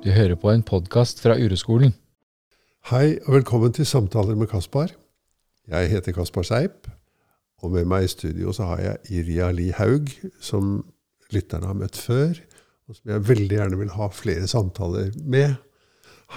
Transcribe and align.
Du 0.00 0.08
hører 0.08 0.32
på 0.40 0.48
en 0.48 0.62
podkast 0.64 1.18
fra 1.20 1.34
Ureskolen. 1.36 1.90
Hei 2.88 3.18
og 3.26 3.34
velkommen 3.34 3.72
til 3.76 3.84
Samtaler 3.84 4.32
med 4.32 4.48
Kaspar. 4.48 4.94
Jeg 5.68 5.90
heter 5.90 6.14
Kaspar 6.16 6.46
Seip, 6.48 6.86
og 7.60 7.74
med 7.74 7.84
meg 7.84 8.06
i 8.06 8.08
studio 8.08 8.54
så 8.56 8.70
har 8.70 8.78
jeg 8.80 9.18
Irja 9.18 9.50
Li 9.52 9.66
Haug, 9.76 10.08
som 10.40 10.86
lytterne 11.36 11.68
har 11.68 11.76
møtt 11.76 11.98
før, 12.00 12.32
og 12.88 12.96
som 12.96 13.12
jeg 13.12 13.26
veldig 13.28 13.58
gjerne 13.58 13.80
vil 13.82 13.92
ha 13.92 14.08
flere 14.08 14.48
samtaler 14.48 15.10
med 15.20 15.58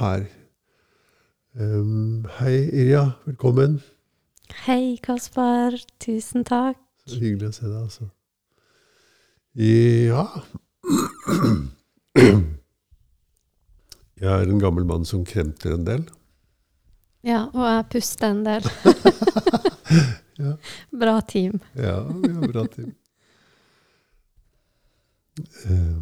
her. 0.02 0.26
Um, 1.56 2.26
hei, 2.42 2.68
Irja. 2.68 3.06
Velkommen. 3.24 3.78
Hei, 4.66 4.98
Kaspar. 5.08 5.80
Tusen 6.04 6.44
takk. 6.44 6.82
Så 7.08 7.22
hyggelig 7.24 7.54
å 7.54 7.56
se 7.56 7.70
deg, 7.70 7.80
altså. 7.80 8.10
Ja 9.56 10.28
Jeg 14.24 14.32
er 14.32 14.48
en 14.54 14.62
gammel 14.62 14.86
mann 14.88 15.04
som 15.08 15.26
kremter 15.28 15.74
en 15.76 15.84
del. 15.88 16.04
Ja, 17.28 17.46
og 17.52 17.64
jeg 17.68 17.88
puster 17.98 18.32
en 18.34 18.44
del. 18.48 18.68
Ja. 20.34 20.56
Bra 20.90 21.12
team. 21.30 21.60
Ja, 21.78 22.00
vi 22.10 22.32
har 22.34 22.48
bra 22.50 22.64
team. 22.74 22.88
Uh, 25.70 26.00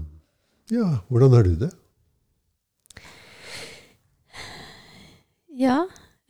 ja, 0.72 0.86
hvordan 1.12 1.34
har 1.36 1.44
du 1.44 1.56
det? 1.60 1.68
Ja. 5.60 5.76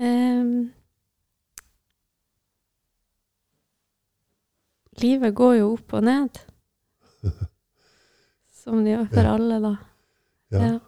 um, 0.01 0.71
livet 5.05 5.35
går 5.37 5.55
jo 5.59 5.69
opp 5.75 5.93
og 5.99 6.03
ned. 6.09 6.41
Som 8.63 8.81
det 8.85 8.95
gjør 8.95 9.07
for 9.13 9.29
Ja. 9.29 9.35
alle, 9.37 9.59
da. 9.69 9.75
Ja, 10.57 10.65
Ja. 10.65 10.79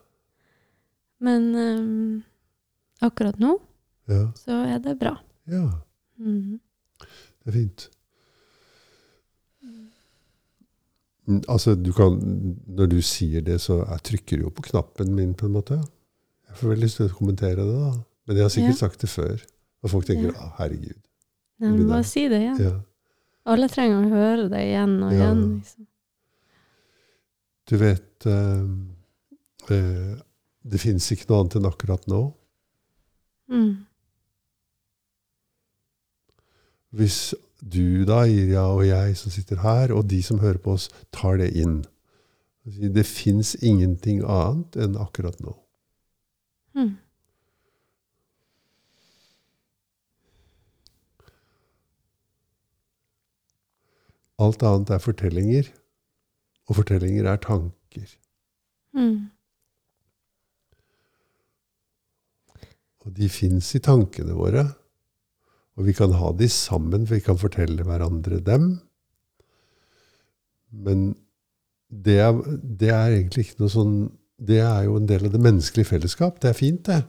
Men 1.23 1.45
um, 1.55 2.23
akkurat 3.01 3.37
nå 3.39 3.53
ja, 4.11 4.25
så 4.35 4.57
er 4.67 4.79
det 4.83 4.97
bra. 4.99 5.15
ja 5.47 5.65
Mm. 6.19 6.59
det 7.43 7.47
er 7.49 7.55
fint. 7.55 7.85
Altså, 11.47 11.73
du 11.79 11.91
kan, 11.95 12.17
når 12.67 12.89
du 12.91 12.97
sier 13.01 13.41
det, 13.41 13.55
så 13.63 13.79
jeg 13.87 14.03
trykker 14.09 14.41
jo 14.43 14.49
på 14.53 14.65
knappen 14.67 15.13
min, 15.15 15.31
på 15.39 15.47
en 15.47 15.53
måte. 15.55 15.77
Jeg 16.49 16.57
får 16.59 16.73
veldig 16.73 16.83
lyst 16.83 16.99
til 16.99 17.07
å 17.07 17.15
kommentere 17.17 17.63
det, 17.63 17.77
da. 17.79 17.91
Men 18.27 18.37
jeg 18.39 18.43
har 18.45 18.51
sikkert 18.53 18.75
Ja. 18.75 18.81
sagt 18.87 18.99
det 19.01 19.09
før. 19.09 19.45
Og 19.83 19.89
folk 19.89 20.05
tenker 20.05 20.33
Ja. 20.33 20.49
herregud. 20.59 20.99
Nei, 21.59 21.69
men 21.71 21.87
bare 21.87 22.03
si 22.03 22.27
det 22.27 22.41
igjen. 22.41 22.59
Ja. 22.59 22.81
Alle 23.45 23.67
trenger 23.69 24.03
å 24.03 24.09
høre 24.11 24.49
det 24.49 24.59
igjen 24.67 25.03
og 25.03 25.11
igjen. 25.11 25.41
Liksom. 25.59 25.87
Du 27.67 27.77
vet 27.77 28.25
eh, 28.25 29.75
eh, 29.75 30.15
Det 30.63 30.79
fins 30.79 31.09
ikke 31.11 31.27
noe 31.29 31.43
annet 31.43 31.57
enn 31.59 31.67
akkurat 31.67 32.05
nå. 32.07 32.21
Mm. 33.51 33.83
Hvis 36.93 37.33
du 37.59 38.05
da, 38.07 38.23
Irja, 38.27 38.67
og 38.71 38.85
jeg 38.87 39.17
som 39.19 39.33
sitter 39.33 39.59
her, 39.63 39.93
og 39.95 40.07
de 40.11 40.21
som 40.23 40.39
hører 40.43 40.61
på 40.61 40.75
oss, 40.77 40.89
tar 41.11 41.39
det 41.41 41.51
inn 41.57 41.83
Det 42.63 43.03
fins 43.03 43.57
ingenting 43.59 44.21
annet 44.23 44.77
enn 44.79 44.93
akkurat 44.95 45.35
nå. 45.43 45.51
Mm. 46.79 46.93
Alt 54.39 54.63
annet 54.63 54.93
er 54.95 55.03
fortellinger, 55.03 55.67
og 56.71 56.79
fortellinger 56.79 57.27
er 57.27 57.43
tanker. 57.43 58.07
Mm. 58.95 59.32
Og 63.03 63.13
de 63.17 63.27
fins 63.31 63.73
i 63.75 63.81
tankene 63.83 64.35
våre. 64.37 64.65
Og 65.77 65.87
vi 65.87 65.95
kan 65.97 66.13
ha 66.15 66.31
de 66.37 66.47
sammen, 66.51 67.07
for 67.07 67.17
vi 67.17 67.25
kan 67.25 67.39
fortelle 67.39 67.85
hverandre 67.87 68.39
dem. 68.45 68.75
Men 70.73 71.13
det 71.93 72.19
er, 72.23 72.37
det 72.63 72.91
er 72.93 73.17
egentlig 73.17 73.47
ikke 73.47 73.61
noe 73.61 73.69
sånn 73.69 73.97
Det 74.43 74.57
er 74.63 74.87
jo 74.87 74.95
en 74.97 75.05
del 75.07 75.27
av 75.27 75.33
det 75.35 75.41
menneskelige 75.43 75.91
fellesskap. 75.91 76.39
Det 76.41 76.49
er 76.49 76.57
fint, 76.57 76.89
det. 76.89 77.03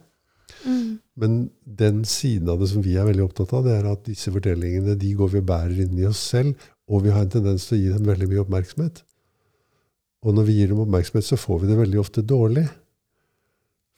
Mm. 0.69 1.00
Men 1.19 1.38
den 1.65 2.04
siden 2.06 2.50
av 2.53 2.60
det 2.60 2.69
som 2.71 2.84
vi 2.84 2.94
er 2.99 3.09
veldig 3.09 3.25
opptatt 3.25 3.54
av, 3.56 3.65
det 3.66 3.75
er 3.78 3.88
at 3.91 4.04
disse 4.06 4.31
fortellingene 4.34 4.94
de 5.00 5.10
går 5.19 5.33
vi 5.33 5.41
og 5.41 5.49
bærer 5.49 5.81
inni 5.87 6.06
oss 6.06 6.21
selv, 6.34 6.54
og 6.91 7.03
vi 7.06 7.15
har 7.15 7.25
en 7.25 7.33
tendens 7.33 7.66
til 7.66 7.78
å 7.78 7.81
gi 7.81 7.93
dem 7.94 8.09
veldig 8.10 8.28
mye 8.31 8.44
oppmerksomhet. 8.44 9.00
Og 10.25 10.37
når 10.37 10.49
vi 10.49 10.56
gir 10.59 10.71
dem 10.71 10.83
oppmerksomhet, 10.84 11.27
så 11.27 11.41
får 11.41 11.62
vi 11.62 11.71
det 11.72 11.81
veldig 11.81 12.00
ofte 12.04 12.25
dårlig. 12.25 12.66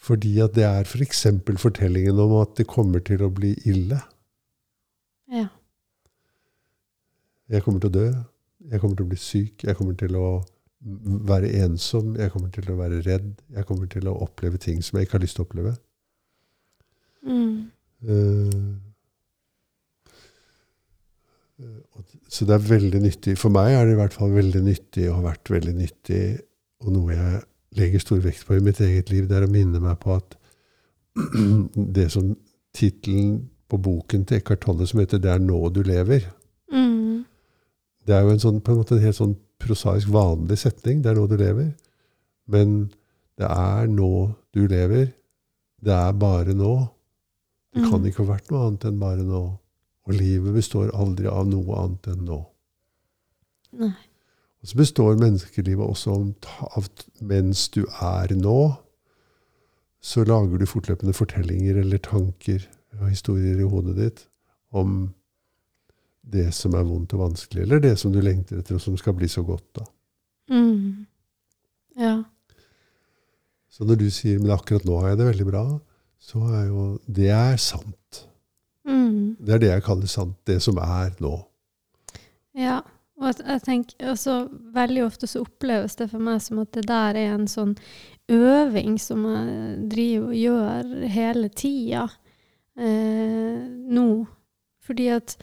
Fordi 0.07 0.37
at 0.45 0.55
det 0.55 0.65
er 0.67 0.87
f.eks. 0.87 1.25
For 1.47 1.63
fortellingen 1.69 2.19
om 2.23 2.37
at 2.41 2.55
det 2.59 2.69
kommer 2.71 3.03
til 3.03 3.25
å 3.27 3.33
bli 3.35 3.57
ille. 3.67 3.99
Ja. 5.33 5.49
Jeg 7.51 7.65
kommer 7.65 7.83
til 7.83 7.91
å 7.91 7.97
dø. 7.97 8.07
Jeg 8.71 8.83
kommer 8.83 8.99
til 8.99 9.07
å 9.07 9.11
bli 9.11 9.19
syk. 9.19 9.65
Jeg 9.67 9.79
kommer 9.79 9.99
til 9.99 10.15
å 10.19 10.29
være 11.27 11.51
ensom. 11.65 12.15
Jeg 12.21 12.31
kommer 12.35 12.53
til 12.55 12.71
å 12.71 12.79
være 12.79 13.03
redd. 13.07 13.33
Jeg 13.55 13.67
kommer 13.67 13.91
til 13.91 14.07
å 14.11 14.17
oppleve 14.27 14.61
ting 14.63 14.83
som 14.85 14.99
jeg 14.99 15.09
ikke 15.09 15.19
har 15.19 15.25
lyst 15.27 15.39
til 15.39 15.47
å 15.47 15.49
oppleve. 15.49 15.75
Mm. 17.27 17.67
Eh, 18.07 18.63
eh, 21.67 22.15
så 22.31 22.47
det 22.47 22.55
er 22.55 22.71
veldig 22.71 23.03
nyttig. 23.03 23.35
For 23.43 23.55
meg 23.55 23.75
er 23.75 23.87
det 23.89 23.97
i 23.97 24.01
hvert 24.05 24.15
fall 24.15 24.35
veldig 24.37 24.63
nyttig, 24.69 25.09
og 25.11 25.19
har 25.21 25.29
vært 25.33 25.55
veldig 25.57 25.77
nyttig, 25.83 26.25
og 26.85 26.95
noe 26.95 27.19
jeg 27.19 27.45
legger 27.77 27.99
stor 28.03 28.21
vekt 28.25 28.47
på 28.47 28.57
i 28.57 28.61
mitt 28.65 28.81
eget 28.81 29.11
liv, 29.11 29.29
det 29.29 29.37
er 29.37 29.47
å 29.47 29.51
minne 29.53 29.81
meg 29.81 29.99
på 30.01 30.17
at 30.17 30.37
det 31.97 32.11
som 32.13 32.35
tittelen 32.77 33.49
på 33.69 33.79
boken 33.83 34.25
til 34.29 34.39
Eckhart 34.39 34.61
Tolle 34.67 34.87
som 34.87 35.01
heter 35.01 35.19
'Det 35.19 35.31
er 35.31 35.39
nå 35.39 35.69
du 35.73 35.83
lever', 35.83 36.27
Mm. 36.73 37.25
det 38.07 38.15
er 38.15 38.23
jo 38.23 38.31
en, 38.31 38.39
sånn, 38.39 38.61
på 38.61 38.73
en 38.73 38.79
måte 38.79 38.95
en 38.97 39.03
helt 39.03 39.17
sånn 39.17 39.37
prosaisk 39.59 40.09
vanlig 40.09 40.59
setning. 40.59 41.03
Det 41.03 41.11
er 41.11 41.15
nå 41.15 41.27
du 41.29 41.37
lever. 41.37 41.75
Men 42.49 42.91
det 43.39 43.47
er 43.51 43.87
nå 43.87 44.35
du 44.53 44.67
lever. 44.69 45.13
Det 45.83 45.93
er 45.93 46.13
bare 46.13 46.55
nå. 46.55 46.89
Det 47.75 47.83
kan 47.91 48.01
Mm. 48.03 48.07
ikke 48.07 48.25
ha 48.27 48.35
vært 48.35 48.51
noe 48.51 48.67
annet 48.69 48.85
enn 48.85 48.99
bare 48.99 49.23
nå. 49.25 49.59
Og 50.07 50.15
livet 50.15 50.55
består 50.55 50.91
aldri 50.95 51.27
av 51.27 51.47
noe 51.47 51.75
annet 51.85 52.07
enn 52.07 52.25
nå. 52.25 52.47
Nei. 53.73 53.93
Og 54.63 54.71
så 54.71 54.79
består 54.81 55.19
menneskelivet 55.21 55.85
også 55.85 56.17
av 56.17 56.79
at 56.81 57.05
mens 57.21 57.69
du 57.75 57.85
er 58.03 58.33
nå, 58.37 58.61
så 60.01 60.25
lager 60.25 60.59
du 60.59 60.67
fortløpende 60.71 61.15
fortellinger 61.17 61.81
eller 61.83 61.99
tanker 62.03 62.63
og 63.01 63.11
historier 63.11 63.59
i 63.61 63.69
hodet 63.69 63.97
ditt 63.99 64.23
om 64.77 65.09
det 66.27 66.49
som 66.55 66.75
er 66.75 66.87
vondt 66.87 67.15
og 67.15 67.23
vanskelig, 67.23 67.63
eller 67.63 67.83
det 67.83 67.95
som 68.01 68.13
du 68.15 68.19
lengter 68.23 68.59
etter, 68.59 68.79
og 68.79 68.83
som 68.83 68.97
skal 68.99 69.15
bli 69.15 69.29
så 69.31 69.45
godt. 69.47 69.67
da. 69.79 69.85
Mm. 70.51 71.07
Ja. 71.99 72.17
Så 73.71 73.87
når 73.87 74.01
du 74.01 74.09
sier 74.11 74.41
men 74.41 74.55
akkurat 74.55 74.87
nå 74.89 74.99
har 75.03 75.13
jeg 75.13 75.21
det 75.21 75.29
veldig 75.31 75.47
bra, 75.47 75.65
så 76.19 76.43
er 76.51 76.65
jo 76.71 76.87
det 77.07 77.31
er 77.31 77.61
sant. 77.63 78.27
Mm. 78.87 79.37
Det 79.39 79.55
er 79.55 79.63
det 79.63 79.71
jeg 79.71 79.87
kaller 79.87 80.11
sant. 80.11 80.37
Det 80.49 80.59
som 80.65 80.79
er 80.83 81.15
nå. 81.23 81.35
Ja. 82.57 82.81
Og 83.17 83.41
jeg 83.41 83.63
tenker, 83.65 84.11
altså, 84.13 84.45
veldig 84.77 85.07
ofte 85.07 85.29
så 85.31 85.41
oppleves 85.47 85.97
det 85.97 86.11
for 86.11 86.21
meg 86.23 86.43
som 86.45 86.61
at 86.61 86.73
det 86.77 86.85
der 86.91 87.17
er 87.17 87.33
en 87.33 87.47
sånn 87.49 87.73
øving 88.33 88.99
som 89.01 89.23
jeg 89.25 89.77
driver 89.93 90.27
og 90.27 90.41
gjør 90.41 90.91
hele 91.15 91.51
tida 91.57 92.03
eh, 92.77 93.63
nå. 93.97 94.09
Fordi 94.85 95.07
at 95.15 95.37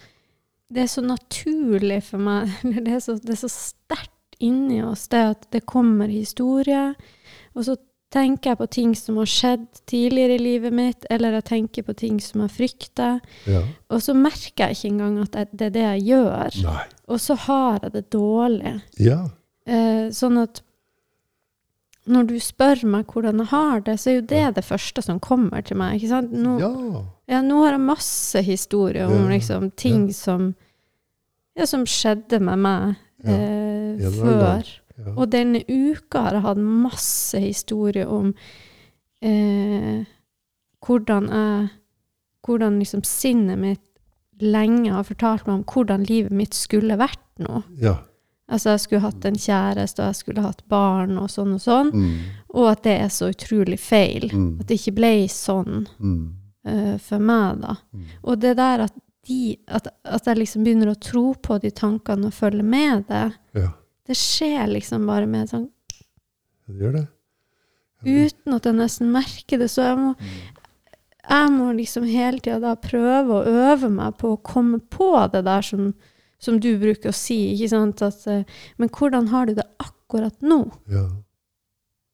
det 0.74 0.86
er 0.86 0.92
så 0.92 1.04
naturlig 1.06 2.02
for 2.12 2.22
meg, 2.22 2.52
eller 2.64 2.86
det 2.86 2.98
er 2.98 3.04
så, 3.04 3.18
så 3.18 3.50
sterkt 3.52 4.38
inni 4.44 4.81
oss, 4.84 5.08
det 5.10 5.24
at 5.31 5.50
det 5.56 5.66
kommer 5.69 6.12
historie, 6.12 6.92
og 7.54 7.66
så 7.66 7.78
tenker 8.13 8.51
jeg 8.54 8.60
på 8.60 8.68
ting 8.69 8.92
som 8.95 9.18
har 9.18 9.30
skjedd 9.30 9.63
tidligere 9.89 10.36
i 10.38 10.42
livet 10.44 10.74
mitt, 10.77 11.06
eller 11.10 11.33
jeg 11.39 11.45
tenker 11.50 11.86
på 11.88 11.95
ting 11.98 12.19
som 12.21 12.44
jeg 12.45 12.51
frykter, 12.54 13.21
Ja. 13.50 13.63
og 13.89 14.04
så 14.06 14.13
merker 14.13 14.68
jeg 14.69 14.77
ikke 14.77 14.92
engang 14.92 15.15
at 15.24 15.33
jeg, 15.39 15.48
det 15.54 15.65
er 15.65 15.74
det 15.77 15.86
jeg 15.88 16.04
gjør. 16.12 16.60
Nei. 16.68 16.83
Og 17.10 17.19
så 17.19 17.36
har 17.48 17.80
jeg 17.81 17.94
det 17.95 18.04
dårlig. 18.13 18.75
Ja. 19.01 19.24
Eh, 19.65 20.12
sånn 20.13 20.38
at 20.44 20.62
når 22.06 22.25
du 22.27 22.36
spør 22.44 22.81
meg 22.86 23.07
hvordan 23.07 23.39
jeg 23.39 23.48
har 23.54 23.80
det, 23.86 23.94
så 24.01 24.10
er 24.12 24.16
jo 24.18 24.25
det 24.27 24.56
det 24.57 24.66
første 24.68 25.01
som 25.06 25.21
kommer 25.24 25.63
til 25.63 25.77
meg. 25.80 25.95
ikke 26.01 26.09
sant? 26.12 26.33
Nå, 26.36 26.57
Ja. 26.59 27.04
ja, 27.38 27.42
nå 27.42 27.62
har 27.63 27.71
jeg 27.77 27.80
masse 27.88 28.42
historier 28.44 29.07
om 29.07 29.30
liksom, 29.31 29.71
ting 29.80 30.12
som, 30.12 30.54
ja, 31.56 31.66
som 31.66 31.86
skjedde 31.86 32.42
med 32.44 32.59
meg 32.59 32.95
eh, 33.24 34.09
før. 34.19 34.68
Ja. 35.06 35.14
Og 35.16 35.30
denne 35.32 35.64
uka 35.68 36.22
har 36.28 36.38
jeg 36.38 36.46
hatt 36.48 36.62
masse 36.64 37.40
historier 37.40 38.08
om 38.12 38.34
eh, 39.22 40.04
hvordan 40.86 41.30
jeg 41.32 41.70
Hvordan 42.44 42.80
liksom 42.82 43.06
sinnet 43.08 43.56
mitt 43.56 43.80
lenge 44.44 44.92
har 44.92 45.06
fortalt 45.08 45.46
meg 45.48 45.62
om 45.62 45.64
hvordan 45.64 46.02
livet 46.10 46.34
mitt 46.36 46.54
skulle 46.58 46.98
vært 47.00 47.22
nå. 47.40 47.62
ja. 47.80 47.94
Altså 48.52 48.74
jeg 48.74 48.82
skulle 48.84 49.06
hatt 49.06 49.24
en 49.26 49.38
kjæreste, 49.40 50.04
og 50.04 50.10
jeg 50.12 50.18
skulle 50.20 50.42
hatt 50.44 50.60
barn, 50.68 51.14
og 51.18 51.30
sånn 51.32 51.54
og 51.56 51.62
sånn. 51.64 51.92
Mm. 51.96 52.18
Og 52.60 52.68
at 52.74 52.82
det 52.84 52.98
er 53.06 53.08
så 53.16 53.30
utrolig 53.32 53.78
feil. 53.80 54.28
Mm. 54.34 54.50
At 54.60 54.68
det 54.68 54.76
ikke 54.82 54.94
ble 55.00 55.14
sånn 55.32 55.88
Mm. 55.98 56.34
uh, 56.68 56.98
for 57.00 57.24
meg, 57.24 57.62
da. 57.64 57.78
Mm. 57.96 58.04
Og 58.24 58.42
det 58.44 58.52
der 58.60 58.84
at, 58.90 58.94
de, 59.30 59.40
at, 59.68 59.88
at 60.04 60.28
jeg 60.28 60.38
liksom 60.42 60.68
begynner 60.68 60.92
å 60.92 61.00
tro 61.00 61.34
på 61.40 61.58
de 61.64 61.72
tankene 61.72 62.28
og 62.28 62.34
følge 62.36 62.64
med 62.68 63.08
det, 63.08 63.24
Ja, 63.56 63.70
det 64.08 64.18
skjer 64.20 64.68
liksom 64.68 65.08
bare 65.08 65.28
med 65.30 65.52
sånn 65.52 65.70
det 66.68 66.80
gjør 66.80 66.96
det. 66.98 67.06
uten 68.04 68.56
at 68.56 68.68
jeg 68.68 68.78
nesten 68.78 69.12
merker 69.12 69.60
det. 69.60 69.70
Så 69.72 69.84
jeg 69.84 70.00
må, 70.00 70.14
jeg 71.24 71.52
må 71.56 71.72
liksom 71.76 72.08
hele 72.08 72.40
tida 72.40 72.60
da 72.64 72.76
prøve 72.80 73.40
å 73.40 73.58
øve 73.68 73.92
meg 73.92 74.18
på 74.20 74.34
å 74.34 74.42
komme 74.44 74.80
på 74.80 75.12
det 75.34 75.44
der 75.48 75.66
som, 75.66 75.92
som 76.40 76.60
du 76.64 76.72
bruker 76.80 77.12
å 77.12 77.18
si. 77.18 77.54
ikke 77.54 77.72
sant? 77.74 78.04
At, 78.06 78.24
eh, 78.32 78.48
men 78.80 78.92
hvordan 78.92 79.30
har 79.34 79.48
du 79.48 79.58
det 79.60 79.68
akkurat 79.84 80.36
nå? 80.44 80.66
Ja. 80.92 81.08
Mm. 81.10 81.20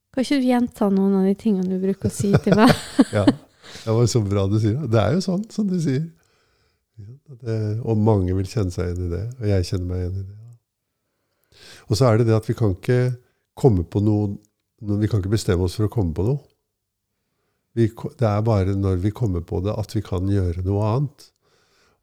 Kan 0.10 0.26
ikke 0.26 0.40
du 0.42 0.48
gjenta 0.50 0.88
noen 0.90 1.20
av 1.20 1.28
de 1.30 1.36
tingene 1.38 1.70
du 1.70 1.78
bruker 1.84 2.10
å 2.10 2.14
si 2.14 2.32
til 2.42 2.58
meg? 2.58 2.74
ja. 3.18 3.28
Det 3.84 3.94
var 3.94 4.08
så 4.10 4.22
bra 4.26 4.48
du 4.50 4.58
sier 4.58 4.80
det. 4.82 4.90
Det 4.96 5.02
er 5.04 5.14
jo 5.14 5.22
sånn 5.22 5.46
som 5.54 5.68
du 5.70 5.78
sier. 5.78 6.08
Det, 7.30 7.60
og 7.86 8.02
mange 8.02 8.34
vil 8.36 8.50
kjenne 8.50 8.74
seg 8.74 8.90
igjen 8.90 9.06
i 9.06 9.12
det. 9.14 9.26
Og 9.38 9.46
jeg 9.52 9.68
kjenner 9.70 9.86
meg 9.92 10.02
igjen 10.02 10.18
i 10.18 10.24
det. 10.26 10.39
Og 11.90 11.98
så 11.98 12.10
er 12.10 12.20
det 12.20 12.30
det 12.30 12.38
at 12.38 12.48
vi 12.50 12.56
kan 12.58 12.76
ikke 12.76 13.02
komme 13.60 13.84
på 13.84 14.02
noe 14.06 14.38
Vi 14.80 15.10
kan 15.12 15.20
ikke 15.20 15.34
bestemme 15.34 15.66
oss 15.66 15.74
for 15.76 15.90
å 15.90 15.92
komme 15.92 16.14
på 16.16 16.24
noe. 16.24 16.40
Vi, 17.76 17.90
det 17.92 18.28
er 18.30 18.46
bare 18.48 18.78
når 18.80 19.02
vi 19.04 19.12
kommer 19.12 19.44
på 19.44 19.60
det, 19.66 19.74
at 19.76 19.92
vi 19.92 20.00
kan 20.06 20.30
gjøre 20.32 20.64
noe 20.64 20.86
annet. 20.88 21.26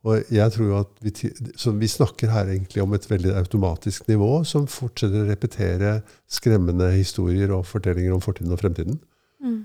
Og 0.07 0.29
jeg 0.31 0.53
tror 0.55 0.75
at 0.83 0.91
vi, 1.03 1.13
så 1.59 1.73
vi 1.75 1.89
snakker 1.91 2.31
her 2.31 2.51
egentlig 2.53 2.83
om 2.85 2.93
et 2.95 3.09
veldig 3.11 3.33
automatisk 3.41 4.07
nivå 4.11 4.45
som 4.47 4.69
fortsetter 4.71 5.25
å 5.25 5.31
repetere 5.31 5.95
skremmende 6.31 6.91
historier 6.95 7.55
og 7.57 7.65
fortellinger 7.67 8.15
om 8.15 8.23
fortiden 8.23 8.55
og 8.55 8.61
fremtiden. 8.61 9.01
Mm. 9.43 9.59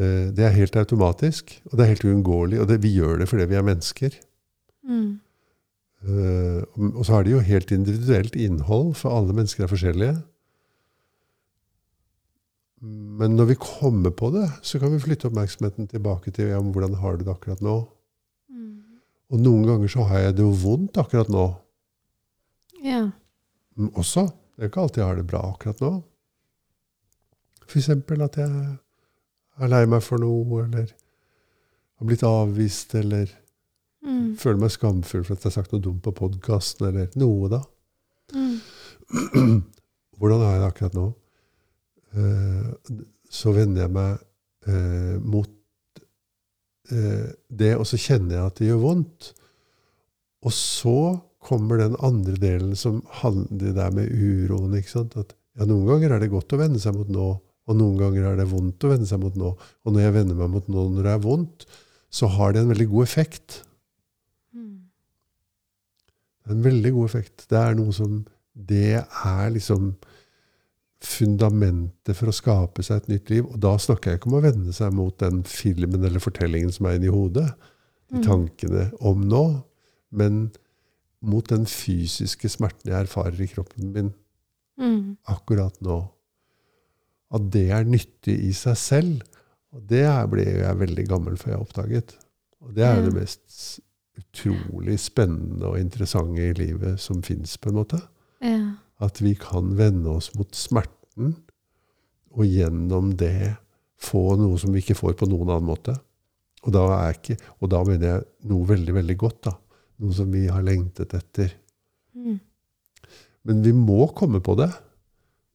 Eh, 0.00 0.32
Det 0.34 0.48
er 0.48 0.56
helt 0.56 0.76
automatisk, 0.80 1.60
og 1.70 1.76
det 1.76 1.84
er 1.84 1.92
helt 1.92 2.08
uunngåelig. 2.08 2.62
Og 2.64 2.68
det, 2.72 2.80
vi 2.82 2.96
gjør 2.96 3.20
det 3.20 3.28
fordi 3.30 3.46
vi 3.52 3.60
er 3.60 3.68
mennesker. 3.68 4.18
Mm. 4.88 5.20
Eh, 6.02 6.62
og 6.82 7.04
så 7.06 7.14
har 7.14 7.24
det 7.24 7.34
jo 7.36 7.42
helt 7.46 7.70
individuelt 7.74 8.34
innhold, 8.34 8.94
for 8.98 9.14
alle 9.14 9.34
mennesker 9.36 9.64
er 9.64 9.70
forskjellige. 9.70 10.16
Men 12.82 13.36
når 13.38 13.52
vi 13.52 13.58
kommer 13.62 14.10
på 14.10 14.32
det, 14.34 14.48
så 14.66 14.80
kan 14.82 14.90
vi 14.90 15.02
flytte 15.02 15.28
oppmerksomheten 15.28 15.86
tilbake 15.92 16.32
til 16.34 16.50
ja, 16.50 16.58
hvordan 16.58 16.96
har 16.98 17.16
du 17.16 17.22
det 17.24 17.30
akkurat 17.30 17.62
nå. 17.62 17.76
Mm. 18.50 18.72
Og 19.30 19.44
noen 19.44 19.66
ganger 19.68 19.92
så 19.92 20.06
har 20.10 20.24
jeg 20.24 20.38
det 20.40 20.42
jo 20.46 20.54
vondt 20.64 20.98
akkurat 20.98 21.30
nå 21.30 21.44
Ja. 22.82 23.04
men 23.76 23.92
også. 23.94 24.26
Det 24.56 24.66
er 24.66 24.72
ikke 24.72 24.82
alltid 24.82 25.00
jeg 25.02 25.06
har 25.08 25.20
det 25.20 25.26
bra 25.30 25.42
akkurat 25.52 25.80
nå. 25.80 25.92
Eksempel 27.72 28.20
at 28.26 28.34
jeg 28.36 28.50
er 29.62 29.70
lei 29.70 29.84
meg 29.86 30.02
for 30.04 30.18
noe, 30.20 30.64
eller 30.66 30.90
har 30.90 32.08
blitt 32.08 32.24
avvist, 32.26 32.94
eller 32.98 33.30
Mm. 34.02 34.34
føler 34.38 34.58
meg 34.58 34.72
skamfull 34.74 35.22
for 35.22 35.36
at 35.36 35.44
jeg 35.44 35.50
har 35.52 35.58
sagt 35.60 35.74
noe 35.74 35.84
dumt 35.84 36.02
på 36.02 36.14
podkasten, 36.18 36.88
eller 36.88 37.12
noe, 37.20 37.50
da. 37.52 37.62
Mm. 38.34 38.56
Hvordan 40.18 40.42
har 40.42 40.54
jeg 40.54 40.62
det 40.62 40.70
akkurat 40.70 40.96
nå? 40.96 41.06
Eh, 42.12 42.96
så 43.32 43.52
vender 43.56 43.84
jeg 43.84 43.94
meg 43.94 44.18
eh, 44.68 45.16
mot 45.22 46.02
eh, 46.92 47.28
det, 47.48 47.72
og 47.76 47.86
så 47.88 48.00
kjenner 48.00 48.36
jeg 48.36 48.50
at 48.50 48.58
det 48.60 48.68
gjør 48.68 48.82
vondt. 48.82 49.30
Og 50.42 50.54
så 50.56 50.98
kommer 51.42 51.80
den 51.80 51.96
andre 52.02 52.36
delen 52.38 52.74
som 52.78 53.00
handler 53.22 53.74
der 53.76 53.94
med 53.94 54.10
uroen. 54.10 54.76
ikke 54.78 54.94
sant? 54.94 55.16
At 55.18 55.34
ja, 55.58 55.66
Noen 55.66 55.88
ganger 55.88 56.14
er 56.14 56.22
det 56.22 56.32
godt 56.32 56.54
å 56.54 56.60
vende 56.60 56.80
seg 56.82 56.96
mot 56.96 57.10
nå, 57.12 57.30
og 57.62 57.78
noen 57.78 57.98
ganger 58.00 58.30
er 58.30 58.38
det 58.40 58.50
vondt 58.50 58.84
å 58.86 58.92
vende 58.92 59.08
seg 59.08 59.20
mot 59.22 59.36
nå. 59.38 59.54
Og 59.58 59.94
når 59.94 60.06
jeg 60.06 60.16
vender 60.18 60.38
meg 60.38 60.52
mot 60.54 60.70
nå 60.70 60.86
når 60.94 61.08
det 61.08 61.12
er 61.16 61.26
vondt, 61.26 61.66
så 62.12 62.28
har 62.34 62.52
det 62.52 62.62
en 62.62 62.72
veldig 62.72 62.88
god 62.92 63.08
effekt. 63.08 63.62
Det 66.42 66.50
er 66.50 66.56
en 66.56 66.64
veldig 66.64 66.92
god 66.92 67.08
effekt. 67.10 67.44
Det 67.48 67.58
er 67.58 67.74
noe 67.78 67.92
som 67.94 68.24
Det 68.52 68.98
er 69.00 69.50
liksom 69.54 69.94
fundamentet 71.02 72.14
for 72.18 72.30
å 72.30 72.34
skape 72.36 72.82
seg 72.86 73.00
et 73.02 73.08
nytt 73.10 73.30
liv. 73.32 73.46
Og 73.48 73.58
da 73.62 73.72
snakker 73.80 74.12
jeg 74.12 74.20
ikke 74.20 74.30
om 74.30 74.38
å 74.38 74.42
vende 74.44 74.74
seg 74.76 74.92
mot 74.94 75.16
den 75.22 75.42
filmen 75.48 76.04
eller 76.06 76.22
fortellingen 76.22 76.72
som 76.74 76.86
er 76.86 76.98
inni 76.98 77.10
hodet, 77.12 77.48
de 78.12 78.18
Mm. 78.18 78.22
tankene 78.26 78.92
om 79.00 79.22
nå, 79.24 79.64
men 80.12 80.52
mot 81.22 81.46
den 81.48 81.64
fysiske 81.64 82.48
smerten 82.50 82.90
jeg 82.92 83.06
erfarer 83.06 83.40
i 83.40 83.46
kroppen 83.46 83.92
min 83.92 84.14
Mm. 84.78 85.16
akkurat 85.26 85.80
nå. 85.80 86.10
At 87.32 87.50
det 87.50 87.70
er 87.70 87.84
nyttig 87.84 88.38
i 88.48 88.52
seg 88.52 88.76
selv. 88.76 89.22
Og 89.72 89.86
det 89.86 90.04
ble 90.30 90.44
jeg 90.44 90.76
veldig 90.76 91.08
gammel 91.08 91.36
før 91.38 91.52
jeg 91.52 91.60
oppdaget. 91.60 92.14
Og 92.60 92.74
det 92.74 92.84
er 92.84 93.02
det 93.02 93.14
mest 93.14 93.80
utrolig 94.18 94.98
spennende 95.00 95.70
og 95.70 95.80
interessante 95.80 96.44
i 96.50 96.54
livet 96.56 97.00
som 97.00 97.22
fins, 97.24 97.56
på 97.58 97.70
en 97.70 97.78
måte. 97.80 98.00
Ja. 98.44 98.74
At 99.02 99.20
vi 99.22 99.34
kan 99.38 99.74
vende 99.78 100.12
oss 100.16 100.32
mot 100.36 100.52
smerten, 100.56 101.36
og 102.32 102.48
gjennom 102.48 103.12
det 103.20 103.54
få 104.02 104.36
noe 104.40 104.58
som 104.60 104.72
vi 104.72 104.82
ikke 104.82 104.98
får 104.98 105.18
på 105.20 105.28
noen 105.30 105.50
annen 105.50 105.68
måte. 105.68 105.96
Og 106.62 106.74
da, 106.74 106.84
er 107.00 107.16
ikke, 107.16 107.36
og 107.60 107.72
da 107.72 107.82
mener 107.86 108.08
jeg 108.08 108.24
noe 108.50 108.68
veldig, 108.68 108.94
veldig 109.00 109.18
godt. 109.18 109.40
da. 109.48 109.56
Noe 110.02 110.16
som 110.16 110.30
vi 110.32 110.46
har 110.50 110.64
lengtet 110.64 111.14
etter. 111.18 111.52
Mm. 112.14 112.38
Men 113.48 113.62
vi 113.64 113.74
må 113.74 114.06
komme 114.16 114.40
på 114.44 114.54
det. 114.60 114.70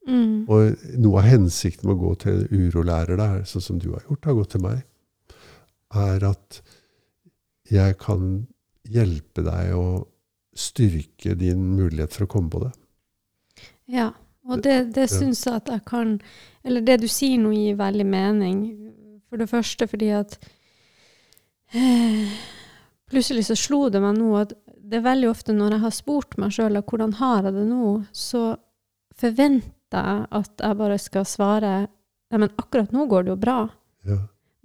Mm. 0.07 0.47
Og 0.51 0.83
noe 0.99 1.21
av 1.21 1.27
hensikten 1.27 1.87
med 1.87 1.97
å 1.97 2.01
gå 2.05 2.13
til 2.23 2.43
en 2.43 2.67
urolærer, 2.67 3.19
der, 3.19 3.41
sånn 3.47 3.63
som 3.63 3.79
du 3.81 3.89
har 3.93 4.03
gjort, 4.07 4.27
har 4.27 4.37
gått 4.37 4.53
til 4.55 4.63
meg, 4.63 4.83
er 5.95 6.27
at 6.27 6.61
jeg 7.71 7.97
kan 8.01 8.47
hjelpe 8.87 9.43
deg 9.45 9.73
å 9.75 9.87
styrke 10.57 11.35
din 11.37 11.63
mulighet 11.77 12.15
for 12.15 12.25
å 12.25 12.31
komme 12.31 12.51
på 12.53 12.63
det. 12.65 12.73
Ja, 13.91 14.11
og 14.47 14.63
det, 14.63 14.93
det 14.95 15.07
syns 15.11 15.43
jeg 15.45 15.59
at 15.59 15.69
jeg 15.71 15.83
kan 15.87 16.17
Eller 16.63 16.83
det 16.83 17.01
du 17.03 17.07
sier 17.11 17.39
nå, 17.39 17.53
gir 17.55 17.77
veldig 17.79 18.05
mening. 18.07 18.61
For 19.27 19.39
det 19.39 19.49
første 19.51 19.87
fordi 19.87 20.11
at 20.15 20.37
eh, 21.75 22.31
Plutselig 23.07 23.47
så 23.47 23.57
slo 23.59 23.87
det 23.91 24.01
meg 24.03 24.17
nå 24.19 24.33
at 24.39 24.55
det 24.87 24.99
er 24.99 25.07
veldig 25.07 25.29
ofte 25.31 25.55
når 25.55 25.75
jeg 25.75 25.83
har 25.83 25.95
spurt 25.95 26.37
meg 26.39 26.53
sjøl 26.55 26.79
hvordan 26.79 27.13
har 27.19 27.47
jeg 27.47 27.55
det 27.57 27.65
nå, 27.67 27.91
så 28.15 28.43
forventer 29.19 29.73
jeg 29.91 30.27
at 30.39 30.63
jeg 30.63 30.79
bare 30.79 30.99
skal 30.99 31.27
svare 31.27 31.71
Nei, 32.27 32.41
men 32.43 32.51
akkurat 32.59 32.91
nå 32.91 33.05
går 33.07 33.23
det 33.23 33.29
jo 33.31 33.35
bra. 33.39 33.59
Ja. 34.03 34.17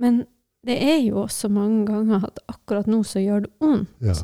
Men 0.03 0.17
det 0.67 0.77
er 0.83 0.99
jo 1.03 1.23
også 1.25 1.49
mange 1.51 1.87
ganger 1.89 2.25
at 2.29 2.39
akkurat 2.49 2.87
nå 2.91 3.03
så 3.07 3.19
gjør 3.23 3.47
det 3.47 3.53
vondt. 3.61 3.89
ja. 4.01 4.15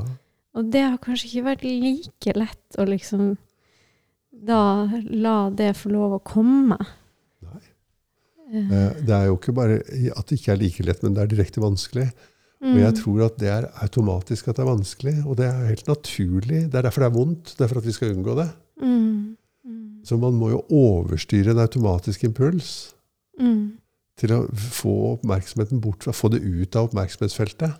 Og 0.58 0.70
det 0.72 0.80
har 0.82 0.96
kanskje 0.98 1.28
ikke 1.28 1.44
vært 1.44 1.62
like 1.62 2.32
lett 2.34 2.78
å 2.80 2.84
liksom 2.88 3.36
da 4.48 4.88
la 5.10 5.50
det 5.54 5.72
få 5.76 5.90
lov 5.92 6.16
å 6.16 6.22
komme. 6.24 6.78
Nei. 7.44 7.60
Eh, 8.54 8.96
Det 9.06 9.14
er 9.14 9.26
jo 9.28 9.36
ikke 9.36 9.54
bare 9.54 9.76
at 10.16 10.26
det 10.26 10.38
ikke 10.40 10.52
er 10.54 10.60
like 10.62 10.82
lett, 10.86 11.02
men 11.04 11.14
det 11.14 11.22
er 11.22 11.30
direkte 11.30 11.62
vanskelig. 11.62 12.08
Og 12.58 12.74
jeg 12.74 12.90
mm, 12.90 12.98
tror 12.98 13.20
at 13.28 13.36
det 13.38 13.50
er 13.54 13.68
automatisk 13.84 14.48
at 14.50 14.56
det 14.58 14.64
er 14.64 14.70
vanskelig, 14.72 15.16
og 15.26 15.36
det 15.38 15.46
er 15.46 15.68
helt 15.68 15.86
naturlig. 15.86 16.64
Det 16.72 16.74
er 16.80 16.86
derfor 16.88 17.04
det 17.04 17.10
er 17.12 17.14
vondt. 17.18 17.52
Det 17.54 17.62
er 17.64 17.70
for 17.70 17.78
at 17.78 17.86
vi 17.86 17.94
skal 17.94 18.14
unngå 18.16 18.34
det. 18.40 18.48
mm, 18.82 19.36
mm, 19.64 20.00
Så 20.04 20.18
man 20.18 20.34
må 20.34 20.50
jo 20.50 20.64
overstyre 20.74 21.52
en 21.54 21.62
automatisk 21.62 22.24
impuls. 22.24 22.94
mm, 23.38 23.78
til 24.18 24.32
å 24.34 24.40
få 24.52 24.94
oppmerksomheten 25.16 25.80
bort 25.84 26.04
fra, 26.06 26.14
få 26.16 26.30
det 26.34 26.40
ut 26.44 26.76
av 26.78 26.88
oppmerksomhetsfeltet. 26.90 27.76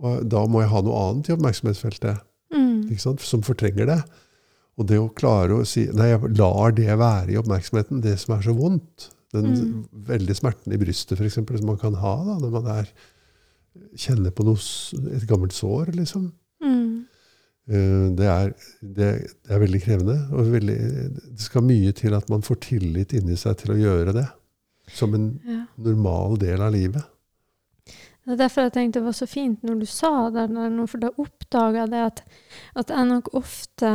Og 0.00 0.24
da 0.32 0.42
må 0.48 0.62
jeg 0.62 0.72
ha 0.72 0.80
noe 0.84 1.04
annet 1.10 1.28
i 1.30 1.34
oppmerksomhetsfeltet 1.36 2.20
mm, 2.54 2.98
som 3.24 3.44
fortrenger 3.44 3.88
det. 3.90 4.00
Og 4.80 4.86
det 4.88 4.96
å 5.00 5.10
klare 5.12 5.58
å 5.60 5.66
si 5.68 5.86
Nei, 5.92 6.10
jeg 6.14 6.30
lar 6.38 6.72
det 6.76 6.88
være 6.96 7.34
i 7.34 7.38
oppmerksomheten, 7.40 8.00
det 8.04 8.16
som 8.22 8.36
er 8.38 8.46
så 8.46 8.54
vondt. 8.56 9.10
Den 9.30 9.52
Mm. 9.54 9.84
veldige 10.08 10.34
smerten 10.40 10.72
i 10.74 10.78
brystet, 10.80 11.20
f.eks., 11.20 11.36
som 11.38 11.66
man 11.68 11.78
kan 11.78 11.94
ha 12.00 12.14
da, 12.26 12.38
når 12.40 12.50
man 12.50 12.66
er, 12.80 12.88
kjenner 13.94 14.32
på 14.34 14.42
noe, 14.48 14.58
et 15.14 15.26
gammelt 15.28 15.54
sår, 15.54 15.92
liksom. 15.96 16.32
mm, 16.64 17.06
Eh, 17.70 18.08
Det 18.18 18.26
er, 18.26 18.48
det, 18.82 19.08
det 19.46 19.54
er 19.54 19.60
veldig 19.62 19.80
krevende. 19.84 20.16
Og 20.34 20.48
veldig, 20.50 20.76
det 21.36 21.44
skal 21.44 21.62
mye 21.62 21.92
til 21.94 22.14
at 22.16 22.28
man 22.32 22.42
får 22.42 22.58
tillit 22.66 23.12
inni 23.14 23.36
seg 23.38 23.60
til 23.60 23.74
å 23.76 23.78
gjøre 23.78 24.14
det. 24.16 24.26
Som 24.94 25.14
en 25.14 25.26
ja. 25.46 25.64
normal 25.78 26.38
del 26.40 26.62
av 26.62 26.74
livet. 26.74 27.06
Det 28.24 28.34
er 28.36 28.40
derfor 28.44 28.66
jeg 28.66 28.74
tenkte 28.76 29.00
det 29.00 29.08
var 29.08 29.16
så 29.16 29.26
fint 29.26 29.62
når 29.66 29.78
du 29.80 29.86
sa 29.88 30.12
det 30.34 30.46
for 30.90 31.02
da 31.02 31.10
oppdaga 31.18 31.86
jeg 31.88 32.06
at, 32.06 32.20
at 32.78 32.92
jeg 32.92 33.08
nok 33.08 33.30
ofte 33.38 33.92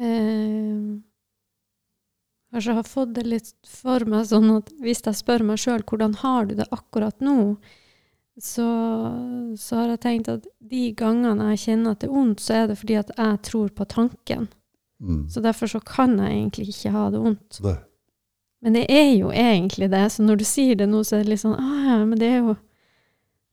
eh, 0.00 1.00
Kanskje 2.52 2.76
har 2.76 2.84
fått 2.84 3.14
det 3.16 3.24
litt 3.24 3.52
for 3.64 4.04
meg 4.04 4.26
sånn 4.28 4.50
at 4.58 4.68
hvis 4.84 5.00
jeg 5.06 5.16
spør 5.16 5.44
meg 5.48 5.60
sjøl 5.60 5.84
hvordan 5.88 6.18
har 6.20 6.48
du 6.48 6.58
det 6.58 6.66
akkurat 6.68 7.22
nå, 7.24 7.54
så, 8.36 8.66
så 9.56 9.78
har 9.78 9.94
jeg 9.94 10.02
tenkt 10.02 10.28
at 10.28 10.48
de 10.60 10.82
gangene 10.96 11.46
jeg 11.54 11.62
kjenner 11.62 11.94
at 11.94 12.02
det 12.02 12.10
er 12.10 12.12
vondt, 12.12 12.42
så 12.44 12.58
er 12.58 12.68
det 12.68 12.76
fordi 12.82 12.98
at 13.00 13.14
jeg 13.16 13.40
tror 13.48 13.72
på 13.72 13.86
tanken. 13.88 14.50
Mm. 15.00 15.22
Så 15.32 15.40
derfor 15.40 15.72
så 15.72 15.80
kan 15.80 16.18
jeg 16.20 16.28
egentlig 16.28 16.68
ikke 16.74 16.92
ha 16.92 17.06
det 17.14 17.22
vondt. 17.24 17.62
Nei. 17.64 17.78
Men 18.62 18.76
det 18.78 18.84
er 18.94 19.08
jo 19.18 19.30
egentlig 19.34 19.88
det. 19.90 20.04
Så 20.14 20.22
når 20.22 20.38
du 20.38 20.44
sier 20.46 20.76
det 20.78 20.86
nå, 20.90 21.00
så 21.04 21.16
er 21.18 21.24
det 21.24 21.32
litt 21.34 21.42
sånn 21.42 21.56
ah, 21.58 21.80
ja, 21.88 21.96
men 22.06 22.18
det 22.20 22.28
er 22.30 22.38
jo 22.44 22.52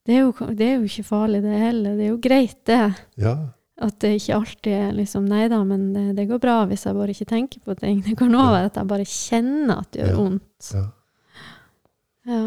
det 0.07 0.15
er, 0.15 0.19
jo, 0.23 0.49
det 0.57 0.65
er 0.65 0.75
jo 0.79 0.87
ikke 0.87 1.03
farlig, 1.05 1.39
det 1.43 1.57
heller. 1.61 1.95
Det 1.97 2.05
er 2.05 2.09
jo 2.09 2.19
greit, 2.23 2.55
det. 2.65 2.77
Ja. 3.21 3.33
At 3.79 3.97
det 4.01 4.15
ikke 4.17 4.37
alltid 4.39 4.71
er 4.73 4.95
liksom 4.97 5.27
Nei 5.29 5.43
da, 5.51 5.59
men 5.67 5.83
det, 5.93 6.05
det 6.17 6.25
går 6.31 6.39
bra 6.41 6.55
hvis 6.69 6.85
jeg 6.87 6.97
bare 6.97 7.13
ikke 7.13 7.27
tenker 7.29 7.61
på 7.65 7.75
ting. 7.77 7.99
Det 8.05 8.15
kan 8.17 8.33
òg 8.33 8.47
være 8.55 8.69
at 8.71 8.79
jeg 8.81 8.89
bare 8.89 9.05
kjenner 9.11 9.83
at 9.83 9.91
det 9.93 10.01
gjør 10.01 10.09
Ja. 10.13 10.17
vondt. 10.17 10.71
ja. 10.73 10.85
Ja. 12.29 12.41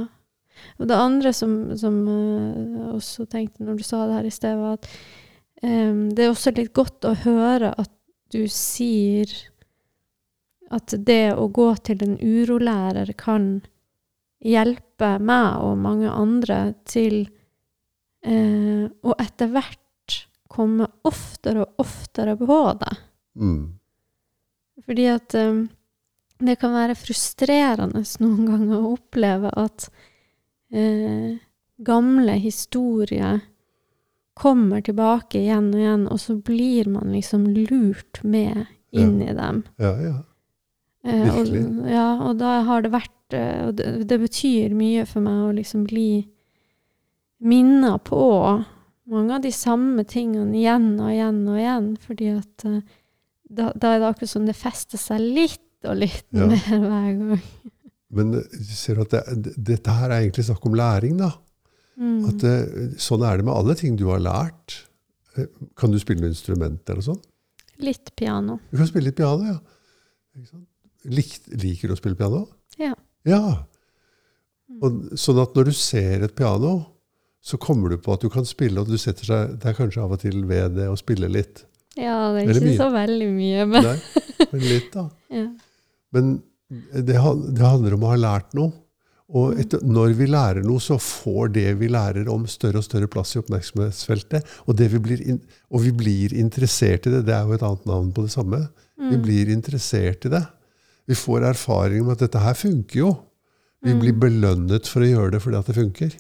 Og 0.79 0.87
det 0.91 0.99
andre 0.99 1.33
som, 1.35 1.55
som 1.79 1.97
jeg 2.07 2.91
også 2.93 3.25
tenkte 3.31 3.65
når 3.67 3.79
du 3.81 3.87
sa 3.87 4.05
det 4.07 4.19
her 4.19 4.29
i 4.29 4.35
sted, 4.35 4.59
var 4.61 4.77
at 4.79 4.89
um, 5.65 6.03
det 6.15 6.25
er 6.27 6.31
også 6.35 6.53
litt 6.55 6.73
godt 6.77 7.07
å 7.09 7.15
høre 7.25 7.73
at 7.79 7.91
du 8.33 8.45
sier 8.51 9.31
at 10.73 10.95
det 11.07 11.35
å 11.37 11.49
gå 11.53 11.69
til 11.85 12.03
en 12.05 12.17
urolærer 12.21 13.13
kan 13.19 13.61
hjelpe 14.43 15.17
meg 15.23 15.63
og 15.63 15.79
mange 15.79 16.11
andre 16.11 16.73
til 16.89 17.23
eh, 18.27 18.89
å 18.89 19.15
etter 19.23 19.53
hvert 19.53 20.19
komme 20.53 20.89
oftere 21.09 21.65
og 21.65 21.85
oftere 21.85 22.35
på 22.41 22.59
det. 22.81 22.97
Mm. 23.39 23.63
Fordi 24.83 25.07
at 25.13 25.37
eh, 25.39 25.63
det 26.43 26.59
kan 26.61 26.75
være 26.75 26.99
frustrerende 26.99 28.03
noen 28.25 28.51
ganger 28.51 28.81
å 28.81 28.93
oppleve 28.97 29.53
at 29.63 29.89
eh, 30.75 31.39
gamle 31.83 32.37
historier 32.43 33.41
kommer 34.39 34.81
tilbake 34.83 35.43
igjen 35.43 35.71
og 35.75 35.81
igjen, 35.81 36.05
og 36.09 36.21
så 36.21 36.37
blir 36.41 36.89
man 36.91 37.13
liksom 37.13 37.47
lurt 37.53 38.23
med 38.25 38.65
inn 38.93 39.21
i 39.23 39.33
dem. 39.37 39.63
Ja, 39.81 39.93
ja. 40.01 40.15
Eh, 41.03 41.35
og, 41.35 41.49
ja, 41.91 42.07
og 42.29 42.37
da 42.39 42.61
har 42.63 42.85
det 42.85 42.93
vært 42.95 43.35
eh, 43.35 43.65
Og 43.67 43.73
det, 43.75 43.87
det 44.07 44.19
betyr 44.23 44.71
mye 44.79 45.03
for 45.11 45.25
meg 45.25 45.49
å 45.49 45.55
liksom 45.57 45.83
bli 45.89 46.29
minna 47.43 47.97
på 47.99 48.21
mange 49.11 49.35
av 49.35 49.43
de 49.43 49.51
samme 49.51 50.05
tingene 50.07 50.55
igjen 50.61 50.93
og 51.03 51.11
igjen 51.11 51.41
og 51.51 51.59
igjen, 51.59 51.89
fordi 52.05 52.29
at 52.37 52.67
eh, 52.71 52.77
da, 53.51 53.73
da 53.75 53.91
er 53.97 53.99
det 54.05 54.11
akkurat 54.13 54.31
som 54.31 54.47
det 54.47 54.55
fester 54.57 55.01
seg 55.03 55.25
litt 55.25 55.89
og 55.91 55.99
litt 55.99 56.29
Ja. 56.31 56.47
mer 56.47 56.79
hver 56.87 57.11
gang. 57.19 57.43
Men 58.15 58.31
du 58.39 58.73
ser 58.77 59.01
at 59.03 59.11
det, 59.11 59.25
det, 59.43 59.57
dette 59.75 59.97
her 59.99 60.11
er 60.13 60.21
egentlig 60.23 60.47
snakk 60.47 60.65
om 60.71 60.77
læring, 60.79 61.19
da. 61.19 61.33
Mm. 61.99 62.19
At 62.31 62.47
sånn 63.03 63.25
er 63.27 63.41
det 63.41 63.47
med 63.49 63.57
alle 63.57 63.75
ting 63.77 63.97
du 63.99 64.07
har 64.13 64.23
lært. 64.23 64.79
Kan 65.81 65.93
du 65.93 65.99
spille 66.01 66.23
noe 66.23 66.31
instrument 66.33 66.89
eller 66.93 67.05
sånn? 67.05 67.19
Litt 67.83 68.13
piano. 68.17 68.59
Du 68.71 68.79
kan 68.79 68.89
spille 68.89 69.09
litt 69.11 69.19
piano, 69.19 69.49
ja. 69.49 69.59
Ikke 70.37 70.47
sant? 70.53 70.69
Liker 71.07 71.93
å 71.93 71.97
spille 71.99 72.17
piano? 72.19 72.45
Ja. 72.79 72.95
Ja. 73.29 73.43
Og, 74.83 75.03
sånn 75.21 75.41
at 75.43 75.55
når 75.57 75.69
du 75.71 75.75
ser 75.77 76.25
et 76.27 76.35
piano, 76.39 76.75
så 77.43 77.59
kommer 77.61 77.91
du 77.93 77.99
på 78.03 78.15
at 78.15 78.23
du 78.23 78.29
kan 78.33 78.47
spille, 78.47 78.81
og 78.81 78.89
du 78.89 78.97
setter 79.01 79.27
seg 79.27 79.57
der 79.63 79.75
kanskje 79.77 80.03
av 80.05 80.15
og 80.15 80.21
til 80.23 80.45
ved 80.49 80.77
det 80.79 80.87
og 80.91 80.99
spiller 81.01 81.29
litt. 81.33 81.65
Ja, 81.99 82.31
det 82.33 82.45
er 82.45 82.47
Veldig 82.47 82.61
ikke 82.63 82.69
mye. 82.71 82.79
så 82.79 82.91
veldig 82.95 83.27
mye, 83.35 83.65
men 83.69 83.89
Nei, 83.89 84.47
men 84.53 84.63
litt, 84.65 84.87
da. 84.95 85.03
ja. 85.41 85.49
Men 86.17 86.31
det, 86.71 87.19
det 87.19 87.67
handler 87.67 87.99
om 87.99 88.07
å 88.07 88.13
ha 88.15 88.21
lært 88.23 88.55
noe. 88.57 88.73
Og 89.33 89.57
etter, 89.61 89.81
når 89.89 90.13
vi 90.19 90.27
lærer 90.29 90.65
noe, 90.65 90.81
så 90.85 90.99
får 91.01 91.53
det 91.55 91.67
vi 91.81 91.89
lærer 91.89 92.27
om, 92.33 92.43
større 92.53 92.81
og 92.83 92.85
større 92.85 93.09
plass 93.13 93.33
i 93.35 93.41
oppmerksomhetsfeltet. 93.41 94.45
Og, 94.67 94.75
det 94.77 94.91
vi 94.93 95.01
blir 95.05 95.23
in, 95.25 95.39
og 95.73 95.85
vi 95.87 95.93
blir 95.97 96.35
interessert 96.37 97.09
i 97.09 97.13
det. 97.15 97.23
Det 97.29 97.33
er 97.37 97.47
jo 97.49 97.57
et 97.57 97.65
annet 97.65 97.87
navn 97.89 98.11
på 98.13 98.25
det 98.27 98.33
samme. 98.35 98.61
Vi 99.01 99.17
Mm. 99.17 99.23
blir 99.25 99.49
interessert 99.55 100.27
i 100.29 100.33
det. 100.37 100.43
Vi 101.09 101.15
får 101.19 101.45
erfaring 101.51 102.05
med 102.07 102.13
at 102.17 102.25
dette 102.29 102.39
her 102.43 102.55
funker 102.55 102.99
jo. 103.01 103.11
Vi 103.83 103.93
Mm. 103.95 104.01
blir 104.01 104.13
belønnet 104.23 104.87
for 104.87 105.03
å 105.03 105.09
gjøre 105.11 105.33
det 105.33 105.41
fordi 105.43 105.59
at 105.59 105.67
det 105.67 105.75
funker. 105.75 106.13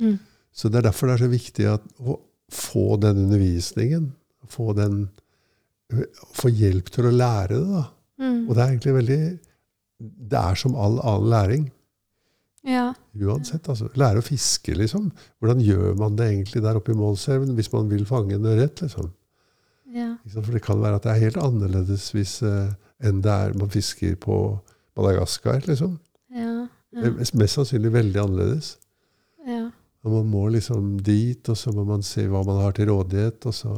Mm. 0.00 0.18
Så 0.52 0.70
det 0.70 0.78
er 0.80 0.86
derfor 0.88 1.06
det 1.10 1.14
er 1.18 1.24
så 1.26 1.30
viktig 1.30 1.66
at, 1.74 1.82
å 2.00 2.16
få 2.50 2.96
den 3.00 3.16
undervisningen. 3.26 4.12
Få, 4.48 4.72
den, 4.74 5.10
få 6.34 6.48
hjelp 6.50 6.88
til 6.90 7.04
å 7.10 7.12
lære 7.14 7.58
det. 7.58 7.66
da. 7.68 7.84
Mm. 8.20 8.48
Og 8.48 8.54
det 8.56 8.62
er 8.64 8.72
egentlig 8.72 8.94
veldig 8.96 9.20
Det 10.00 10.38
er 10.40 10.54
som 10.56 10.74
all 10.74 10.98
annen 11.04 11.28
læring. 11.30 11.70
ja. 12.64 12.94
Uansett. 13.20 13.68
altså. 13.68 13.90
Lære 13.94 14.18
å 14.22 14.24
fiske, 14.24 14.72
liksom. 14.74 15.10
Hvordan 15.42 15.60
gjør 15.60 15.96
man 15.98 16.16
det 16.16 16.30
egentlig 16.30 16.62
der 16.62 16.76
oppe 16.78 16.92
i 16.92 16.94
Målselven 16.96 17.54
hvis 17.54 17.72
man 17.72 17.88
vil 17.90 18.04
fange 18.06 18.34
en 18.34 18.46
ørret? 18.46 18.80
Liksom? 18.80 19.10
ja. 19.94 20.16
For 20.32 20.52
det 20.52 20.62
kan 20.62 20.80
være 20.80 20.94
at 20.96 21.02
det 21.02 21.10
er 21.12 21.24
helt 21.26 21.36
annerledes 21.36 22.10
hvis, 22.14 22.42
eh, 22.42 22.72
enn 23.02 23.22
det 23.24 23.32
er 23.32 23.54
man 23.58 23.70
fisker 23.72 24.16
på 24.20 24.36
Madagaskar. 24.96 25.62
liksom. 25.66 25.98
Ja. 26.34 26.66
Ja. 26.92 27.10
Mest 27.38 27.54
sannsynlig 27.54 27.92
veldig 27.94 28.20
annerledes. 28.24 28.76
ja. 29.46 29.70
Og 30.02 30.12
man 30.14 30.30
må 30.32 30.46
liksom 30.48 30.94
dit, 31.04 31.48
og 31.52 31.56
så 31.60 31.72
må 31.76 31.82
man 31.84 32.00
se 32.02 32.22
hva 32.26 32.40
man 32.46 32.62
har 32.62 32.72
til 32.72 32.88
rådighet, 32.88 33.44
og 33.46 33.52
så 33.54 33.74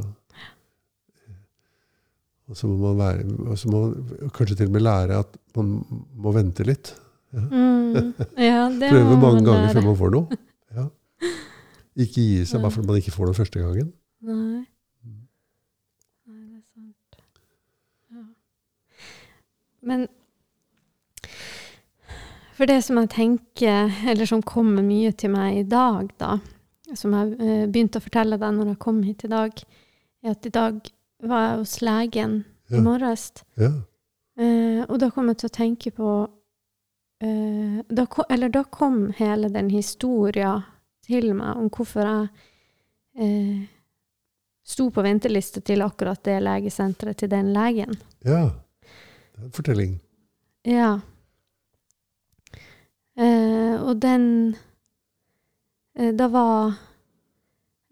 og 2.47 2.57
så 2.57 2.69
må 2.69 2.77
man 2.93 2.99
være, 3.01 3.25
og 3.51 3.59
så 3.59 3.71
må 3.73 3.81
man 3.89 4.31
kanskje 4.37 4.57
til 4.61 4.69
og 4.69 4.75
med 4.77 4.85
lære 4.85 5.19
at 5.19 5.37
man 5.57 5.73
må 6.15 6.33
vente 6.37 6.63
litt. 6.69 6.93
Mm. 7.33 8.13
ja 8.37 8.69
det 8.81 8.91
Prøve 8.93 9.17
mange 9.19 9.41
man 9.41 9.45
ganger 9.49 9.73
før 9.73 9.87
man 9.89 9.97
får 10.03 10.11
noe. 10.19 10.27
Ja. 10.73 10.87
Ikke 12.01 12.23
gi 12.25 12.45
seg 12.49 12.63
bare 12.63 12.73
fordi 12.73 12.87
man 12.89 12.97
ikke 13.03 13.13
får 13.13 13.27
noe 13.29 13.37
første 13.37 13.61
gangen. 13.61 13.91
Nei, 14.25 14.63
det 16.25 16.57
er 16.57 16.63
sant. 16.71 17.19
Ja. 18.15 18.23
Men 19.83 20.07
for 22.57 22.67
det 22.69 22.83
som 22.87 22.99
jeg 23.01 23.11
tenker, 23.11 23.93
eller 24.09 24.29
som 24.29 24.43
kommer 24.47 24.85
mye 24.87 25.13
til 25.19 25.33
meg 25.35 25.57
i 25.63 25.65
dag, 25.69 26.11
da, 26.21 26.37
som 26.95 27.15
jeg 27.17 27.33
eh, 27.41 27.65
begynte 27.73 27.99
å 27.99 28.05
fortelle 28.05 28.39
deg 28.39 28.55
når 28.59 28.75
jeg 28.75 28.83
kom 28.85 29.01
hit 29.07 29.25
i 29.27 29.31
dag, 29.33 29.63
er 30.23 30.35
at 30.37 30.47
i 30.47 30.53
dag 30.55 30.93
var 31.23 31.47
jeg 31.49 31.59
hos 31.63 31.77
legen 31.83 32.45
Ja. 32.71 32.79
i 32.79 32.83
morges. 32.85 33.25
Ja. 33.61 33.73
Eh, 34.39 34.85
og 34.89 34.99
da 35.03 35.11
kom 35.11 35.29
jeg 35.29 35.41
til 35.43 35.51
å 35.51 35.57
tenke 35.57 35.91
på 35.93 36.11
eh, 37.21 37.83
da 37.89 38.07
Eller 38.31 38.49
da 38.49 38.63
kom 38.65 39.11
hele 39.19 39.51
den 39.53 39.69
historia 39.71 40.55
til 41.05 41.35
meg 41.35 41.57
om 41.61 41.69
hvorfor 41.69 42.07
jeg 42.07 42.29
eh, 43.19 43.67
sto 44.65 44.89
på 44.91 45.03
venteliste 45.05 45.61
til 45.61 45.83
akkurat 45.85 46.23
det 46.25 46.39
legesenteret 46.43 47.19
til 47.19 47.29
den 47.29 47.53
legen. 47.53 47.99
ja. 48.25 48.51
Det 49.33 49.41
er 49.41 49.45
en 49.49 49.57
fortelling. 49.57 49.97
Ja. 50.69 50.93
Eh, 53.19 53.77
og 53.83 53.99
den 54.01 54.57
eh, 55.97 56.15
Da 56.17 56.29
var 56.33 56.79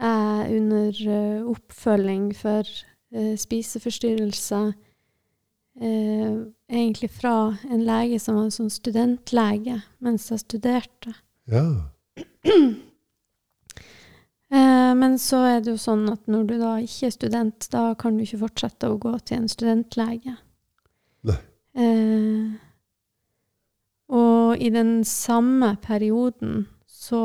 jeg 0.01 0.61
under 0.61 1.01
eh, 1.17 1.43
oppfølging 1.45 2.31
for 2.37 2.65
eh, 3.13 3.37
spiseforstyrrelser. 3.37 4.73
Eh, 5.81 6.37
egentlig 6.69 7.11
fra 7.11 7.57
en 7.71 7.85
lege 7.85 8.19
som 8.21 8.37
var 8.39 8.49
en 8.49 8.55
sånn 8.55 8.73
studentlege 8.73 9.81
mens 10.01 10.31
jeg 10.33 10.45
studerte. 10.47 11.17
Ja. 11.51 11.67
Eh, 14.51 14.95
men 14.99 15.13
så 15.23 15.45
er 15.47 15.61
det 15.63 15.71
jo 15.71 15.79
sånn 15.79 16.09
at 16.11 16.25
når 16.27 16.47
du 16.49 16.55
da 16.59 16.73
ikke 16.83 17.07
er 17.07 17.13
student, 17.15 17.69
da 17.71 17.93
kan 17.95 18.17
du 18.17 18.25
ikke 18.25 18.41
fortsette 18.41 18.89
å 18.91 18.97
gå 18.99 19.13
til 19.23 19.45
en 19.45 19.53
studentlege. 19.53 20.33
Eh, 21.81 22.51
og 24.11 24.59
i 24.59 24.71
den 24.75 25.05
samme 25.07 25.77
perioden 25.83 26.65
så 26.87 27.25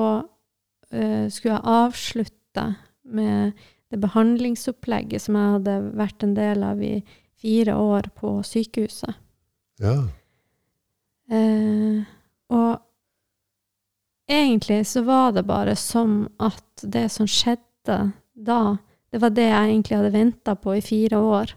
eh, 0.91 1.25
skulle 1.33 1.55
jeg 1.55 1.71
avslutte 1.75 2.65
med 3.05 3.55
det 3.91 4.01
behandlingsopplegget 4.01 5.25
som 5.25 5.37
jeg 5.37 5.55
hadde 5.57 5.77
vært 5.97 6.25
en 6.25 6.35
del 6.37 6.65
av 6.65 6.81
i 6.83 6.99
fire 7.41 7.75
år 7.77 8.09
på 8.17 8.37
sykehuset. 8.45 9.17
Ja. 9.81 9.97
Eh, 11.29 12.05
og 12.53 12.71
egentlig 14.29 14.83
så 14.87 15.03
var 15.05 15.33
det 15.35 15.45
bare 15.47 15.75
som 15.75 16.25
at 16.37 16.85
det 16.85 17.07
som 17.13 17.29
skjedde 17.29 18.11
da, 18.33 18.77
det 19.11 19.21
var 19.21 19.33
det 19.33 19.47
jeg 19.47 19.69
egentlig 19.69 19.97
hadde 19.99 20.15
venta 20.15 20.55
på 20.59 20.75
i 20.77 20.83
fire 20.85 21.21
år. 21.21 21.53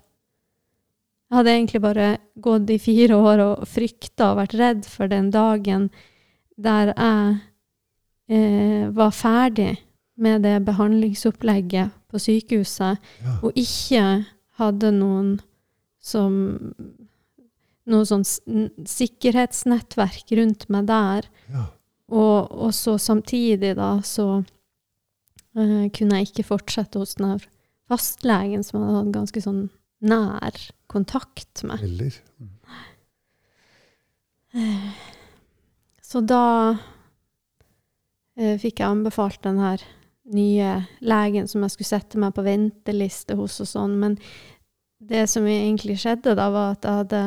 Jeg 1.29 1.37
hadde 1.37 1.53
egentlig 1.53 1.81
bare 1.85 2.07
gått 2.41 2.71
i 2.73 2.79
fire 2.81 3.17
år 3.21 3.43
og 3.45 3.67
frykta 3.69 4.31
og 4.33 4.39
vært 4.41 4.55
redd 4.57 4.87
for 4.89 5.11
den 5.13 5.29
dagen 5.35 5.91
der 6.57 6.93
jeg 6.97 7.35
eh, 8.33 8.89
var 8.97 9.13
ferdig 9.15 9.75
med 10.19 10.43
det 10.43 10.57
behandlingsopplegget 10.67 11.93
på 12.09 12.19
sykehuset, 12.19 12.99
Ja. 13.23 13.35
og 13.45 13.53
ikke 13.55 14.25
hadde 14.59 14.91
noen 14.97 15.37
som 16.01 16.73
Noe 17.89 18.05
sånn 18.05 18.21
sikkerhetsnettverk 18.85 20.33
rundt 20.37 20.67
meg 20.69 20.89
der. 20.91 21.29
ja. 21.49 21.63
Og, 22.13 22.51
og 22.53 22.75
så 22.77 22.99
samtidig, 23.01 23.75
da, 23.77 24.01
så 24.05 24.43
eh, 25.57 25.89
kunne 25.97 26.19
jeg 26.21 26.29
ikke 26.29 26.45
fortsette 26.51 27.01
hos 27.01 27.15
den 27.17 27.41
fastlegen 27.89 28.61
som 28.65 28.81
jeg 28.83 28.95
hadde 28.97 29.15
ganske 29.17 29.41
sånn 29.45 29.63
nær 30.05 30.57
kontakt 30.88 31.62
med. 31.68 31.83
Eller? 31.85 32.16
Så 36.02 36.23
da 36.25 36.45
eh, 38.38 38.57
fikk 38.59 38.80
jeg 38.80 38.88
anbefalt 38.88 39.42
den 39.45 39.61
her 39.61 39.85
nye 40.33 40.71
legen 41.04 41.49
som 41.49 41.64
jeg 41.64 41.75
skulle 41.75 41.90
sette 41.90 42.21
meg 42.21 42.35
på 42.37 42.45
venteliste 42.47 43.37
hos 43.38 43.61
og 43.64 43.68
sånn. 43.68 43.99
Men 44.00 44.16
det 44.99 45.26
som 45.30 45.47
egentlig 45.47 45.99
skjedde 46.02 46.37
da, 46.38 46.49
var 46.52 46.75
at 46.75 46.88
jeg 46.88 47.02
hadde 47.02 47.23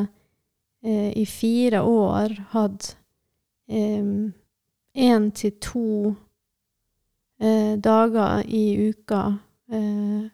eh, 0.86 1.12
i 1.22 1.26
fire 1.30 1.86
år 1.86 2.36
hatt 2.56 2.96
én 3.72 5.32
til 5.32 5.52
to 5.64 6.16
eh, 7.40 7.78
dager 7.80 8.44
i 8.46 8.90
uka 8.92 9.38
eh, 9.72 10.30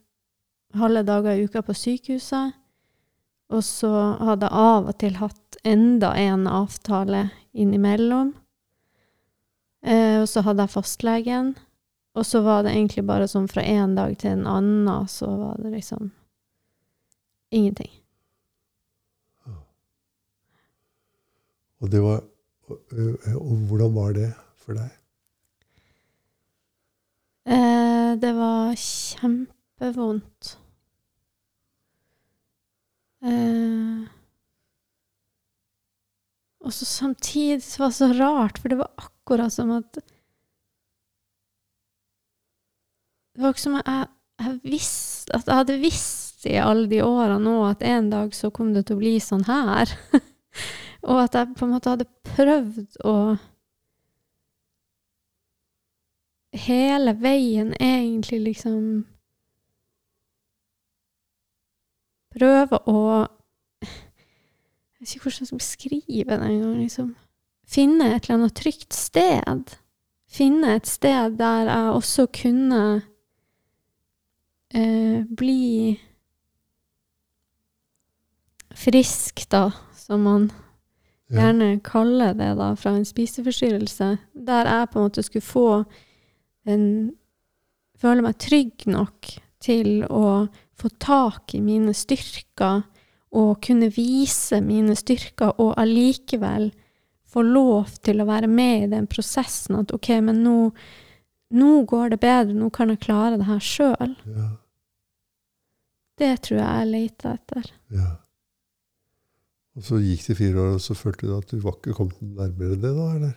Halve 0.78 1.02
dager 1.08 1.32
i 1.32 1.46
uka 1.48 1.62
på 1.64 1.74
sykehuset. 1.74 2.57
Og 3.54 3.64
så 3.64 3.92
hadde 4.20 4.50
jeg 4.50 4.60
av 4.60 4.90
og 4.92 4.98
til 5.00 5.20
hatt 5.22 5.60
enda 5.68 6.12
en 6.20 6.48
avtale 6.52 7.30
innimellom. 7.56 8.34
Eh, 9.88 10.20
og 10.20 10.28
så 10.30 10.44
hadde 10.44 10.66
jeg 10.66 10.74
fastlegen. 10.74 11.54
Og 12.18 12.26
så 12.26 12.42
var 12.44 12.66
det 12.66 12.74
egentlig 12.74 13.06
bare 13.08 13.28
sånn 13.30 13.48
fra 13.52 13.64
en 13.64 13.96
dag 13.96 14.18
til 14.20 14.34
en 14.34 14.48
annen, 14.50 15.08
så 15.08 15.30
var 15.30 15.62
det 15.62 15.76
liksom 15.76 16.12
ingenting. 17.54 17.92
Og, 21.78 21.92
det 21.94 22.02
var, 22.02 22.24
og, 22.68 22.96
og 23.38 23.58
hvordan 23.70 23.94
var 23.94 24.16
det 24.18 24.32
for 24.58 24.80
deg? 24.80 24.96
Eh, 27.48 28.16
det 28.18 28.34
var 28.36 28.74
kjempevondt. 28.82 30.58
Eh, 33.26 34.06
og 36.62 36.74
så 36.74 36.86
samtidig 36.86 37.64
så 37.64 37.82
var 37.84 37.90
det 37.90 37.98
så 37.98 38.12
rart, 38.14 38.60
for 38.62 38.70
det 38.70 38.78
var 38.78 38.92
akkurat 38.98 39.54
som 39.54 39.72
at 39.72 40.00
Det 43.38 43.44
var 43.44 43.54
ikke 43.54 43.62
som 43.62 43.76
jeg, 43.78 44.06
jeg 44.42 44.54
visste 44.66 45.36
At 45.38 45.46
jeg 45.46 45.60
hadde 45.60 45.82
visst 45.82 46.46
i 46.50 46.56
alle 46.58 46.88
de 46.90 47.04
åra 47.06 47.36
nå 47.42 47.54
at 47.68 47.84
en 47.86 48.10
dag 48.10 48.34
så 48.34 48.50
kom 48.54 48.72
det 48.74 48.88
til 48.88 48.98
å 48.98 49.02
bli 49.02 49.16
sånn 49.22 49.44
her. 49.48 49.90
og 51.10 51.22
at 51.24 51.36
jeg 51.36 51.56
på 51.58 51.66
en 51.66 51.74
måte 51.74 51.94
hadde 51.94 52.10
prøvd 52.36 53.00
å 53.06 53.18
Hele 56.58 57.14
veien 57.20 57.74
egentlig 57.78 58.40
liksom 58.46 59.06
Prøve 62.38 62.80
å 62.86 63.00
Jeg 64.98 65.02
vet 65.02 65.12
ikke 65.16 65.28
hvordan 65.28 65.44
jeg 65.44 65.48
skal 65.52 65.62
beskrive 65.62 66.38
det 66.38 66.48
engang. 66.50 66.78
Liksom. 66.82 67.10
Finne 67.68 68.08
et 68.16 68.26
eller 68.26 68.40
annet 68.40 68.56
trygt 68.58 68.94
sted. 68.98 69.76
Finne 70.28 70.76
et 70.76 70.88
sted 70.90 71.38
der 71.38 71.70
jeg 71.70 71.92
også 71.94 72.26
kunne 72.34 72.82
eh, 74.74 75.22
bli 75.38 76.00
frisk, 78.78 79.46
da, 79.52 79.70
som 79.96 80.26
man 80.26 80.52
Ja. 81.30 81.42
gjerne 81.42 81.80
kaller 81.84 82.34
det 82.34 82.58
da, 82.58 82.74
fra 82.76 82.96
en 82.96 83.06
spiseforstyrrelse. 83.06 84.18
Der 84.34 84.66
jeg 84.66 84.90
på 84.90 85.00
en 85.00 85.04
måte 85.10 85.24
skulle 85.24 85.42
få 85.46 85.86
en 86.66 87.12
Føle 87.98 88.22
meg 88.22 88.38
trygg 88.38 88.84
nok 88.86 89.26
til 89.60 90.04
å 90.06 90.48
få 90.78 90.90
tak 91.02 91.56
i 91.58 91.62
mine 91.64 91.94
styrker 91.98 92.84
og 93.38 93.58
kunne 93.66 93.90
vise 93.92 94.62
mine 94.64 94.96
styrker, 94.96 95.56
og 95.60 95.74
allikevel 95.82 96.70
få 97.28 97.44
lov 97.44 97.90
til 98.06 98.22
å 98.24 98.28
være 98.30 98.48
med 98.48 98.86
i 98.86 98.92
den 98.94 99.08
prosessen 99.12 99.76
at 99.82 99.92
OK, 99.94 100.10
men 100.24 100.40
nå, 100.46 100.56
nå 101.58 101.72
går 101.90 102.14
det 102.14 102.22
bedre, 102.24 102.56
nå 102.56 102.70
kan 102.74 102.94
jeg 102.94 103.02
klare 103.04 103.38
det 103.42 103.50
her 103.50 103.60
sjøl. 103.64 104.16
Ja, 104.32 104.48
Det 106.18 106.32
tror 106.48 106.58
jeg 106.58 106.70
jeg 106.80 106.92
leita 106.94 107.36
etter. 107.38 107.74
ja. 107.94 108.16
Og 109.78 109.84
så 109.86 110.00
gikk 110.02 110.24
det 110.26 110.38
fire 110.40 110.58
år, 110.58 110.72
og 110.74 110.82
så 110.82 110.96
følte 110.98 111.28
du 111.30 111.36
at 111.36 111.52
du 111.52 111.60
var 111.62 111.76
ikke 111.78 111.94
kommet 111.94 112.18
nærmere 112.22 112.80
det, 112.82 112.94
da? 112.98 113.04
eller? 113.14 113.36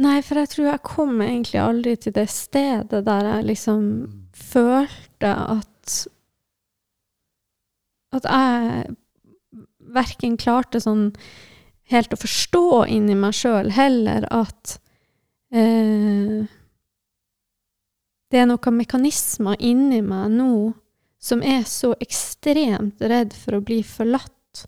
Nei, 0.00 0.14
for 0.24 0.40
jeg 0.40 0.48
tror 0.48 0.68
jeg 0.70 0.82
kom 0.86 1.20
egentlig 1.20 1.60
aldri 1.60 1.92
til 2.00 2.14
det 2.16 2.24
stedet 2.32 3.02
der 3.04 3.28
jeg 3.28 3.50
liksom 3.50 3.90
følte 4.32 5.30
at 5.36 5.68
At 8.12 8.26
jeg 8.28 8.96
verken 9.92 10.34
klarte 10.36 10.80
sånn 10.84 11.12
helt 11.92 12.12
å 12.12 12.18
forstå 12.20 12.84
inni 12.92 13.14
meg 13.16 13.32
sjøl, 13.36 13.70
heller 13.72 14.26
at 14.32 14.76
eh, 15.52 16.44
det 18.32 18.40
er 18.40 18.48
noen 18.48 18.76
mekanismer 18.78 19.56
inni 19.60 20.02
meg 20.04 20.32
nå 20.36 20.52
som 21.22 21.42
er 21.44 21.62
så 21.68 21.92
ekstremt 22.02 23.00
redd 23.00 23.34
for 23.36 23.58
å 23.58 23.64
bli 23.64 23.82
forlatt, 23.86 24.64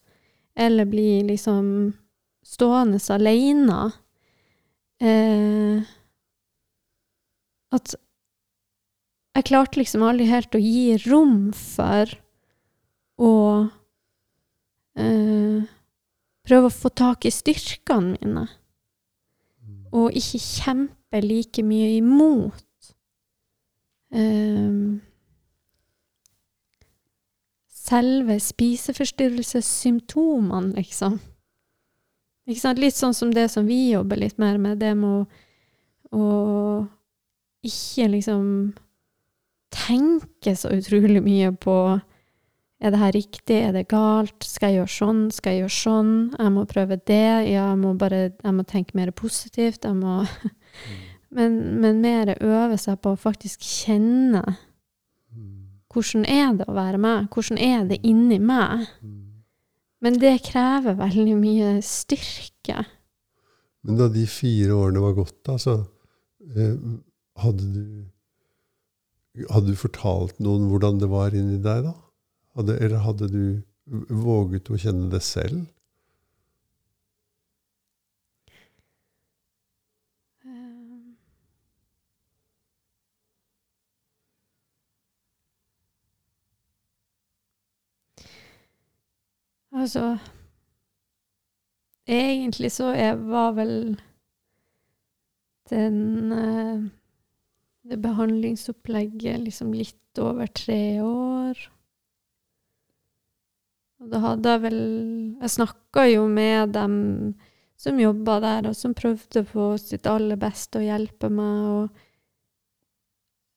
eller 0.54 0.86
bli 0.86 1.24
liksom 1.26 1.66
stående 2.46 3.00
aleine. 3.10 3.80
Eh, 5.02 5.82
at 7.74 7.96
jeg 9.34 9.48
klarte 9.50 9.80
liksom 9.80 10.04
aldri 10.06 10.28
helt 10.30 10.54
å 10.54 10.62
gi 10.62 10.94
rom 11.08 11.50
for 11.58 12.12
å 13.18 13.32
eh, 14.98 15.62
prøve 16.44 16.66
å 16.68 16.74
få 16.74 16.88
tak 16.94 17.24
i 17.26 17.30
styrkene 17.34 18.18
mine, 18.18 18.46
og 19.94 20.12
ikke 20.18 20.38
kjempe 20.42 21.20
like 21.22 21.62
mye 21.66 21.96
imot. 21.98 22.64
Eh, 24.14 25.00
selve 27.84 28.40
spiseforstyrrelsessymptomene, 28.40 30.72
liksom. 30.78 31.20
Ikke 32.48 32.60
sant? 32.60 32.78
Litt 32.80 32.96
sånn 32.96 33.14
som 33.16 33.32
det 33.34 33.48
som 33.52 33.66
vi 33.68 33.92
jobber 33.92 34.16
litt 34.20 34.38
mer 34.40 34.58
med, 34.60 34.78
det 34.80 34.94
med 34.98 35.10
å, 35.10 35.26
å 36.14 36.24
ikke 37.64 38.08
liksom 38.12 38.72
tenke 39.74 40.54
så 40.58 40.72
utrolig 40.74 41.22
mye 41.24 41.52
på 41.60 41.76
er 42.84 42.92
det 42.92 43.00
her 43.00 43.14
riktig, 43.16 43.56
er 43.64 43.72
det 43.72 43.86
galt, 43.88 44.44
skal 44.44 44.72
jeg 44.72 44.82
gjøre 44.82 44.92
sånn, 44.92 45.22
skal 45.32 45.54
jeg 45.54 45.64
gjøre 45.64 45.76
sånn, 45.78 46.12
jeg 46.36 46.52
må 46.52 46.64
prøve 46.68 46.98
det, 47.00 47.24
ja, 47.48 47.70
jeg 47.70 47.80
må 47.80 47.94
bare 47.98 48.20
jeg 48.32 48.54
må 48.54 48.64
tenke 48.68 48.98
mer 48.98 49.12
positivt, 49.16 49.86
jeg 49.86 49.96
må 49.96 50.24
men, 51.36 51.56
men 51.80 52.02
mer 52.04 52.34
øve 52.36 52.76
seg 52.80 53.00
på 53.00 53.14
å 53.14 53.20
faktisk 53.20 53.64
kjenne 53.64 54.44
hvordan 55.94 56.24
er 56.26 56.56
det 56.58 56.66
å 56.68 56.74
være 56.74 57.00
meg, 57.00 57.28
hvordan 57.30 57.60
er 57.62 57.84
det 57.88 58.00
inni 58.06 58.40
meg? 58.42 58.88
Men 60.04 60.18
det 60.20 60.42
krever 60.48 60.98
veldig 60.98 61.36
mye 61.38 61.68
styrke. 61.86 62.82
Men 63.84 64.00
da 64.00 64.08
de 64.12 64.24
fire 64.28 64.74
årene 64.74 65.04
var 65.04 65.14
gått, 65.16 65.36
da, 65.46 65.56
så 65.60 65.76
eh, 66.50 66.74
hadde 67.40 67.68
du 67.76 67.84
Hadde 69.34 69.72
du 69.72 69.76
fortalt 69.78 70.38
noen 70.42 70.68
hvordan 70.70 71.00
det 71.02 71.08
var 71.10 71.34
inni 71.34 71.58
deg, 71.62 71.86
da? 71.88 71.94
Hadde, 72.58 72.76
eller 72.86 73.02
hadde 73.02 73.28
du 73.32 73.44
våget 74.24 74.70
å 74.70 74.78
kjenne 74.78 75.10
det 75.12 75.22
selv? 75.26 75.64
Eh, 80.44 81.16
Altså 89.74 90.18
Egentlig 92.06 92.70
så 92.72 92.92
jeg 92.94 93.18
var 93.28 93.52
vel 93.56 94.00
den 95.70 96.32
eh, 96.32 96.82
Det 97.84 97.98
behandlingsopplegget 98.00 99.40
liksom 99.40 99.74
litt 99.76 100.18
over 100.22 100.48
tre 100.48 101.00
år. 101.04 101.58
Og 104.00 104.10
da 104.12 104.20
hadde 104.22 104.54
jeg 104.54 104.62
vel 104.62 104.78
Jeg 105.40 105.52
snakka 105.52 106.06
jo 106.08 106.26
med 106.28 106.72
dem 106.76 106.94
som 107.76 107.98
jobba 108.00 108.38
der, 108.40 108.68
og 108.70 108.76
som 108.78 108.94
prøvde 108.96 109.42
på 109.50 109.74
sitt 109.82 110.06
aller 110.08 110.38
beste 110.40 110.80
å 110.80 110.84
hjelpe 110.84 111.28
meg, 111.28 111.64
og 111.74 111.88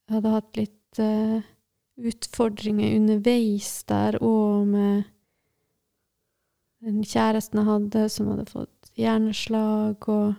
jeg 0.08 0.16
hadde 0.18 0.34
hatt 0.34 0.58
litt 0.58 1.00
uh, 1.04 1.46
utfordringer 2.02 2.98
underveis 2.98 3.70
der, 3.88 4.18
og 4.20 4.66
med 4.74 5.06
den 6.84 7.06
kjæresten 7.06 7.62
jeg 7.62 7.70
hadde, 7.70 8.04
som 8.12 8.34
hadde 8.34 8.50
fått 8.50 8.92
hjerneslag, 8.98 10.10
og 10.10 10.36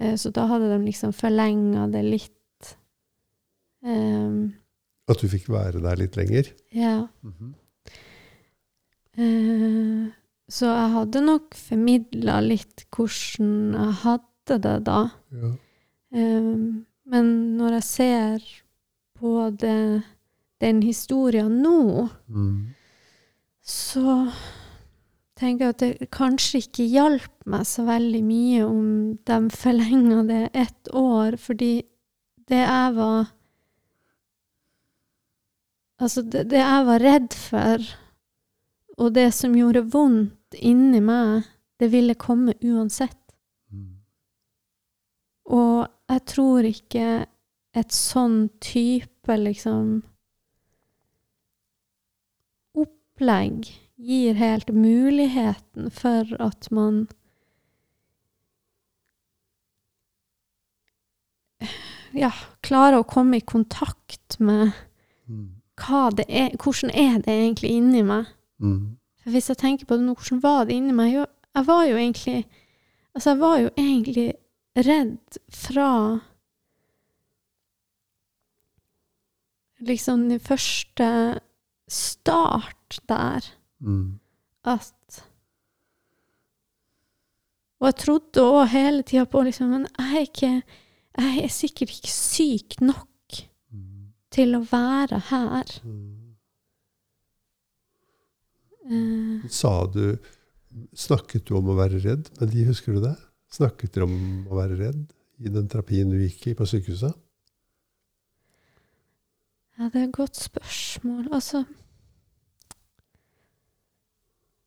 Eh, 0.00 0.16
så 0.16 0.30
da 0.30 0.46
hadde 0.48 0.72
de 0.72 0.84
liksom 0.84 1.12
forlenga 1.12 1.86
det 1.92 2.02
litt. 2.06 2.36
Um, 3.82 4.52
At 5.08 5.20
du 5.22 5.28
fikk 5.28 5.48
være 5.48 5.80
der 5.82 5.96
litt 5.96 6.16
lenger? 6.16 6.50
ja. 6.72 7.08
Eh, 9.18 10.08
så 10.50 10.66
jeg 10.70 10.90
hadde 10.94 11.20
nok 11.24 11.54
formidla 11.58 12.40
litt 12.42 12.84
hvordan 12.94 13.74
jeg 13.76 13.96
hadde 14.04 14.56
det 14.64 14.76
da. 14.86 15.00
Ja. 15.34 15.50
Um, 16.10 16.86
men 17.06 17.28
når 17.58 17.76
jeg 17.78 17.86
ser 17.86 18.46
på 19.18 19.34
det, 19.60 20.02
den 20.60 20.82
historien 20.82 21.60
nå, 21.62 22.08
Mm. 22.28 22.74
så 23.62 24.30
tenker 25.38 25.66
jeg 25.66 25.74
at 25.74 25.78
det 26.00 26.10
kanskje 26.10 26.58
ikke 26.64 26.86
hjalp 26.90 27.30
meg 27.46 27.62
så 27.66 27.84
veldig 27.86 28.22
mye 28.24 28.64
om 28.66 29.18
de 29.26 29.38
forlenga 29.54 30.22
det 30.28 30.50
ett 30.54 30.88
år, 30.92 31.36
fordi 31.38 31.82
det 32.48 32.58
jeg 32.66 32.94
var 32.96 33.28
Altså, 36.00 36.22
det, 36.22 36.46
det 36.50 36.60
jeg 36.62 36.84
var 36.88 37.02
redd 37.04 37.34
for, 37.36 37.88
og 39.00 39.14
det 39.16 39.28
som 39.36 39.56
gjorde 39.56 39.84
vondt 39.92 40.56
inni 40.56 41.00
meg, 41.04 41.44
det 41.80 41.90
ville 41.92 42.16
komme 42.20 42.54
uansett. 42.64 43.18
Mm. 43.68 44.00
Og 45.52 45.84
jeg 46.08 46.24
tror 46.32 46.68
ikke 46.68 47.06
et 47.76 47.94
sånn 47.94 48.48
type 48.64 49.36
liksom 49.36 50.00
opplegg 52.80 53.68
gir 54.00 54.40
helt 54.40 54.72
muligheten 54.74 55.92
for 55.94 56.32
at 56.40 56.70
man 56.74 57.04
ja, 62.16 62.32
klarer 62.64 63.02
å 63.02 63.06
komme 63.06 63.38
i 63.38 63.44
kontakt 63.44 64.40
med 64.40 64.72
Mm. 65.30 65.59
Er, 66.28 66.56
hvordan 66.62 66.90
er 66.94 67.18
det 67.18 67.28
egentlig 67.34 67.70
inni 67.70 68.02
meg. 68.02 68.24
Mm. 68.58 68.96
For 69.22 69.30
hvis 69.30 69.48
jeg 69.48 69.56
tenker 69.60 69.86
på 69.86 69.96
det 69.96 70.04
nå, 70.06 70.14
hvordan 70.14 70.42
var 70.42 70.64
det 70.64 70.74
inni 70.76 70.92
meg? 70.92 71.12
Jeg 71.54 71.66
var 71.66 71.84
jo 71.84 71.96
egentlig 71.96 72.46
Altså, 73.14 73.30
jeg 73.30 73.40
var 73.40 73.56
jo 73.58 73.70
egentlig 73.76 74.34
redd 74.76 75.38
fra 75.50 76.20
Liksom 79.80 80.28
den 80.28 80.40
første 80.40 81.40
start 81.88 83.00
der 83.08 83.40
Mm. 83.80 84.20
at 84.64 85.24
Og 87.80 87.86
jeg 87.86 87.94
trodde 87.96 88.42
òg 88.44 88.66
hele 88.68 89.02
tida 89.02 89.24
på 89.24 89.40
liksom 89.42 89.70
Men 89.70 89.86
jeg 89.98 90.16
er 90.16 90.20
ikke 90.20 90.62
Jeg 91.18 91.44
er 91.44 91.48
sikkert 91.48 91.90
ikke 91.90 92.08
syk 92.12 92.80
nok. 92.80 93.09
Til 94.34 94.56
å 94.58 94.62
være 94.70 95.20
her. 95.30 95.72
Mm. 95.84 96.16
Uh, 98.90 99.48
Sa 99.52 99.84
du 99.90 100.16
Snakket 100.94 101.48
du 101.48 101.56
om 101.58 101.66
å 101.72 101.74
være 101.74 101.98
redd 102.04 102.28
med 102.38 102.52
de, 102.54 102.62
husker 102.68 102.94
du 102.94 103.00
det? 103.02 103.16
Snakket 103.50 103.96
dere 103.96 104.06
om 104.06 104.46
å 104.46 104.54
være 104.54 104.76
redd 104.78 105.00
i 105.42 105.50
den 105.50 105.66
terapien 105.70 106.12
du 106.12 106.14
gikk 106.20 106.46
i 106.46 106.54
på 106.54 106.66
sykehuset? 106.70 107.16
Ja, 109.74 109.88
det 109.90 109.98
er 109.98 110.06
et 110.06 110.14
godt 110.14 110.38
spørsmål. 110.38 111.26
Altså 111.34 111.64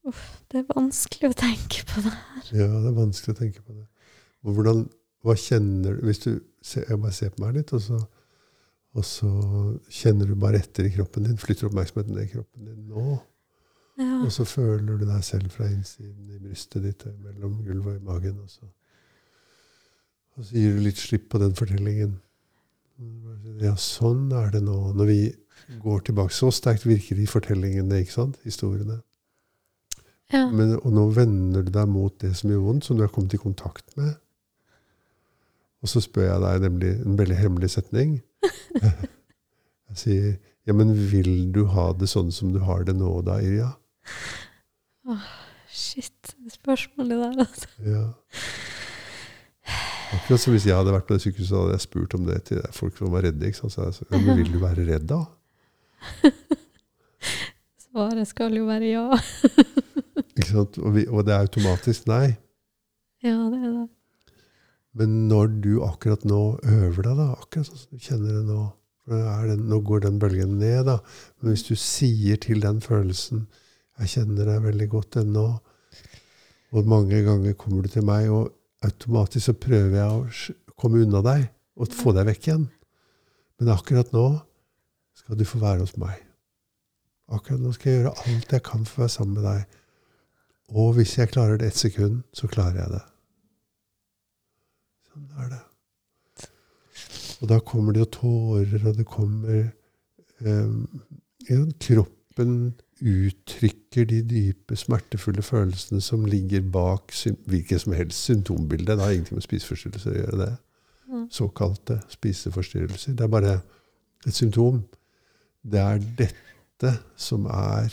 Uff, 0.03 0.23
det 0.51 0.59
er 0.59 0.71
vanskelig 0.73 1.29
å 1.31 1.35
tenke 1.39 1.85
på 1.87 2.01
det. 2.03 2.11
her. 2.11 2.47
Ja, 2.51 2.67
det 2.67 2.89
er 2.89 2.97
vanskelig 2.97 3.37
å 3.37 3.39
tenke 3.39 3.61
på 3.63 3.75
det. 3.77 3.85
Og 4.43 4.57
hvordan, 4.57 4.81
hva 5.23 5.35
kjenner 5.39 5.95
du 5.95 6.09
Hvis 6.09 6.19
du 6.25 6.31
jeg 6.33 6.99
bare 6.99 7.15
ser 7.15 7.31
på 7.31 7.45
meg 7.45 7.55
litt, 7.55 7.71
og 7.71 7.79
så, 7.83 8.01
og 8.93 9.05
så 9.07 9.29
kjenner 9.89 10.27
du 10.29 10.35
bare 10.37 10.59
etter 10.61 10.85
i 10.85 10.91
kroppen 10.93 11.25
din, 11.25 11.37
flytter 11.41 11.69
oppmerksomheten 11.69 12.13
ned 12.17 12.27
i 12.27 12.33
kroppen 12.35 12.67
din 12.69 12.83
nå, 12.91 13.19
Ja. 13.97 14.19
og 14.25 14.31
så 14.33 14.45
føler 14.45 14.97
du 14.97 15.05
deg 15.05 15.23
selv 15.25 15.49
fra 15.53 15.65
innsiden 15.69 16.29
i 16.33 16.39
brystet 16.41 16.83
ditt, 16.85 17.05
mellom 17.21 17.59
gulvet 17.65 17.95
og 17.95 18.01
i 18.01 18.05
magen, 18.05 18.39
og 18.41 18.49
så, 18.49 18.65
og 20.37 20.45
så 20.45 20.55
gir 20.57 20.73
du 20.77 20.81
litt 20.85 20.97
slipp 21.01 21.27
på 21.29 21.41
den 21.41 21.53
fortellingen. 21.57 22.15
Ja, 23.61 23.73
sånn 23.77 24.31
er 24.33 24.49
det 24.53 24.61
nå. 24.65 24.93
Når 24.97 25.05
vi 25.09 25.19
går 25.81 26.03
tilbake, 26.07 26.33
så 26.33 26.49
sterkt 26.53 26.85
virker 26.87 27.17
de 27.17 27.25
fortellingene, 27.29 27.99
ikke 28.01 28.15
sant? 28.15 28.37
Historiene. 28.45 29.01
ja. 30.33 30.47
Men, 30.49 30.75
og 30.81 30.91
nå 30.93 31.07
vender 31.13 31.61
du 31.65 31.69
deg 31.73 31.87
mot 31.89 32.13
det 32.21 32.31
som 32.37 32.49
gjør 32.49 32.63
vondt, 32.65 32.85
som 32.87 32.97
du 32.97 33.03
har 33.05 33.11
kommet 33.13 33.33
i 33.33 33.41
kontakt 33.41 33.93
med. 33.97 34.15
Og 35.83 35.91
så 35.91 36.01
spør 36.03 36.29
jeg 36.29 36.41
deg 36.43 36.63
nemlig 36.63 36.93
en 37.03 37.19
veldig 37.19 37.37
hemmelig 37.37 37.73
setning. 37.75 38.17
Jeg 39.93 39.99
sier, 39.99 40.29
ja, 40.65 40.73
men 40.73 40.93
vil 41.11 41.51
du 41.53 41.67
ha 41.69 41.91
det 41.93 42.07
sånn 42.09 42.31
som 42.33 42.49
du 42.55 42.61
har 42.65 42.81
det 42.87 42.95
nå 42.97 43.11
da, 43.27 43.35
Irja? 43.45 43.67
Shit, 45.69 46.33
spørsmålet 46.49 47.19
der, 47.19 47.43
altså. 47.43 47.69
Ja. 47.85 48.05
Akkurat 50.13 50.41
som 50.41 50.53
hvis 50.55 50.65
jeg 50.65 50.77
hadde 50.77 50.93
vært 50.93 51.07
på 51.09 51.15
det 51.15 51.23
sykehuset, 51.23 51.53
hadde 51.57 51.75
jeg 51.75 51.83
spurt 51.85 52.15
om 52.17 52.25
det 52.27 52.39
til 52.49 52.65
folk 52.75 52.97
som 52.97 53.13
var 53.13 53.25
redde. 53.25 53.49
Ikke 53.49 53.59
sant? 53.59 53.75
Så 53.75 53.85
jeg 53.85 53.95
sa, 53.97 54.07
ja, 54.09 54.19
men 54.21 54.41
vil 54.41 54.51
du 54.53 54.59
være 54.61 54.85
redd 54.87 55.07
da? 55.09 55.21
Svaret 57.85 58.29
skal 58.29 58.57
jo 58.57 58.65
være 58.69 58.91
ja. 58.91 59.05
Ikke 60.33 60.49
sant? 60.49 60.77
Og, 60.81 60.93
vi, 60.97 61.05
og 61.09 61.25
det 61.25 61.33
er 61.35 61.45
automatisk 61.45 62.09
nei. 62.09 62.35
Ja, 63.25 63.37
det 63.53 63.59
er 63.59 63.73
det. 63.73 63.87
Men 64.97 65.27
når 65.29 65.53
du 65.63 65.73
akkurat 65.85 66.23
nå 66.27 66.41
øver 66.61 67.01
deg, 67.07 67.17
da, 67.17 67.27
akkurat 67.33 67.69
sånn 67.69 67.81
som 67.81 67.97
du 67.97 68.03
kjenner 68.03 68.39
det 68.39 68.45
nå 68.47 68.61
den, 69.09 69.65
Nå 69.67 69.81
går 69.83 70.05
den 70.05 70.19
bølgen 70.19 70.59
ned, 70.61 70.85
da. 70.87 70.99
Men 71.41 71.51
hvis 71.51 71.65
du 71.67 71.73
sier 71.75 72.37
til 72.39 72.61
den 72.63 72.79
følelsen 72.81 73.47
'Jeg 73.99 74.09
kjenner 74.09 74.45
deg 74.47 74.63
veldig 74.63 74.89
godt 74.89 75.17
ennå', 75.21 75.59
og 76.73 76.87
mange 76.87 77.21
ganger 77.21 77.53
kommer 77.53 77.83
du 77.83 77.89
til 77.89 78.05
meg, 78.05 78.29
og 78.29 78.53
automatisk 78.81 79.45
så 79.45 79.53
prøver 79.53 79.97
jeg 79.99 80.09
å 80.09 80.73
komme 80.79 81.03
unna 81.03 81.21
deg 81.21 81.49
og 81.77 81.93
få 81.93 82.13
deg 82.15 82.25
vekk 82.31 82.47
igjen. 82.47 82.65
Men 83.59 83.73
akkurat 83.75 84.09
nå 84.13 84.41
skal 85.13 85.37
du 85.37 85.45
få 85.45 85.61
være 85.61 85.85
hos 85.85 85.97
meg. 85.97 86.17
Akkurat 87.29 87.61
nå 87.61 87.71
skal 87.75 87.91
jeg 87.91 88.01
gjøre 88.01 88.17
alt 88.25 88.51
jeg 88.51 88.63
kan 88.63 88.85
for 88.85 89.01
å 89.01 89.03
være 89.05 89.15
sammen 89.15 89.37
med 89.37 89.45
deg. 89.47 89.79
Og 90.73 90.93
hvis 90.97 91.17
jeg 91.17 91.29
klarer 91.29 91.57
det 91.57 91.67
ett 91.67 91.77
sekund, 91.77 92.23
så 92.33 92.47
klarer 92.47 92.81
jeg 92.81 92.95
det. 92.95 93.03
Sånn 95.13 95.29
er 95.43 95.51
det. 95.51 95.61
Og 97.43 97.49
da 97.51 97.59
kommer 97.61 97.93
det 97.93 98.01
jo 98.01 98.11
tårer, 98.17 98.85
og 98.87 98.97
det 98.97 99.05
kommer 99.05 99.59
eh, 100.41 100.75
ja, 101.49 101.59
Kroppen 101.83 102.55
uttrykker 103.03 104.07
de 104.09 104.21
dype, 104.25 104.77
smertefulle 104.79 105.43
følelsene 105.45 106.01
som 106.01 106.23
ligger 106.25 106.63
bak 106.73 107.13
hvilket 107.45 107.83
som 107.83 107.93
helst 107.93 108.25
symptombilde. 108.25 108.95
Det 108.95 109.05
har 109.05 109.13
ingenting 109.13 109.37
med 109.37 109.45
spiseforstyrrelser 109.45 110.13
å 110.13 110.17
gjøre, 110.17 110.39
det. 110.39 110.51
Mm. 111.11 111.25
Såkalte 111.35 111.99
spiseforstyrrelser. 112.09 113.13
Det 113.19 113.27
er 113.27 113.33
bare 113.35 113.57
et 114.25 114.33
symptom. 114.33 114.81
Det 115.61 115.81
er 115.83 116.01
dette 116.23 116.95
som 117.19 117.45
er 117.51 117.91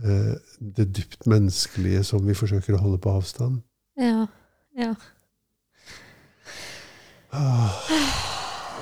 eh, 0.00 0.38
det 0.78 0.88
dypt 0.96 1.26
menneskelige 1.28 2.06
som 2.08 2.24
vi 2.24 2.38
forsøker 2.38 2.78
å 2.78 2.84
holde 2.86 3.02
på 3.02 3.18
avstand. 3.18 3.60
Ja. 4.00 4.30
Ja. 4.78 4.94
Ah, 7.34 7.72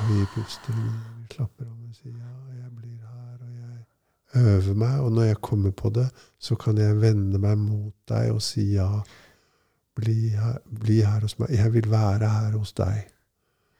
vi 0.08 0.26
puster, 0.34 0.72
vi 0.74 1.34
slapper 1.34 1.68
av 1.68 1.76
og 1.86 1.94
sier 1.94 2.16
ja, 2.16 2.32
jeg 2.58 2.70
blir 2.74 2.96
her, 3.06 3.36
og 3.46 3.52
jeg 3.54 4.42
øver 4.42 4.74
meg. 4.74 4.96
Og 5.04 5.12
når 5.14 5.28
jeg 5.28 5.38
kommer 5.46 5.70
på 5.70 5.92
det, 5.94 6.08
så 6.38 6.56
kan 6.58 6.78
jeg 6.78 6.98
vende 6.98 7.38
meg 7.38 7.54
mot 7.62 7.94
deg 8.10 8.32
og 8.34 8.42
si 8.42 8.72
ja. 8.74 8.88
Bli 9.94 10.32
her, 10.34 10.58
bli 10.66 10.98
her 11.04 11.22
hos 11.22 11.36
meg. 11.38 11.50
Jeg 11.54 11.72
vil 11.76 11.86
være 11.90 12.26
her 12.26 12.58
hos 12.58 12.72
deg. 12.74 13.06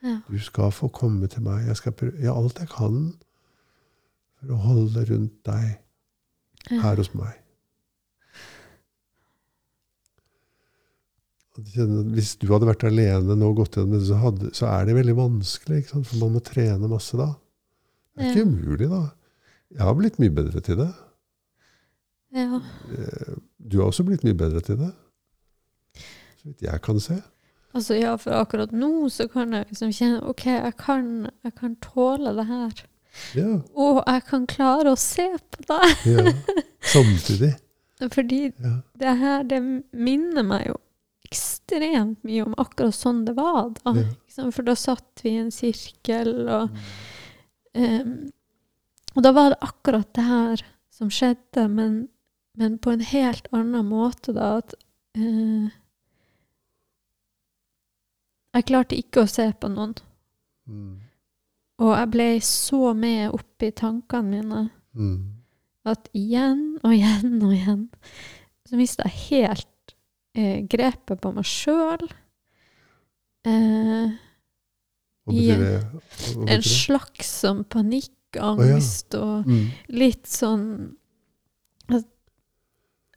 Ja. 0.04 0.20
Du 0.28 0.38
skal 0.38 0.70
få 0.74 0.88
komme 0.94 1.26
til 1.26 1.42
meg. 1.42 1.66
Jeg 1.66 1.76
skal 1.80 1.92
prøve, 1.92 2.22
ja, 2.22 2.34
alt 2.36 2.62
jeg 2.62 2.70
kan 2.70 3.02
for 4.38 4.54
å 4.54 4.62
holde 4.70 5.02
rundt 5.10 5.38
deg 5.50 5.80
her 6.70 7.00
hos 7.02 7.10
meg. 7.14 7.34
Og 8.30 8.38
du 8.38 8.38
kjenner 11.10 11.49
at 11.49 11.49
Hvis 12.14 12.36
du 12.40 12.46
hadde 12.52 12.66
vært 12.68 12.84
alene 12.88 13.36
nå 13.36 13.50
og 13.52 13.56
gått 13.62 13.76
gjennom 13.78 13.96
det, 13.98 14.06
så, 14.08 14.18
hadde, 14.22 14.50
så 14.56 14.66
er 14.70 14.86
det 14.88 14.94
veldig 14.96 15.16
vanskelig. 15.18 15.82
Ikke? 15.84 16.02
For 16.06 16.20
man 16.22 16.34
må 16.36 16.42
trene 16.46 16.88
masse 16.90 17.16
da. 17.18 17.30
Det 18.16 18.24
er 18.24 18.30
ikke 18.30 18.44
Ja. 18.44 18.46
umulig, 18.50 18.88
da. 18.90 19.02
Jeg 19.70 19.82
har 19.86 19.94
blitt 19.94 20.18
mye 20.18 20.34
bedre 20.34 20.60
til 20.60 20.76
det. 20.82 20.90
ja. 22.34 22.60
Eh, 22.96 23.34
Du 23.68 23.78
har 23.78 23.86
også 23.90 24.04
blitt 24.04 24.24
mye 24.24 24.34
bedre 24.34 24.60
til 24.60 24.76
det. 24.80 24.92
Så 26.40 26.44
vidt 26.48 26.62
jeg 26.62 26.80
kan 26.82 26.98
se. 27.00 27.22
Altså, 27.74 27.94
ja, 27.94 28.16
for 28.16 28.30
akkurat 28.34 28.72
nå 28.72 29.08
så 29.12 29.28
kan 29.30 29.52
jeg 29.52 29.66
liksom 29.70 29.92
kjenne 29.94 30.22
OK, 30.26 30.44
jeg 30.46 30.72
kan, 30.76 31.28
jeg 31.44 31.54
kan 31.54 31.76
tåle 31.76 32.32
det 32.34 32.46
her. 32.48 32.72
Ja. 33.36 33.60
Og 33.76 34.02
jeg 34.06 34.24
kan 34.26 34.46
klare 34.46 34.90
å 34.92 34.98
se 34.98 35.28
på 35.52 35.66
det. 35.68 35.96
ja. 36.06 36.32
Samtidig. 36.82 37.52
Fordi 38.14 38.52
Ja. 38.58 38.80
det 38.98 39.16
her, 39.18 39.42
det 39.44 39.60
minner 39.92 40.42
meg 40.42 40.66
jo 40.66 40.76
ekstremt 41.70 42.22
mye 42.26 42.42
om 42.44 42.54
akkurat 42.58 42.94
sånn 42.96 43.24
det 43.26 43.36
var 43.38 43.70
da. 43.78 43.94
Ja. 43.96 44.50
For 44.50 44.66
da 44.66 44.74
satt 44.78 45.22
vi 45.24 45.34
i 45.36 45.40
en 45.42 45.50
sirkel, 45.54 46.48
og 46.48 46.70
um, 47.74 48.30
Og 49.16 49.22
da 49.26 49.32
var 49.34 49.50
det 49.50 49.58
akkurat 49.66 50.06
det 50.14 50.22
her 50.22 50.60
som 50.94 51.10
skjedde, 51.10 51.68
men, 51.68 52.08
men 52.54 52.78
på 52.78 52.92
en 52.92 53.00
helt 53.02 53.48
annen 53.52 53.86
måte, 53.88 54.32
da. 54.36 54.58
At 54.62 54.74
uh, 55.18 55.70
Jeg 58.54 58.66
klarte 58.66 58.98
ikke 58.98 59.24
å 59.24 59.30
se 59.30 59.48
på 59.52 59.70
noen. 59.70 59.94
Mm. 60.66 61.00
Og 61.80 61.94
jeg 61.96 62.10
ble 62.12 62.28
så 62.44 62.94
med 62.94 63.30
opp 63.34 63.62
i 63.62 63.70
tankene 63.70 64.30
mine 64.30 64.68
Mm. 64.90 65.36
at 65.86 66.08
igjen 66.18 66.80
og 66.82 66.90
igjen 66.90 67.36
og 67.46 67.52
igjen 67.54 67.84
så 68.66 68.74
mista 68.74 69.04
jeg 69.06 69.20
helt 69.28 69.69
eh, 70.34 70.60
grepet 70.70 71.20
på 71.20 71.32
meg 71.34 71.44
sjøl. 71.48 72.06
Eh, 73.46 74.10
I 75.30 75.44
en, 75.54 76.00
en 76.48 76.62
slags 76.66 77.28
sånn 77.44 77.64
panikkangst 77.70 79.14
og 79.18 79.46
Mm. 79.48 79.68
litt 79.88 80.26
sånn 80.26 80.96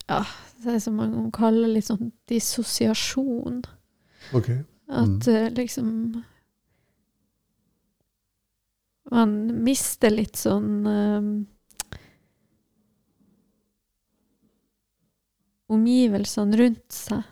Ja, 0.10 0.26
det 0.64 0.74
er 0.76 0.80
som 0.84 0.98
man 1.00 1.14
kan 1.14 1.32
kalle 1.32 1.68
litt 1.72 1.86
sånn 1.88 2.12
dissosiasjon. 2.28 3.62
Ok. 4.36 4.50
At 4.92 5.28
eh, 5.32 5.50
liksom 5.56 6.24
Man 9.12 9.64
mister 9.64 10.10
litt 10.14 10.36
sånn 10.40 10.86
Omgivelsene 15.74 16.58
rundt 16.60 16.94
seg. 16.94 17.24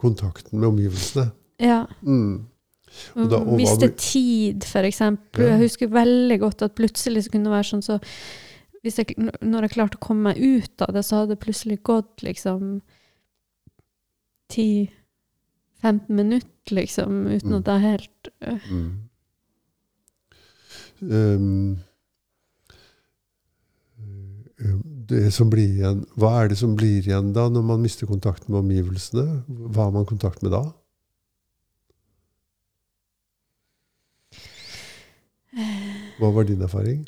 Kontakten 0.00 0.58
med 0.60 0.68
omgivelsene. 0.68 1.30
Ja. 1.62 1.86
Mm. 2.02 2.46
Og 3.16 3.30
da- 3.30 3.40
og 3.42 3.56
Miste 3.58 3.88
du- 3.88 3.94
tid, 3.98 4.62
eksempel. 4.86 5.42
Ja. 5.44 5.56
Jeg 5.56 5.64
husker 5.68 5.88
veldig 5.90 6.38
godt 6.40 6.62
at 6.62 6.74
plutselig 6.76 7.24
så 7.24 7.30
kunne 7.32 7.44
det 7.50 7.56
være 7.56 7.70
sånn 7.72 7.82
så 7.82 8.00
jeg, 9.00 9.16
Når 9.40 9.62
jeg 9.62 9.70
klarte 9.70 9.96
å 9.96 10.00
komme 10.00 10.22
meg 10.34 10.36
ut 10.38 10.82
av 10.82 10.92
det, 10.94 11.02
så 11.04 11.16
hadde 11.22 11.28
det 11.34 11.40
plutselig 11.40 11.82
gått 11.82 12.22
liksom 12.22 12.82
10-15 14.52 14.90
minutter, 16.08 16.70
liksom, 16.70 17.26
uten 17.26 17.50
Mm. 17.50 17.58
at 17.58 17.64
jeg 17.64 17.80
helt 17.80 18.28
øh, 18.42 18.60
Mm. 18.70 19.00
Um, 21.02 21.78
um, 23.98 24.82
det 25.08 25.30
som 25.34 25.50
blir 25.52 25.68
igjen, 25.68 26.04
hva 26.18 26.30
er 26.42 26.50
det 26.52 26.58
som 26.60 26.74
blir 26.78 27.02
igjen 27.02 27.32
da, 27.36 27.48
når 27.52 27.66
man 27.66 27.82
mister 27.84 28.08
kontakt 28.10 28.48
med 28.48 28.60
omgivelsene? 28.62 29.42
Hva 29.46 29.88
har 29.88 29.94
man 29.94 30.08
kontakt 30.08 30.42
med 30.44 30.54
da? 30.54 30.64
Hva 36.18 36.30
var 36.34 36.46
din 36.48 36.62
erfaring? 36.62 37.04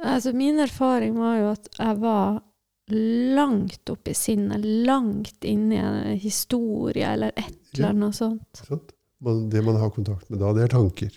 Altså, 0.00 0.32
min 0.36 0.60
erfaring 0.60 1.16
var 1.20 1.36
jo 1.38 1.50
at 1.54 1.68
jeg 1.76 1.98
var 2.00 2.40
langt 3.36 3.92
oppe 3.92 4.12
i 4.12 4.16
sinnet, 4.16 4.64
langt 4.88 5.44
inni 5.46 5.76
i 5.76 5.82
en 5.84 6.20
historie 6.20 7.06
eller 7.06 7.34
et 7.36 7.58
eller 7.76 7.92
annet 7.92 8.16
sånt. 8.16 8.62
Sant? 8.66 8.94
Man, 9.20 9.48
det 9.52 9.60
man 9.62 9.76
har 9.76 9.92
kontakt 9.92 10.30
med 10.32 10.40
da, 10.40 10.54
det 10.56 10.64
er 10.64 10.72
tanker. 10.72 11.12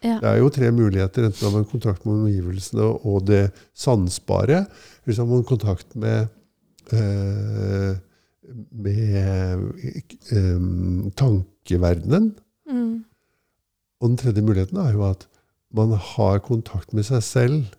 Ja. 0.00 0.16
Det 0.22 0.28
er 0.30 0.38
jo 0.40 0.52
tre 0.52 0.70
muligheter. 0.72 1.26
Enten 1.28 1.46
har 1.46 1.56
man 1.58 1.66
kontakt 1.68 2.06
med 2.06 2.22
omgivelsene 2.22 2.86
og 3.04 3.26
det 3.28 3.50
sansbare, 3.76 4.64
eller 5.04 5.16
så 5.16 5.26
har 5.26 5.32
man 5.32 5.48
kontakt 5.48 5.96
med, 5.96 6.30
eh, 6.92 7.98
med 8.72 9.66
eh, 10.32 11.10
tankeverdenen. 11.20 12.32
Mm. 12.70 13.04
Og 14.00 14.08
den 14.08 14.16
tredje 14.16 14.42
muligheten 14.42 14.80
er 14.80 14.94
jo 14.96 15.04
at 15.10 15.28
man 15.76 15.92
har 15.92 16.40
kontakt 16.42 16.94
med 16.96 17.06
seg 17.06 17.22
selv 17.22 17.76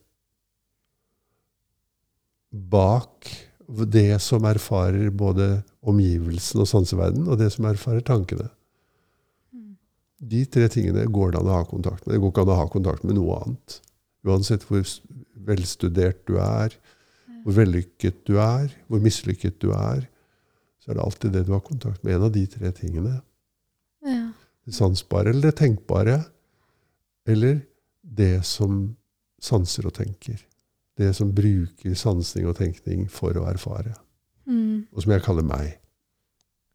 bak 2.51 3.31
det 3.91 4.19
som 4.21 4.45
erfarer 4.45 5.09
både 5.15 5.61
omgivelsen 5.87 6.61
og 6.61 6.69
sanseverdenen, 6.69 7.29
og 7.31 7.39
det 7.39 7.49
som 7.53 7.65
erfarer 7.65 8.03
tankene. 8.05 8.49
De 10.21 10.43
tre 10.45 10.67
tingene 10.69 11.07
går 11.09 11.33
det 11.33 11.41
an 11.41 11.49
å 11.49 11.57
ha 11.57 11.65
kontakt 11.65 12.05
med. 12.05 12.13
Det 12.13 12.21
går 12.21 12.33
ikke 12.33 12.43
an 12.45 12.53
å 12.53 12.59
ha 12.59 12.67
kontakt 12.69 13.05
med 13.07 13.17
noe 13.17 13.39
annet. 13.41 13.79
Uansett 14.27 14.67
hvor 14.69 14.85
velstudert 15.47 16.21
du 16.29 16.35
er, 16.37 16.75
hvor 17.41 17.57
vellykket 17.57 18.19
du 18.29 18.35
er, 18.41 18.69
hvor 18.85 19.01
mislykket 19.01 19.57
du 19.63 19.71
er, 19.73 20.05
så 20.81 20.91
er 20.91 20.97
det 20.97 21.05
alltid 21.05 21.33
det 21.33 21.43
du 21.47 21.55
har 21.55 21.63
kontakt 21.65 22.03
med. 22.03 22.15
En 22.15 22.27
av 22.27 22.33
de 22.35 22.45
tre 22.49 22.71
tingene. 22.77 23.15
Ja. 24.05 24.29
Det 24.65 24.77
sansbare 24.77 25.33
eller 25.33 25.49
det 25.49 25.57
tenkbare. 25.57 26.19
Eller 27.29 27.63
det 28.01 28.43
som 28.45 28.95
sanser 29.41 29.89
og 29.89 29.95
tenker. 29.97 30.41
Det 30.97 31.13
som 31.17 31.33
bruker 31.33 31.97
sansing 31.97 32.45
og 32.49 32.57
tenkning 32.59 33.07
for 33.09 33.37
å 33.37 33.47
erfare. 33.49 33.95
Mm. 34.45 34.85
Og 34.93 35.03
som 35.03 35.13
jeg 35.15 35.25
kaller 35.25 35.45
meg. 35.45 35.77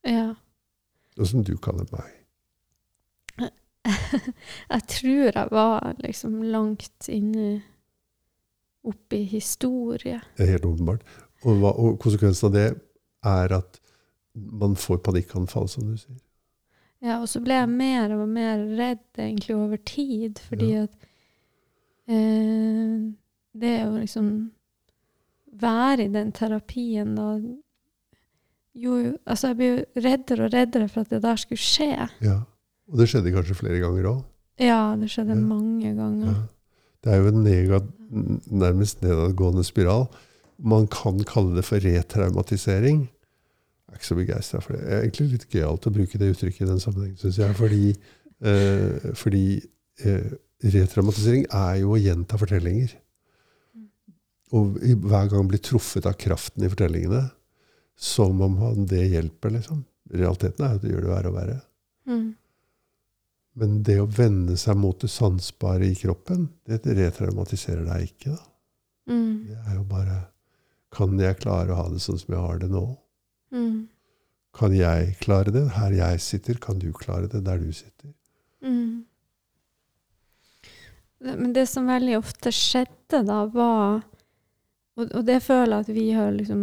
ja. 0.07 0.33
Og 1.17 1.25
som 1.31 1.41
du 1.41 1.55
kaller 1.57 1.87
meg. 1.95 2.11
jeg 4.72 4.83
tror 4.92 5.31
jeg 5.38 5.49
var 5.53 5.96
liksom 6.03 6.42
langt 6.53 7.09
inne 7.12 7.62
oppi 8.87 9.25
historie. 9.27 10.20
Det 10.37 10.46
er 10.46 10.53
helt 10.57 10.68
åpenbart. 10.68 11.03
Og, 11.44 11.57
hva, 11.61 11.72
og 11.75 11.99
konsekvensen 12.03 12.49
av 12.51 12.55
det 12.57 12.66
er 13.27 13.57
at 13.59 13.81
man 14.37 14.77
får 14.79 15.01
panikkanfall, 15.07 15.68
som 15.70 15.88
du 15.90 15.96
sier. 15.99 16.18
Ja, 17.05 17.18
og 17.20 17.29
så 17.29 17.40
ble 17.44 17.59
jeg 17.59 17.68
mer 17.70 18.14
og 18.16 18.27
mer 18.33 18.62
redd 18.79 19.20
egentlig 19.20 19.55
over 19.57 19.77
tid, 19.87 20.38
fordi 20.49 20.70
Ja. 20.72 20.83
at 20.87 21.07
eh, 22.09 23.12
det 23.57 23.75
å 23.87 23.94
liksom 23.99 24.31
være 25.61 26.07
i 26.07 26.12
den 26.12 26.33
terapien 26.37 27.14
da 27.16 27.31
jo, 28.77 28.96
altså 29.25 29.49
jeg 29.53 29.57
ble 29.57 29.68
jo 29.70 30.03
reddere 30.05 30.44
og 30.49 30.53
reddere 30.53 30.88
for 30.92 31.01
at 31.07 31.12
det 31.14 31.22
der 31.25 31.38
skulle 31.40 31.62
skje. 31.62 32.09
Ja. 32.20 32.40
Og 32.90 33.01
det 33.01 33.09
skjedde 33.11 33.33
kanskje 33.35 33.57
flere 33.59 33.81
ganger 33.83 34.09
òg. 34.12 34.20
Ja, 34.62 34.94
det 34.96 35.09
skjedde 35.12 35.35
Ja. 35.37 35.42
mange 35.42 35.90
ganger. 35.96 36.27
Ja. 36.27 36.42
Det 37.03 37.12
er 37.12 37.20
jo 37.22 37.29
en 37.33 37.42
negat, 37.44 37.85
nærmest 38.51 39.03
nedadgående 39.03 39.64
spiral. 39.64 40.09
Man 40.59 40.87
kan 40.88 41.18
kalle 41.29 41.55
det 41.57 41.64
for 41.64 41.79
retraumatisering. 41.83 43.03
Jeg 43.07 43.92
er 43.92 43.99
ikke 43.99 44.07
så 44.09 44.16
begeistra 44.18 44.61
for 44.62 44.72
det. 44.75 44.83
Det 44.83 44.92
er 44.92 45.03
egentlig 45.03 45.31
litt 45.33 45.49
gøyalt 45.51 45.87
å 45.87 45.92
bruke 45.94 46.18
det 46.18 46.31
uttrykket 46.35 46.62
i 46.64 46.70
den 46.70 46.81
sammenhengen, 46.83 47.18
syns 47.20 47.37
jeg. 47.38 47.55
Fordi, 47.55 47.96
eh, 48.42 49.12
fordi 49.14 49.44
eh, 50.05 50.31
retraumatisering 50.64 51.46
er 51.53 51.75
jo 51.83 51.92
å 51.94 52.01
gjenta 52.01 52.38
fortellinger. 52.38 52.94
Og 54.55 54.79
hver 54.79 55.29
gang 55.31 55.49
bli 55.51 55.59
truffet 55.59 56.07
av 56.07 56.14
kraften 56.20 56.64
i 56.64 56.68
fortellingene. 56.72 57.31
Som 57.96 58.40
om 58.44 58.57
det 58.87 59.11
hjelper, 59.11 59.51
liksom. 59.57 59.85
Realiteten 60.12 60.64
er 60.64 60.75
jo 60.75 60.77
at 60.77 60.83
det 60.83 60.90
gjør 60.92 61.01
det 61.07 61.12
verre 61.14 61.31
og 61.31 61.35
verre. 61.38 61.61
Mm. 62.07 62.27
Men 63.57 63.81
det 63.87 63.97
å 64.03 64.09
vende 64.11 64.57
seg 64.61 64.77
mot 64.77 64.99
det 65.01 65.09
sansbare 65.09 65.88
i 65.88 65.97
kroppen, 65.97 66.49
det 66.69 66.83
retraumatiserer 66.85 67.87
deg 67.88 68.11
ikke. 68.11 68.35
da. 68.37 68.45
Mm. 69.09 69.47
Det 69.49 69.59
er 69.62 69.77
jo 69.77 69.85
bare 69.87 70.16
Kan 70.97 71.19
jeg 71.21 71.37
klare 71.42 71.75
å 71.75 71.77
ha 71.77 71.90
det 71.92 72.01
sånn 72.01 72.19
som 72.19 72.33
jeg 72.33 72.40
har 72.40 72.61
det 72.62 72.69
nå? 72.73 72.85
Mm. 73.53 73.88
Kan 74.57 74.73
jeg 74.73 75.16
klare 75.21 75.53
det? 75.53 75.66
Her 75.77 75.92
jeg 75.92 76.23
sitter, 76.25 76.57
kan 76.62 76.79
du 76.81 76.88
klare 76.97 77.29
det 77.29 77.42
der 77.45 77.61
du 77.61 77.69
sitter? 77.75 78.14
Mm. 78.64 79.05
Men 81.21 81.53
det 81.53 81.66
som 81.69 81.88
veldig 81.90 82.16
ofte 82.19 82.53
skjedde 82.55 83.23
da, 83.29 83.42
var 83.53 84.05
Og, 84.97 85.11
og 85.11 85.25
det 85.29 85.42
føler 85.45 85.75
jeg 85.75 85.85
at 85.85 85.92
vi 85.92 86.07
har 86.16 86.31
liksom 86.33 86.62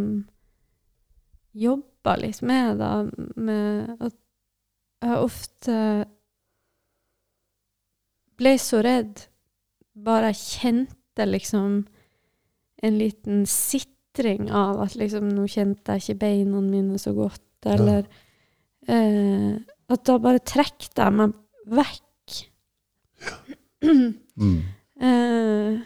jobba 1.53 2.15
litt 2.17 2.41
med, 2.41 2.79
da, 2.81 3.03
med 3.37 4.01
at 4.01 4.15
jeg 5.03 5.19
ofte 5.21 5.75
ble 8.39 8.55
så 8.61 8.81
redd 8.85 9.25
bare 9.93 10.31
kjente 10.33 11.25
liksom 11.29 11.83
en 12.83 12.97
liten 12.99 13.43
sitring 13.47 14.49
av 14.51 14.81
at 14.83 14.95
liksom 14.99 15.29
nå 15.31 15.45
kjente 15.47 15.95
jeg 15.95 16.03
ikke 16.03 16.19
beina 16.25 16.61
mine 16.65 16.97
så 17.01 17.13
godt, 17.17 17.43
eller 17.69 18.03
eh, 18.87 19.53
At 19.93 20.03
da 20.07 20.17
bare 20.19 20.39
trekte 20.41 21.03
jeg 21.05 21.13
meg 21.19 21.33
vekk. 21.79 22.39
Mm. 23.83 24.61
Eh, 25.03 25.79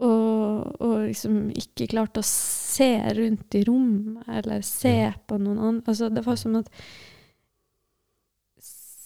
og, 0.00 0.80
og 0.80 0.92
liksom 1.10 1.50
ikke 1.52 1.88
klarte 1.92 2.22
å 2.22 2.24
se 2.26 2.86
rundt 3.18 3.56
i 3.58 3.64
rommet, 3.66 4.22
eller 4.32 4.62
se 4.64 4.92
Ja. 4.94 5.10
på 5.28 5.36
noen 5.42 5.58
andre. 5.58 5.84
Altså, 5.92 6.08
det 6.08 6.22
var 6.24 6.38
som 6.40 6.56
at 6.56 6.70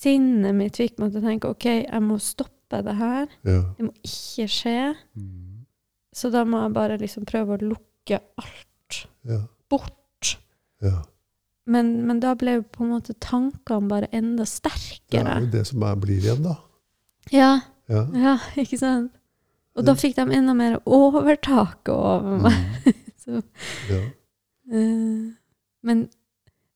sinnet 0.05 0.55
mitt 0.57 0.77
fikk 0.81 0.99
meg 1.01 1.12
til 1.14 1.23
å 1.23 1.27
tenke 1.29 1.51
OK, 1.55 1.67
jeg 1.87 2.03
må 2.05 2.19
stoppe 2.23 2.83
det 2.85 2.95
her. 2.99 3.27
Ja. 3.47 3.61
Det 3.79 3.87
må 3.88 3.93
ikke 4.05 4.47
skje. 4.51 4.77
Mm. 5.17 5.64
Så 6.14 6.31
da 6.31 6.45
må 6.47 6.61
jeg 6.62 6.75
bare 6.77 7.01
liksom 7.01 7.27
prøve 7.29 7.57
å 7.57 7.62
lukke 7.73 8.21
alt 8.38 9.01
Ja. 9.27 9.40
bort. 9.73 10.37
ja. 10.85 11.01
men, 11.67 12.07
men 12.07 12.19
da 12.21 12.35
ble 12.37 12.59
på 12.62 12.85
en 12.85 12.90
måte 12.93 13.14
tankene 13.25 13.88
bare 13.88 14.09
enda 14.12 14.45
sterkere. 14.45 15.25
Det 15.25 15.37
er 15.37 15.40
jo 15.47 15.53
det 15.55 15.62
som 15.71 15.83
er, 15.88 15.95
blir 16.03 16.19
igjen, 16.21 16.43
da. 16.45 16.57
Ja, 17.33 17.53
Ja. 17.88 18.03
ja, 18.17 18.35
ikke 18.61 18.79
sant? 18.81 19.12
Og 19.75 19.85
da 19.88 19.95
fikk 19.99 20.14
de 20.17 20.27
enda 20.37 20.53
mer 20.55 20.77
overtaket 20.87 21.88
over 21.95 22.37
meg. 22.45 22.59
Mm. 22.85 23.01
Så, 23.25 23.40
ja. 23.88 24.03
eh, 24.71 25.33
men 25.83 26.03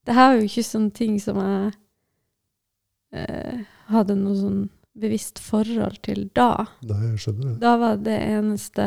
det 0.08 0.14
her 0.16 0.32
er 0.32 0.38
jo 0.40 0.48
ikke 0.48 0.64
sånne 0.64 0.94
ting 0.96 1.18
som 1.20 1.36
jeg 1.42 1.74
eh, 3.12 3.62
hadde 3.92 4.16
noe 4.18 4.36
sånn 4.38 4.60
bevisst 4.98 5.38
forhold 5.42 6.00
til 6.02 6.26
da. 6.34 6.66
Nei, 6.86 7.00
jeg 7.12 7.22
skjønner 7.22 7.52
det. 7.52 7.56
Da 7.62 7.74
var 7.80 7.98
det 8.02 8.18
eneste 8.18 8.86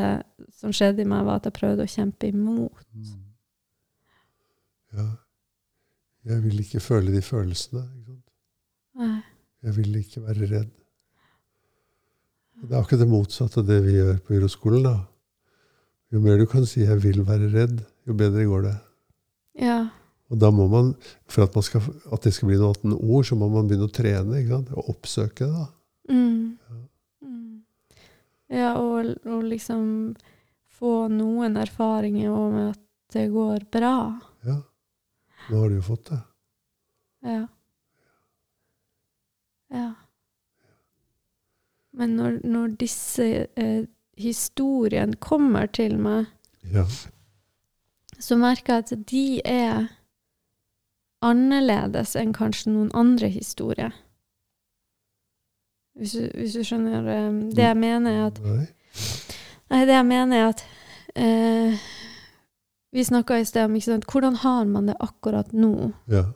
som 0.60 0.74
skjedde 0.76 1.06
i 1.06 1.08
meg, 1.08 1.26
var 1.28 1.40
at 1.40 1.48
jeg 1.48 1.58
prøvde 1.58 1.88
å 1.88 1.92
kjempe 1.92 2.32
imot. 2.32 2.84
Mm. 2.92 3.22
Ja. 4.98 5.08
Jeg 6.32 6.44
vil 6.44 6.60
ikke 6.62 6.84
føle 6.84 7.14
de 7.14 7.22
følelsene. 7.26 7.86
Ikke 7.88 8.12
sant? 8.12 8.28
Nei. 9.02 9.16
Jeg 9.62 9.78
vil 9.78 9.98
ikke 10.02 10.24
være 10.26 10.50
redd. 10.52 10.76
Det 12.62 12.76
er 12.76 12.84
akkurat 12.84 13.02
det 13.02 13.10
motsatte 13.10 13.62
av 13.62 13.70
det 13.70 13.80
vi 13.86 13.96
gjør 13.96 14.20
på 14.26 14.36
gyroskolen. 14.36 14.84
da. 14.86 14.98
Jo 16.14 16.20
mer 16.22 16.38
du 16.38 16.46
kan 16.46 16.66
si 16.66 16.82
'jeg 16.82 17.04
vil 17.04 17.24
være 17.26 17.50
redd', 17.54 17.86
jo 18.08 18.14
bedre 18.14 18.46
går 18.46 18.62
det. 18.62 18.78
Ja. 19.56 19.90
Og 20.32 20.39
da 20.39 20.48
må 20.56 20.67
man, 20.72 20.94
For 21.28 21.44
at, 21.44 21.56
man 21.56 21.63
skal, 21.67 21.84
at 22.12 22.24
det 22.24 22.32
skal 22.34 22.48
bli 22.48 22.58
noe 22.60 22.72
annet 22.78 23.02
ord, 23.04 23.26
så 23.28 23.36
må 23.36 23.50
man 23.52 23.67
begynne 23.67 23.89
å 23.89 23.91
trene. 23.91 24.41
Og 24.72 24.89
oppsøke 24.94 25.48
det. 25.52 25.65
Mm. 26.12 26.58
Ja. 26.70 26.80
Mm. 27.28 27.63
Ja, 28.52 28.70
og, 28.80 29.12
og 29.28 29.44
liksom 29.48 29.84
få 30.72 31.08
noen 31.12 31.60
erfaringer 31.62 32.32
om 32.32 32.56
at 32.70 32.80
det 33.13 33.28
går 33.34 33.65
bra. 33.72 33.96
Ja. 34.48 34.58
Nå 35.52 35.60
har 35.62 35.70
du 35.72 35.76
jo 35.82 35.84
fått 35.91 36.10
det. 36.13 36.22
Ja. 37.28 37.41
Ja. 39.72 39.88
Men 41.91 42.15
når, 42.15 42.39
når 42.48 42.76
disse 42.80 43.26
eh, 43.60 43.84
historiene 44.20 45.20
kommer 45.20 45.67
til 45.72 45.98
meg, 46.00 46.28
Ja. 46.72 46.86
så 48.22 48.38
merker 48.39 48.80
jeg 48.80 48.86
at 48.86 49.08
de 49.12 49.26
er 49.46 49.89
annerledes 51.26 52.16
enn 52.20 52.34
kanskje 52.36 52.74
noen 52.74 52.92
andre 52.98 53.30
historier. 53.32 53.94
Hvis 55.98 56.14
du, 56.16 56.28
hvis 56.40 56.54
du 56.56 56.64
skjønner 56.64 57.08
eh, 57.12 57.32
Det 57.52 57.66
jeg 57.66 57.76
mener, 57.76 58.14
er 58.16 58.28
at 58.30 58.38
Nei. 58.46 58.62
Nei, 59.72 59.82
det 59.90 59.96
jeg 59.98 60.08
mener, 60.08 60.38
er 60.38 60.54
at 60.54 60.62
eh, 61.20 61.90
Vi 62.96 63.04
snakka 63.04 63.42
i 63.42 63.48
sted 63.48 63.68
om 63.68 63.76
ikke 63.76 63.90
sant, 63.90 64.08
hvordan 64.08 64.38
har 64.40 64.70
man 64.72 64.88
det 64.88 64.96
akkurat 65.04 65.52
nå? 65.52 65.92
Ja. 66.12 66.30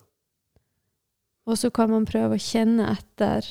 Og 1.47 1.59
så 1.61 1.71
kan 1.71 1.91
man 1.93 2.07
prøve 2.09 2.35
å 2.35 2.41
kjenne 2.41 2.89
etter. 2.91 3.47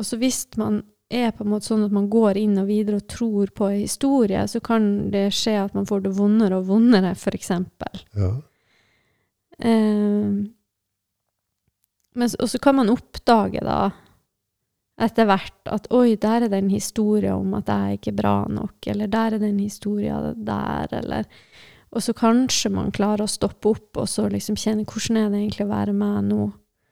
Og 0.00 0.06
så 0.08 0.18
hvis 0.18 0.44
man 0.58 0.82
er 1.12 1.30
på 1.36 1.44
en 1.44 1.52
måte 1.52 1.68
sånn 1.68 1.84
at 1.86 1.94
man 1.94 2.08
går 2.10 2.38
inn 2.40 2.56
og 2.58 2.70
videre 2.70 2.98
og 2.98 3.08
tror 3.10 3.50
på 3.54 3.68
en 3.70 3.82
historie, 3.84 4.40
så 4.50 4.62
kan 4.64 5.10
det 5.12 5.28
skje 5.36 5.56
at 5.62 5.76
man 5.76 5.86
får 5.86 6.06
det 6.06 6.14
vondere 6.16 6.58
og 6.58 6.70
vondere, 6.70 7.12
f.eks. 7.14 7.52
ja. 8.16 8.30
Eh, 9.56 10.30
men, 12.16 12.32
og 12.40 12.50
så 12.50 12.60
kan 12.62 12.78
man 12.78 12.90
oppdage 12.92 13.62
da, 13.64 13.90
etter 15.02 15.28
hvert, 15.28 15.58
at 15.68 15.90
oi, 15.92 16.16
der 16.16 16.46
er 16.46 16.48
det 16.48 16.58
en 16.62 16.72
historie 16.72 17.34
om 17.36 17.52
at 17.58 17.68
jeg 17.68 17.98
ikke 17.98 18.14
er 18.14 18.20
bra 18.22 18.36
nok, 18.48 18.88
eller 18.88 19.10
der 19.12 19.36
er 19.36 19.42
det 19.42 19.50
en 19.50 19.60
historie 19.60 20.16
der, 20.36 20.92
eller 21.02 21.28
Og 21.96 22.02
så 22.02 22.12
kanskje 22.12 22.68
man 22.74 22.90
klarer 22.92 23.24
å 23.24 23.30
stoppe 23.30 23.70
opp 23.70 23.96
og 23.96 24.08
så 24.10 24.26
liksom 24.28 24.56
kjenne 24.58 24.84
hvordan 24.84 25.16
er 25.16 25.30
det 25.30 25.38
egentlig 25.38 25.64
å 25.64 25.70
være 25.70 25.92
meg 25.96 26.16
nå? 26.26 26.48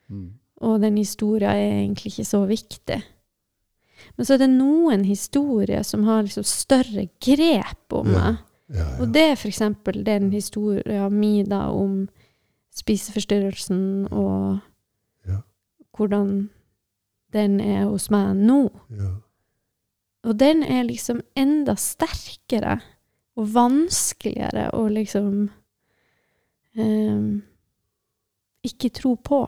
Mm. 0.09 0.29
Og 0.65 0.81
den 0.81 0.97
historien 0.97 1.51
er 1.51 1.81
egentlig 1.83 2.13
ikke 2.13 2.25
så 2.25 2.45
viktig. 2.49 3.01
Men 4.17 4.27
så 4.27 4.37
er 4.37 4.45
det 4.45 4.51
noen 4.55 5.05
historier 5.05 5.83
som 5.85 6.07
har 6.09 6.23
liksom 6.23 6.47
større 6.47 7.09
grep 7.21 7.93
om 7.93 8.13
Ja. 8.15 8.21
Ja, 8.23 8.37
Ja, 8.73 8.87
Og 9.01 9.13
det 9.13 9.23
er 9.23 9.35
for 9.37 9.51
eksempel 9.51 10.05
den 10.07 10.31
historien 10.33 11.13
mi 11.13 11.43
da 11.45 11.69
om 11.71 12.09
spiseforstyrrelsen 12.75 14.09
og. 14.11 14.63
Hvordan 15.97 16.51
den 17.35 17.61
er 17.61 17.87
hos 17.91 18.11
meg 18.15 18.37
nå. 18.39 18.69
ja. 18.95 19.13
Og 20.25 20.39
den 20.41 20.63
er 20.63 20.87
liksom 20.89 21.21
enda 21.37 21.75
sterkere 21.77 22.79
og 23.37 23.51
vanskeligere 23.53 24.71
å 24.73 24.87
liksom 24.89 25.33
um, 26.79 27.43
ikke 28.65 28.89
tro 28.97 29.15
på. 29.21 29.43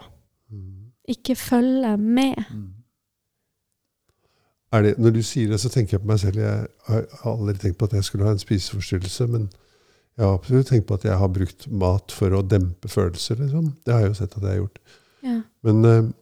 Mm. 0.52 0.90
Ikke 1.09 1.37
følge 1.38 1.94
med. 1.96 2.42
Er 4.72 4.82
det, 4.82 4.98
når 4.98 5.14
du 5.16 5.22
sier 5.24 5.48
det, 5.48 5.61
så 5.62 5.70
tenker 5.72 5.96
jeg 5.96 6.02
på 6.04 6.11
meg 6.11 6.20
selv. 6.20 6.42
Jeg 6.42 6.66
har 6.90 7.06
aldri 7.24 7.56
tenkt 7.62 7.78
på 7.80 7.88
at 7.88 7.96
jeg 7.96 8.04
skulle 8.04 8.28
ha 8.28 8.35
en 8.37 8.42
spiseforstyrrelse, 8.42 9.30
men 9.32 9.48
jeg 10.16 10.26
har 10.26 10.37
absolutt 10.37 10.68
tenkt 10.72 10.88
på 10.90 10.98
at 10.98 11.04
jeg 11.06 11.16
har 11.20 11.32
brukt 11.32 11.66
mat 11.72 12.12
for 12.12 12.37
å 12.37 12.44
dempe 12.44 12.90
følelser. 12.90 13.40
Liksom. 13.40 13.72
Det 13.87 13.94
har 13.94 14.04
jeg 14.04 14.12
jo 14.12 14.20
sett 14.20 14.37
at 14.37 14.42
jeg 14.42 14.50
har 14.50 14.62
gjort. 14.64 14.80
Ja. 15.24 15.40
Men, 15.64 15.85
eh, 15.85 16.12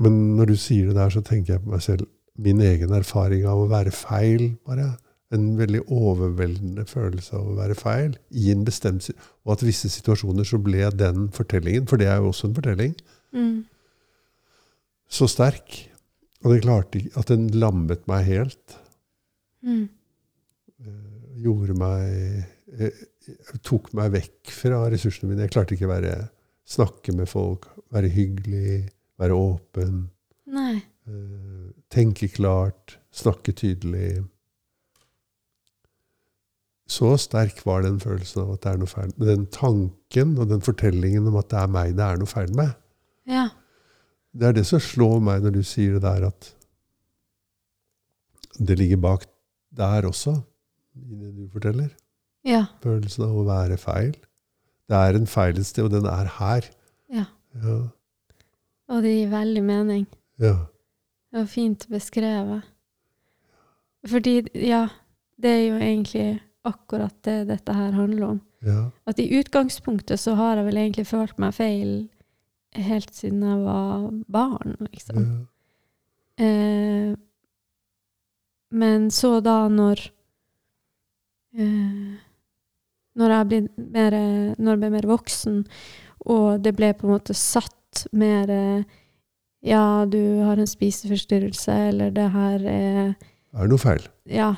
men 0.00 0.36
når 0.36 0.52
du 0.52 0.56
sier 0.60 0.90
det 0.90 0.96
der, 0.98 1.10
så 1.14 1.22
tenker 1.24 1.54
jeg 1.56 1.64
på 1.64 1.72
meg 1.72 1.82
selv 1.84 2.06
min 2.36 2.60
egen 2.60 2.92
erfaring 2.92 3.46
av 3.48 3.62
å 3.62 3.68
være 3.70 3.92
feil, 3.96 4.50
bare. 4.68 4.94
En 5.34 5.56
veldig 5.58 5.80
overveldende 5.90 6.84
følelse 6.86 7.32
av 7.34 7.46
å 7.50 7.54
være 7.56 7.74
feil. 7.74 8.12
I 8.30 8.50
en 8.52 8.60
bestemt, 8.66 9.08
og 9.42 9.56
at 9.56 9.64
visse 9.66 9.88
situasjoner 9.90 10.46
så 10.46 10.60
ble 10.62 10.84
den 10.94 11.26
fortellingen, 11.34 11.88
for 11.90 11.98
det 11.98 12.06
er 12.12 12.20
jo 12.22 12.28
også 12.32 12.48
en 12.50 12.54
fortelling, 12.60 12.94
Mm. 13.34 13.64
så 15.10 15.26
sterk. 15.28 15.88
Og 16.44 16.52
det 16.54 16.62
klarte 16.62 17.00
ikke, 17.00 17.18
at 17.18 17.28
den 17.32 17.48
lammet 17.58 18.06
meg 18.08 18.24
helt. 18.28 18.76
Mm. 19.66 19.88
eh, 20.80 21.42
gjorde 21.42 21.74
meg 21.74 22.44
eh, 22.78 23.04
Tok 23.66 23.88
meg 23.98 24.12
vekk 24.14 24.52
fra 24.54 24.84
ressursene 24.92 25.32
mine. 25.32 25.42
Jeg 25.48 25.50
klarte 25.56 25.74
ikke 25.74 25.88
å 25.88 25.94
være, 25.96 26.28
snakke 26.70 27.10
med 27.16 27.26
folk, 27.26 27.66
være 27.90 28.06
hyggelig, 28.14 28.84
være 29.20 29.36
åpen, 29.36 30.08
Nei. 30.52 30.76
eh, 31.08 31.68
tenke 31.92 32.28
klart, 32.32 32.98
snakke 33.14 33.54
tydelig. 33.56 34.24
Så 36.86 37.16
sterk 37.18 37.64
var 37.66 37.82
den 37.82 37.98
følelsen 37.98 38.44
av 38.44 38.52
at 38.54 38.62
det 38.62 38.70
er 38.72 38.76
noe 38.78 38.90
feil 38.90 39.10
Den 39.18 39.46
tanken 39.50 40.36
og 40.38 40.52
den 40.52 40.60
fortellingen 40.62 41.26
om 41.26 41.38
at 41.40 41.48
det 41.50 41.58
er 41.58 41.72
meg 41.74 41.96
det 41.98 42.04
er 42.06 42.20
noe 42.20 42.30
feil 42.30 42.52
med. 42.54 42.76
Ja. 43.26 43.48
Det 44.36 44.46
er 44.46 44.54
det 44.54 44.66
som 44.68 44.78
slår 44.84 45.18
meg 45.24 45.42
når 45.42 45.56
du 45.56 45.62
sier 45.66 45.96
det 45.96 46.04
der 46.04 46.28
at 46.28 46.52
det 48.62 48.78
ligger 48.78 49.00
bak 49.02 49.26
der 49.76 50.06
også, 50.08 50.36
i 50.96 51.18
det 51.18 51.32
du 51.36 51.48
forteller. 51.52 51.90
Ja. 52.46 52.62
Følelsen 52.84 53.26
av 53.26 53.34
å 53.36 53.42
være 53.48 53.76
feil. 53.80 54.14
Det 54.86 54.96
er 54.96 55.18
en 55.18 55.26
feil 55.28 55.58
et 55.58 55.66
sted, 55.68 55.84
og 55.84 55.92
den 55.92 56.06
er 56.08 56.30
her. 56.38 56.68
Ja. 57.12 57.26
Ja. 57.58 57.76
Og 58.88 59.02
det 59.02 59.12
gir 59.16 59.30
veldig 59.34 59.62
mening. 59.66 60.06
ja. 60.38 60.56
Det 61.30 61.42
var 61.42 61.46
fint 61.50 61.88
beskrevet. 61.88 62.62
Fordi, 64.08 64.46
ja, 64.54 64.86
det 65.36 65.50
er 65.50 65.64
jo 65.66 65.74
egentlig 65.82 66.28
akkurat 66.64 67.14
det 67.26 67.48
dette 67.50 67.74
her 67.74 67.92
handler 67.92 68.26
om. 68.26 68.40
ja. 68.64 68.90
At 69.06 69.18
i 69.18 69.26
utgangspunktet 69.38 70.20
så 70.20 70.34
har 70.38 70.56
jeg 70.56 70.66
vel 70.66 70.76
egentlig 70.76 71.06
følt 71.06 71.38
meg 71.38 71.54
feil 71.54 72.08
helt 72.76 73.14
siden 73.14 73.42
jeg 73.42 73.58
var 73.64 74.06
barn, 74.32 74.76
liksom. 74.80 75.18
ja. 75.18 76.44
Eh, 76.44 77.16
men 78.70 79.10
så 79.10 79.40
da 79.40 79.68
når 79.72 80.02
eh, 81.56 82.16
Når 83.16 83.32
jeg 83.32 83.46
ble 83.48 83.60
mer, 83.80 84.16
når 84.58 84.72
jeg 84.72 84.80
ble 84.82 84.90
mer 84.92 85.06
voksen, 85.08 85.62
og 86.28 86.60
det 86.60 86.74
ble 86.76 86.90
på 86.92 87.06
en 87.06 87.14
måte 87.14 87.32
satt 87.32 87.72
mer 88.12 88.50
eh, 88.50 88.82
Ja, 89.66 90.04
du 90.06 90.20
har 90.44 90.56
en 90.60 90.66
spiseforstyrrelse, 90.68 91.72
eller 91.88 92.10
det 92.14 92.30
her 92.30 92.60
er 92.70 93.16
Er 93.56 93.62
Det 93.64 93.70
noe 93.72 93.78
feil. 93.82 94.02
Ja, 94.28 94.50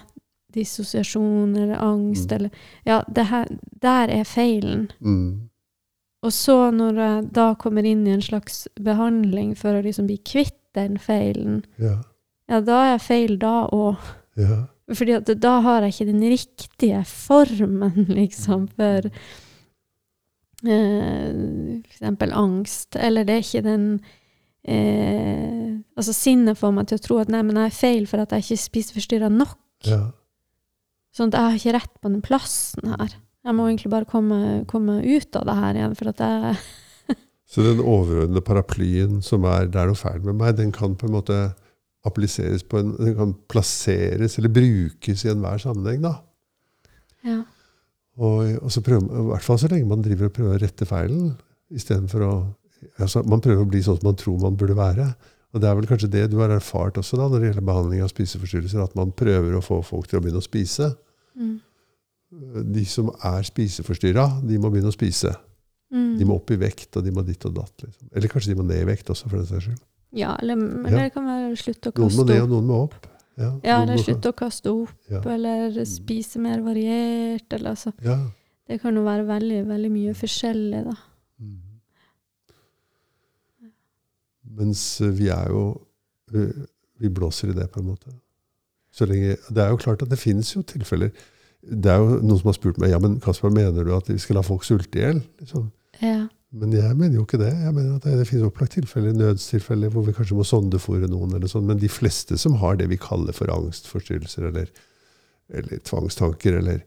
dissosiasjon 0.53 1.57
eller 1.57 1.79
angst, 1.81 2.29
Mm. 2.31 2.35
eller 2.37 2.51
Ja, 2.87 3.03
det 3.09 3.27
her, 3.27 3.47
der 3.81 4.09
er 4.11 4.25
feilen. 4.25 4.91
Mm. 5.01 5.49
Og 6.23 6.33
så 6.33 6.71
når 6.75 6.95
jeg 6.99 7.33
da 7.33 7.55
kommer 7.55 7.85
inn 7.87 8.07
i 8.07 8.11
en 8.11 8.21
slags 8.23 8.67
behandling 8.83 9.55
for 9.57 9.71
å 9.79 9.83
liksom 9.85 10.07
bli 10.07 10.19
kvitt 10.19 10.57
den 10.75 10.97
feilen, 10.99 11.65
Ja. 11.79 12.01
ja, 12.49 12.61
da 12.61 12.81
er 12.85 12.91
jeg 12.99 13.01
feil 13.07 13.39
da 13.39 13.69
òg. 13.73 13.97
ja. 14.37 14.67
Fordi 14.91 15.13
at 15.17 15.27
da 15.41 15.61
har 15.61 15.83
jeg 15.83 15.93
ikke 15.93 16.13
den 16.13 16.21
riktige 16.23 17.05
formen, 17.05 18.07
liksom, 18.09 18.69
for 18.75 19.11
eh, 20.67 21.79
eksempel 21.85 22.33
angst. 22.35 22.97
Eller 22.97 23.27
det 23.29 23.37
er 23.37 23.45
ikke 23.45 23.67
den 23.67 23.87
eh, 24.65 25.77
Altså, 25.99 26.15
sinnet 26.15 26.59
får 26.59 26.75
meg 26.75 26.87
til 26.87 26.99
å 26.99 27.03
tro 27.03 27.17
at 27.19 27.31
nei, 27.33 27.41
men 27.43 27.59
jeg 27.59 27.71
er 27.71 27.79
feil 27.79 28.05
for 28.07 28.23
at 28.23 28.31
jeg 28.35 28.45
ikke 28.45 28.63
spiser 28.63 28.99
forstyrra 29.01 29.31
nok. 29.33 29.59
ja. 29.87 30.09
Sånn 31.15 31.33
at 31.33 31.35
jeg 31.35 31.43
har 31.43 31.57
ikke 31.57 31.73
rett 31.75 31.95
på 31.99 32.11
den 32.13 32.21
plassen 32.23 32.93
her. 32.93 33.15
Jeg 33.49 33.57
må 33.57 33.65
egentlig 33.67 33.91
bare 33.91 34.07
komme, 34.07 34.37
komme 34.71 35.01
ut 35.03 35.39
av 35.41 35.47
det 35.49 35.57
her 35.57 35.79
igjen, 35.81 35.97
for 35.99 36.11
at 36.13 36.21
jeg 36.23 36.59
Så 37.49 37.65
den 37.65 37.81
overordnede 37.81 38.45
paraplyen 38.45 39.23
som 39.25 39.47
er 39.49 39.67
'det 39.67 39.81
er 39.81 39.89
noe 39.89 39.99
feil 39.99 40.21
med 40.21 40.37
meg', 40.37 40.57
den 40.59 40.71
kan 40.71 40.95
på 40.95 41.09
en 41.09 41.17
måte 41.17 41.39
appliseres 42.07 42.63
på 42.63 42.79
en, 42.79 42.93
den 42.99 43.17
kan 43.17 43.35
plasseres 43.49 44.39
eller 44.39 44.53
brukes 44.53 45.25
i 45.25 45.31
enhver 45.33 45.59
sammenheng. 45.59 46.03
da. 46.03 46.15
Ja. 47.25 47.43
Og, 48.19 48.57
og 48.65 48.71
så 48.75 48.83
prøver, 48.83 49.07
I 49.07 49.27
hvert 49.33 49.47
fall 49.47 49.59
så 49.63 49.69
lenge 49.71 49.89
man 49.91 50.03
driver 50.03 50.29
og 50.29 50.35
prøver 50.35 50.57
å 50.57 50.63
rette 50.63 50.87
feilen. 50.89 51.33
Istedenfor 51.71 52.25
å 52.27 52.33
altså, 52.99 53.23
Man 53.29 53.43
prøver 53.45 53.63
å 53.63 53.69
bli 53.69 53.83
sånn 53.85 54.01
som 54.01 54.09
man 54.11 54.19
tror 54.19 54.41
man 54.43 54.57
burde 54.59 54.77
være. 54.79 55.07
Og 55.55 55.63
det 55.63 55.69
er 55.69 55.77
vel 55.79 55.89
kanskje 55.89 56.11
det 56.13 56.27
du 56.33 56.37
har 56.43 56.53
erfart 56.53 56.99
også 57.01 57.17
da, 57.17 57.29
når 57.31 57.41
det 57.41 57.51
gjelder 57.53 57.67
behandling 57.71 58.03
av 58.05 58.11
spiseforstyrrelser, 58.13 58.83
at 58.85 58.97
man 58.99 59.15
prøver 59.17 59.55
å 59.57 59.63
få 59.65 59.79
folk 59.87 60.09
til 60.11 60.19
å 60.19 60.23
begynne 60.25 60.43
å 60.43 60.45
spise. 60.45 60.91
Mm. 61.39 61.55
De 62.75 62.85
som 62.85 63.09
er 63.25 63.47
spiseforstyrra, 63.49 64.27
de 64.45 64.59
må 64.61 64.69
begynne 64.73 64.93
å 64.93 64.97
spise. 64.97 65.33
Mm. 65.89 66.19
De 66.19 66.27
må 66.29 66.37
opp 66.37 66.53
i 66.53 66.59
vekt, 66.61 66.91
og 67.01 67.07
de 67.07 67.15
må 67.17 67.25
ditt 67.25 67.47
og 67.49 67.55
datt. 67.57 67.87
Liksom. 67.87 68.11
Eller 68.13 68.33
kanskje 68.33 68.53
de 68.53 68.59
må 68.59 68.67
ned 68.69 68.83
i 68.83 68.89
vekt 68.91 69.09
også, 69.15 69.31
for 69.31 69.41
den 69.41 69.49
saks 69.49 69.71
skyld. 69.71 69.81
Ja, 70.17 70.35
eller, 70.41 70.61
eller 70.61 70.99
Ja. 70.99 71.07
det 71.07 71.15
kan 71.15 71.25
være 71.29 71.57
slutte 71.61 71.93
å 71.93 72.03
Noen 72.03 72.17
må 72.17 72.27
ned, 72.29 72.43
og 72.43 72.53
noen 72.53 72.69
må 72.69 72.83
opp. 72.89 73.09
Ja, 73.39 73.53
Ja, 73.63 73.77
eller 73.85 74.01
slutte 74.03 74.33
å 74.33 74.37
kaste 74.37 74.73
opp, 74.73 74.91
Ja. 75.11 75.21
eller 75.23 75.77
spise 75.87 76.41
mer 76.43 76.61
variert, 76.65 77.47
eller 77.55 77.71
altså. 77.77 77.93
Ja. 78.03 78.19
Det 78.69 78.81
kan 78.83 78.97
jo 78.99 79.05
være 79.07 79.25
veldig, 79.29 79.61
veldig 79.69 79.91
mye 79.95 80.15
forskjellig, 80.19 80.85
da. 80.91 80.97
Mm. 81.41 81.59
Mens 84.59 84.83
eh, 85.01 85.13
vi 85.15 85.29
er 85.33 85.51
jo 85.53 85.63
eh, 86.35 86.65
Vi 86.99 87.09
blåser 87.15 87.53
i 87.53 87.55
det, 87.55 87.69
på 87.71 87.81
en 87.81 87.87
måte. 87.93 88.11
Så 88.91 89.07
lenge, 89.07 89.37
det 89.55 89.63
er 89.63 89.69
jo 89.71 89.79
klart 89.79 90.03
at 90.03 90.11
det 90.11 90.19
finnes 90.19 90.49
jo 90.57 90.63
tilfeller 90.67 91.13
Det 91.63 91.93
er 91.93 92.01
jo 92.03 92.17
noen 92.25 92.41
som 92.41 92.49
har 92.51 92.57
spurt 92.57 92.79
meg 92.83 92.91
ja, 92.91 92.99
men 93.03 93.21
Kasper, 93.23 93.53
mener 93.55 93.85
du 93.87 93.93
at 93.95 94.09
vi 94.11 94.17
skal 94.19 94.39
la 94.41 94.43
folk 94.47 94.65
sulte 94.67 94.99
i 94.99 95.03
hjel. 95.05 95.23
Liksom. 95.43 95.71
Ja. 96.03 96.27
Men 96.57 96.73
jeg 96.73 96.97
mener 96.97 97.19
jo 97.19 97.27
ikke 97.27 97.41
det. 97.43 97.51
Jeg 97.53 97.75
mener 97.77 97.97
at 97.99 98.05
Det, 98.07 98.15
det 98.17 98.27
finnes 98.29 98.47
opplagt 98.47 98.73
tilfeller, 98.73 99.13
nødstilfeller 99.13 99.91
hvor 99.93 100.07
vi 100.07 100.15
kanskje 100.17 100.37
må 100.39 100.47
sondefòre 100.49 101.11
noen. 101.11 101.35
eller 101.37 101.51
sånn, 101.51 101.67
Men 101.69 101.81
de 101.81 101.91
fleste 101.93 102.39
som 102.41 102.57
har 102.63 102.77
det 102.77 102.89
vi 102.89 102.97
kaller 102.97 103.37
for 103.37 103.53
angstforstyrrelser 103.53 104.49
eller, 104.49 104.71
eller 105.53 105.83
tvangstanker 105.85 106.57
eller, 106.63 106.81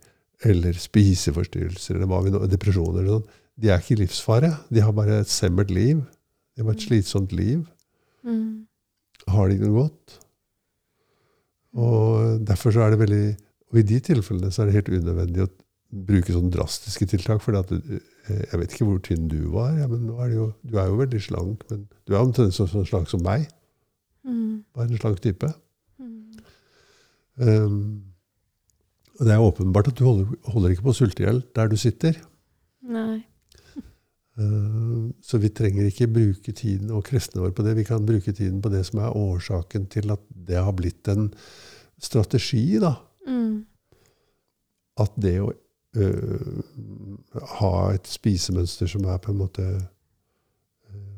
eller 0.44 0.74
spiseforstyrrelser 0.74 1.96
eller 1.96 2.10
hva 2.10 2.24
vi 2.26 2.34
nå, 2.34 2.42
depresjoner 2.50 3.04
eller 3.04 3.20
sånn, 3.20 3.38
de 3.62 3.70
er 3.70 3.84
ikke 3.84 3.94
i 4.00 4.02
livsfare. 4.02 4.50
De 4.74 4.82
har 4.82 4.98
bare 4.98 5.22
et 5.22 5.30
semmert 5.30 5.70
liv. 5.70 6.02
De 6.58 6.66
har 6.66 6.74
et 6.74 6.88
slitsomt 6.88 7.32
liv. 7.36 7.62
Mm. 8.26 8.66
Har 9.30 9.50
de 9.52 9.60
det 9.62 9.70
godt? 9.70 10.18
Og 11.78 12.42
derfor 12.48 12.74
så 12.74 12.82
er 12.84 12.92
det 12.92 13.00
veldig 13.00 13.26
Og 13.72 13.78
i 13.80 13.86
de 13.88 14.02
tilfellene 14.04 14.50
så 14.52 14.64
er 14.64 14.68
det 14.68 14.82
helt 14.82 14.90
unødvendig 14.92 15.46
å 15.46 15.52
bruke 16.08 16.34
sånne 16.34 16.52
drastiske 16.52 17.06
tiltak. 17.08 17.40
For 17.40 17.56
jeg 18.30 18.60
vet 18.60 18.74
ikke 18.74 18.86
hvor 18.86 19.02
tynn 19.04 19.28
du 19.32 19.40
var. 19.56 19.74
Ja, 19.80 19.88
men 19.90 20.10
er 20.10 20.36
jo, 20.36 20.52
du 20.68 20.78
er 20.78 20.92
jo 20.92 21.00
veldig 21.00 21.22
slank. 21.22 21.66
Men 21.72 21.88
du 22.08 22.14
er 22.14 22.22
omtrent 22.22 22.56
så, 22.56 22.68
så 22.70 22.84
slank 22.86 23.10
som 23.10 23.24
meg. 23.26 23.48
Mm. 24.28 24.64
Bare 24.76 24.88
en 24.88 25.02
slank 25.02 25.22
type. 25.24 25.50
Mm. 26.00 26.22
Um, 27.42 28.04
og 29.20 29.26
det 29.26 29.34
er 29.34 29.44
åpenbart 29.44 29.90
at 29.92 29.98
du 29.98 30.06
holder, 30.06 30.30
holder 30.50 30.74
ikke 30.74 30.86
på 30.86 30.94
å 30.94 30.98
sulte 30.98 31.24
i 31.24 31.28
hjel 31.28 31.44
der 31.58 31.72
du 31.72 31.78
sitter. 31.80 32.18
Nei. 32.82 33.22
Uh, 34.40 35.12
så 35.22 35.42
vi 35.42 35.52
trenger 35.54 35.90
ikke 35.90 36.10
bruke 36.10 36.54
tiden 36.56 36.94
og 36.96 37.04
kreftene 37.10 37.44
våre 37.44 37.56
på 37.58 37.66
det. 37.66 37.76
Vi 37.78 37.86
kan 37.90 38.06
bruke 38.08 38.34
tiden 38.34 38.62
på 38.64 38.72
det 38.74 38.86
som 38.88 39.02
er 39.04 39.18
årsaken 39.18 39.90
til 39.92 40.14
at 40.14 40.24
det 40.30 40.62
har 40.62 40.74
blitt 40.78 41.10
en 41.12 41.30
strategi. 42.02 42.80
da. 42.82 42.96
Mm. 43.28 43.66
At 45.02 45.14
det 45.22 45.36
å 45.42 45.52
øh, 45.96 46.62
ha 47.58 47.74
et 47.96 48.08
spisemønster 48.08 48.88
som 48.88 49.06
er 49.06 49.18
på 49.18 49.32
en 49.32 49.42
måte 49.42 49.64
øh, 49.64 51.18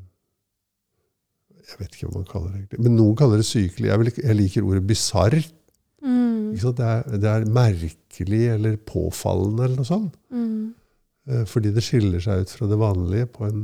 Jeg 1.63 1.79
vet 1.79 1.95
ikke 1.95 2.07
hva 2.07 2.19
man 2.19 2.29
kaller 2.29 2.51
det 2.51 2.61
egentlig. 2.61 2.81
Men 2.85 2.95
noen 2.99 3.17
kaller 3.19 3.41
det 3.41 3.49
sykelig. 3.49 3.89
Jeg, 3.89 3.99
vil, 3.99 4.13
jeg 4.23 4.35
liker 4.35 4.69
ordet 4.69 4.87
bisarr. 4.87 5.39
Mm. 6.03 6.55
Det, 6.57 6.89
det 7.21 7.29
er 7.29 7.49
merkelig 7.49 8.43
eller 8.53 8.75
påfallende 8.77 9.63
eller 9.63 9.79
noe 9.81 9.89
sånt. 9.89 10.17
Mm. 10.29 10.73
Eh, 11.29 11.45
Fordi 11.49 11.71
det 11.73 11.83
skiller 11.85 12.23
seg 12.23 12.43
ut 12.43 12.53
fra 12.53 12.67
det 12.69 12.79
vanlige 12.79 13.29
på 13.31 13.47
en 13.47 13.63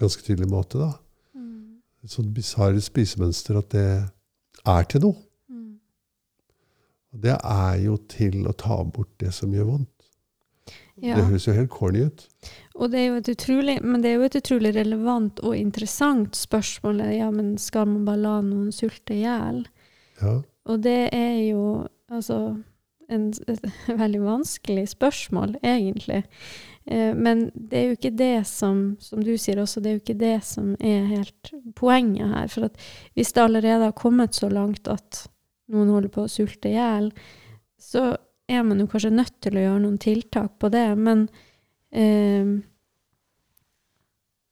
ganske 0.00 0.24
tydelig 0.24 0.48
måte. 0.50 0.78
da. 0.78 0.92
Mm. 1.34 1.80
Et 2.04 2.10
sånt 2.12 2.32
bisarr 2.34 2.78
spisemønster 2.80 3.60
at 3.60 3.70
det 3.74 3.86
er 4.66 4.88
til 4.88 5.04
noe. 5.04 5.16
Mm. 5.48 5.78
Og 7.12 7.22
det 7.22 7.36
er 7.36 7.80
jo 7.84 7.96
til 8.08 8.46
å 8.48 8.56
ta 8.56 8.82
bort 8.84 9.12
det 9.20 9.34
som 9.36 9.52
gjør 9.54 9.74
vondt. 9.74 9.99
Ja. 11.00 11.16
Det 11.16 11.26
høres 11.30 11.46
jo 11.48 11.56
helt 11.56 11.72
corny 11.72 12.06
ut. 12.08 12.26
Og 12.80 12.92
det 12.92 13.00
er 13.00 13.06
jo 13.08 13.18
et 13.20 13.30
utrolig, 13.32 13.76
men 13.82 14.02
det 14.02 14.10
er 14.10 14.18
jo 14.18 14.26
et 14.28 14.38
utrolig 14.40 14.72
relevant 14.76 15.40
og 15.44 15.56
interessant 15.56 16.36
spørsmål. 16.36 17.02
Ja, 17.16 17.30
men 17.34 17.54
skal 17.60 17.88
man 17.88 18.06
bare 18.08 18.22
la 18.24 18.34
noen 18.44 18.72
sulte 18.74 19.16
i 19.16 19.22
hjel? 19.24 19.62
Ja. 20.20 20.40
Og 20.68 20.82
det 20.84 21.08
er 21.16 21.38
jo 21.48 21.64
altså 22.12 22.40
en, 23.10 23.30
et 23.48 23.64
veldig 24.02 24.22
vanskelig 24.24 24.88
spørsmål, 24.94 25.56
egentlig. 25.64 26.22
Eh, 26.86 27.12
men 27.16 27.48
det 27.54 27.78
er 27.78 27.88
jo 27.88 27.98
ikke 27.98 28.14
det 28.18 28.46
som, 28.48 28.84
som 29.02 29.24
du 29.24 29.34
sier 29.38 29.60
også, 29.62 29.82
det 29.82 29.90
er 29.90 29.98
jo 29.98 30.04
ikke 30.04 30.20
det 30.20 30.38
som 30.46 30.72
er 30.78 31.08
helt 31.10 31.52
poenget 31.78 32.32
her. 32.34 32.48
For 32.52 32.70
at 32.70 32.80
hvis 33.18 33.34
det 33.36 33.44
allerede 33.44 33.90
har 33.90 33.98
kommet 33.98 34.36
så 34.38 34.50
langt 34.52 34.88
at 34.88 35.24
noen 35.70 35.92
holder 35.92 36.12
på 36.12 36.26
å 36.26 36.32
sulte 36.32 36.70
i 36.70 36.76
hjel, 36.76 37.12
så 37.80 38.12
er 38.50 38.66
man 38.66 38.82
jo 38.82 38.88
kanskje 38.90 39.12
nødt 39.14 39.36
til 39.44 39.56
å 39.56 39.64
gjøre 39.64 39.82
noen 39.84 40.00
tiltak 40.02 40.58
på 40.62 40.70
det. 40.72 40.86
Men 40.98 41.26
eh, 41.90 42.58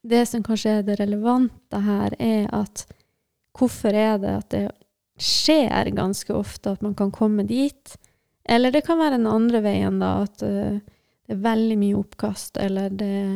det 0.08 0.24
som 0.30 0.44
kanskje 0.46 0.78
er 0.78 0.86
det 0.86 0.98
relevante 1.00 1.82
her, 1.84 2.14
er 2.18 2.46
at 2.54 2.86
hvorfor 3.58 3.94
er 3.94 4.20
det 4.22 4.34
at 4.40 4.50
det 4.54 4.66
skjer 5.18 5.90
ganske 5.96 6.32
ofte 6.34 6.76
at 6.76 6.84
man 6.84 6.94
kan 6.98 7.10
komme 7.14 7.44
dit? 7.48 7.96
Eller 8.48 8.72
det 8.72 8.84
kan 8.86 9.00
være 9.00 9.18
den 9.18 9.28
andre 9.28 9.60
veien, 9.64 9.98
da, 10.00 10.22
at 10.24 10.42
uh, 10.46 10.78
det 10.78 11.34
er 11.34 11.44
veldig 11.44 11.78
mye 11.82 11.98
oppkast, 11.98 12.56
eller 12.62 12.94
det 12.94 13.08
er 13.18 13.32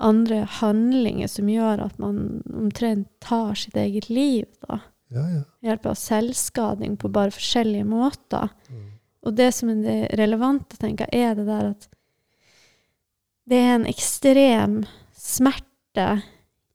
andre 0.00 0.42
handlinger 0.60 1.28
som 1.30 1.48
gjør 1.48 1.84
at 1.86 1.98
man 2.00 2.40
omtrent 2.48 3.08
tar 3.24 3.54
sitt 3.56 3.76
eget 3.80 4.10
liv, 4.12 4.48
da. 4.66 4.82
Ja, 5.10 5.24
ja. 5.26 5.42
Ved 5.58 5.70
hjelp 5.72 5.86
av 5.90 5.96
selvskading 5.98 6.96
på 7.00 7.10
bare 7.10 7.34
forskjellige 7.34 7.86
måter. 7.88 8.52
Mm. 8.70 8.89
Og 9.26 9.36
det 9.36 9.50
som 9.54 9.68
er 9.72 9.82
det 9.84 9.98
relevante, 10.18 10.78
tenker 10.80 11.10
jeg, 11.12 11.30
er 11.30 11.34
det 11.38 11.46
der 11.48 11.70
at 11.74 11.88
det 13.50 13.58
er 13.58 13.74
en 13.74 13.86
ekstrem 13.90 14.80
smerte 15.16 16.22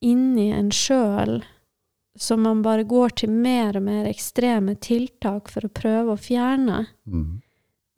inni 0.06 0.50
en 0.54 0.70
sjøl 0.76 1.40
som 2.20 2.44
man 2.46 2.62
bare 2.64 2.86
går 2.88 3.16
til 3.22 3.32
mer 3.32 3.76
og 3.80 3.86
mer 3.88 4.08
ekstreme 4.08 4.76
tiltak 4.80 5.50
for 5.52 5.68
å 5.68 5.72
prøve 5.74 6.14
å 6.14 6.20
fjerne. 6.20 6.86
Mm. 7.08 7.42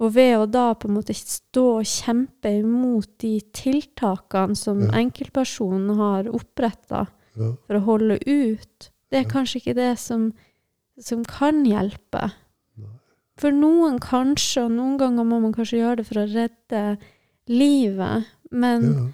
Og 0.02 0.14
ved 0.14 0.34
å 0.38 0.48
da 0.50 0.72
på 0.78 0.90
en 0.90 0.96
måte 0.98 1.14
stå 1.18 1.66
og 1.80 1.90
kjempe 1.90 2.52
imot 2.60 3.10
de 3.22 3.40
tiltakene 3.54 4.58
som 4.58 4.82
Ja. 4.82 4.92
enkeltpersonen 5.02 5.96
har 5.98 6.30
oppretta 6.30 7.08
Ja. 7.36 7.54
for 7.68 7.76
å 7.76 7.86
holde 7.86 8.20
ut, 8.26 8.90
det 9.12 9.26
er 9.26 9.30
kanskje 9.30 9.62
ikke 9.62 9.76
det 9.76 9.98
som, 10.00 10.34
som 11.00 11.24
kan 11.24 11.64
hjelpe. 11.66 12.32
For 13.38 13.54
noen 13.54 14.00
kanskje, 14.02 14.64
og 14.66 14.72
noen 14.74 14.96
ganger 14.98 15.28
må 15.30 15.38
man 15.44 15.54
kanskje 15.54 15.78
gjøre 15.84 16.00
det 16.02 16.08
for 16.10 16.22
å 16.24 16.28
redde 16.32 16.82
livet, 17.48 18.26
men 18.52 18.88
Ja. 18.94 19.06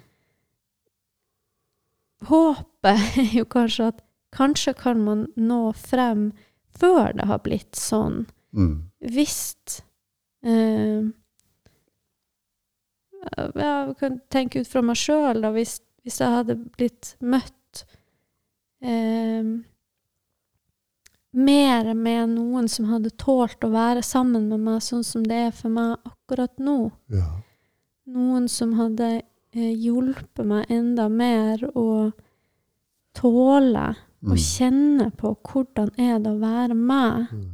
håpet 2.30 3.18
er 3.24 3.34
jo 3.38 3.44
kanskje 3.44 3.90
at 3.92 4.00
kanskje 4.34 4.72
kan 4.78 5.02
man 5.04 5.26
nå 5.36 5.72
frem 5.76 6.30
før 6.74 7.12
det 7.14 7.26
har 7.30 7.38
blitt 7.44 7.76
sånn. 7.78 8.24
Mm. 8.56 8.90
Hvis 9.14 9.82
eh, 10.42 11.04
Jeg 13.54 13.94
kan 14.00 14.18
tenke 14.30 14.60
ut 14.64 14.68
fra 14.68 14.82
meg 14.84 14.98
sjøl, 15.00 15.40
da. 15.44 15.50
Hvis, 15.54 15.78
hvis 16.04 16.18
jeg 16.20 16.32
hadde 16.34 16.56
blitt 16.76 17.14
møtt 17.24 17.84
eh, 18.84 19.44
mer 21.34 21.92
med 21.94 22.28
noen 22.36 22.68
som 22.70 22.86
hadde 22.90 23.10
tålt 23.18 23.64
å 23.66 23.70
være 23.72 24.02
sammen 24.06 24.48
med 24.48 24.60
meg 24.60 24.82
sånn 24.86 25.04
som 25.04 25.24
det 25.26 25.40
er 25.48 25.50
for 25.54 25.68
meg 25.74 25.96
akkurat 26.06 26.54
nå. 26.62 26.92
Ja. 27.10 27.26
Noen 28.06 28.48
som 28.48 28.74
hadde 28.78 29.22
eh, 29.54 29.72
hjulpet 29.74 30.44
meg 30.46 30.70
enda 30.70 31.08
mer 31.08 31.58
å 31.74 32.12
tåle 33.14 33.94
Mm. 34.24 34.30
og 34.32 34.38
kjenne 34.40 35.10
på 35.20 35.34
hvordan 35.44 35.90
er 36.00 36.18
det 36.18 36.30
å 36.32 36.40
være 36.40 36.74
meg. 36.74 37.26
Mm. 37.30 37.50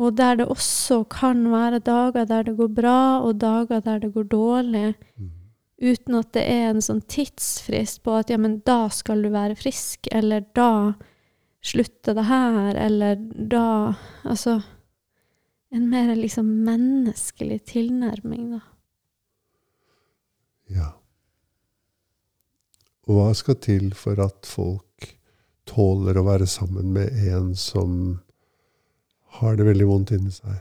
Og 0.00 0.14
der 0.16 0.36
det 0.36 0.46
også 0.48 1.02
kan 1.12 1.42
være 1.52 1.82
dager 1.84 2.24
der 2.24 2.42
det 2.44 2.56
går 2.56 2.70
bra, 2.74 3.20
og 3.20 3.38
dager 3.38 3.80
der 3.84 3.98
det 4.00 4.14
går 4.14 4.24
dårlig, 4.24 4.94
Mm. 5.18 5.30
uten 5.82 6.14
at 6.14 6.32
det 6.32 6.42
er 6.48 6.70
en 6.70 6.80
sånn 6.80 7.02
tidsfrist 7.06 8.02
på 8.02 8.18
at 8.18 8.30
ja, 8.30 8.38
men 8.38 8.62
da 8.64 8.88
skal 8.88 9.22
du 9.22 9.28
være 9.28 9.54
frisk, 9.56 10.08
eller 10.10 10.46
da 10.54 10.94
slutter 11.62 12.16
det 12.16 12.26
her, 12.28 12.74
eller 12.74 13.16
da 13.34 13.94
Altså 14.24 14.60
en 15.70 15.86
mer 15.90 16.14
liksom 16.18 16.46
menneskelig 16.66 17.60
tilnærming, 17.70 18.50
da. 18.56 18.60
Ja. 20.70 20.88
Og 23.06 23.18
hva 23.18 23.30
skal 23.38 23.58
til 23.62 23.92
for 23.98 24.18
at 24.22 24.46
folk 24.46 25.06
tåler 25.70 26.18
å 26.18 26.26
være 26.26 26.48
sammen 26.50 26.90
med 26.94 27.14
en 27.30 27.52
som 27.58 28.18
har 29.38 29.56
det 29.58 29.68
veldig 29.68 29.86
vondt 29.86 30.14
inni 30.16 30.32
seg, 30.34 30.58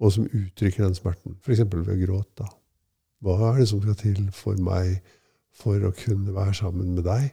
og 0.00 0.14
som 0.16 0.28
uttrykker 0.28 0.86
den 0.86 0.96
smerten? 0.96 1.36
F.eks. 1.44 1.64
ved 1.72 2.00
gråt. 2.06 2.30
da. 2.40 2.48
Hva 3.24 3.52
er 3.52 3.60
det 3.60 3.68
som 3.70 3.82
skal 3.84 3.96
til 4.00 4.22
for 4.32 4.56
meg 4.60 5.02
for 5.56 5.84
å 5.84 5.92
kunne 5.96 6.32
være 6.36 6.56
sammen 6.56 6.96
med 6.96 7.04
deg? 7.08 7.28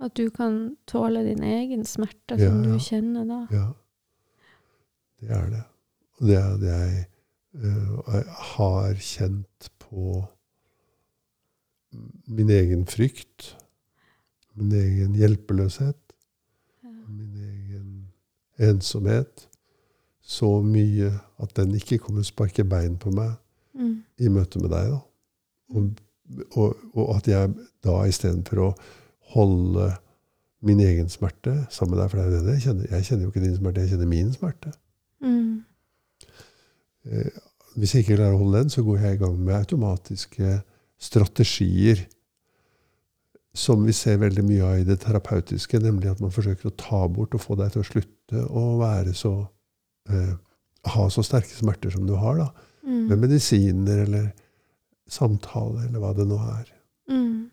At 0.00 0.14
du 0.14 0.28
kan 0.30 0.76
tåle 0.86 1.24
din 1.26 1.42
egen 1.42 1.84
smerte 1.84 2.36
Ja, 2.38 2.48
som 2.48 2.62
ja. 2.64 2.70
du 2.72 2.78
kjenner 2.78 3.24
da. 3.26 3.38
Ja, 3.50 3.66
det 5.20 5.30
er 5.36 5.48
det. 5.50 5.62
Og 6.20 6.26
det 6.28 6.36
er 6.38 6.56
det 6.62 6.68
jeg 6.74 7.06
eh, 7.64 8.34
har 8.54 8.94
kjent 9.02 9.70
på 9.82 10.24
min 12.28 12.50
egen 12.52 12.84
frykt, 12.86 13.54
min 14.54 14.72
egen 14.72 15.14
hjelpeløshet, 15.18 15.96
Ja. 16.84 16.90
min 17.08 17.34
egen 17.34 18.08
ensomhet, 18.58 19.48
så 20.22 20.60
mye 20.62 21.12
at 21.40 21.54
den 21.56 21.74
ikke 21.74 21.98
kommer 21.98 22.20
og 22.20 22.26
sparker 22.26 22.64
bein 22.64 22.98
på 22.98 23.10
meg 23.10 23.36
Mm. 23.74 24.02
i 24.18 24.28
møte 24.28 24.58
med 24.60 24.70
deg. 24.70 24.90
da. 24.90 24.98
Og, 25.74 25.90
og, 26.56 26.76
og 26.94 27.16
at 27.16 27.28
jeg 27.28 27.54
da 27.84 28.04
istedenfor 28.08 28.58
å 28.58 28.74
holde 29.34 29.90
min 30.66 30.80
egen 30.82 31.10
smerte 31.12 31.54
sammen 31.70 31.94
med 31.94 32.02
deg, 32.02 32.10
for 32.10 32.18
det 32.18 32.24
er 32.24 32.30
jo 32.32 32.46
det 32.46 32.56
jeg 32.56 32.64
kjenner. 32.66 32.92
Jeg 32.92 33.08
kjenner 33.08 33.24
jo 33.24 33.32
ikke 33.32 33.44
din 33.44 33.58
smerte, 33.58 33.84
jeg 33.84 33.92
kjenner 33.92 34.10
min 34.10 34.32
smerte. 34.34 34.72
Mm. 35.22 35.52
Eh, 37.08 37.42
hvis 37.78 37.94
jeg 37.94 38.04
ikke 38.04 38.18
klarer 38.18 38.36
å 38.36 38.42
holde 38.42 38.62
den, 38.64 38.72
så 38.74 38.82
går 38.86 39.04
jeg 39.04 39.18
i 39.18 39.20
gang 39.22 39.36
med 39.38 39.58
automatiske 39.58 40.56
strategier 40.98 42.06
som 43.58 43.84
vi 43.86 43.94
ser 43.96 44.18
veldig 44.22 44.44
mye 44.46 44.66
av 44.66 44.80
i 44.80 44.86
det 44.86 44.98
terapeutiske, 45.02 45.80
nemlig 45.82 46.10
at 46.12 46.20
man 46.22 46.34
forsøker 46.34 46.70
å 46.70 46.76
ta 46.78 47.00
bort 47.10 47.34
og 47.34 47.42
få 47.42 47.56
deg 47.58 47.72
til 47.74 47.82
å 47.82 47.88
slutte 47.88 48.42
å 48.50 48.64
være 48.80 49.14
så 49.16 49.32
eh, 50.10 50.34
ha 50.88 51.06
så 51.10 51.24
sterke 51.26 51.54
smerter 51.54 51.92
som 51.94 52.06
du 52.06 52.14
har, 52.18 52.38
da. 52.38 52.48
Mm. 52.86 53.06
Med 53.10 53.22
medisiner 53.26 54.04
eller 54.04 54.28
samtale 55.10 55.86
eller 55.86 56.02
hva 56.02 56.12
det 56.16 56.26
nå 56.28 56.38
er. 56.38 56.68
Mm. 57.10 57.48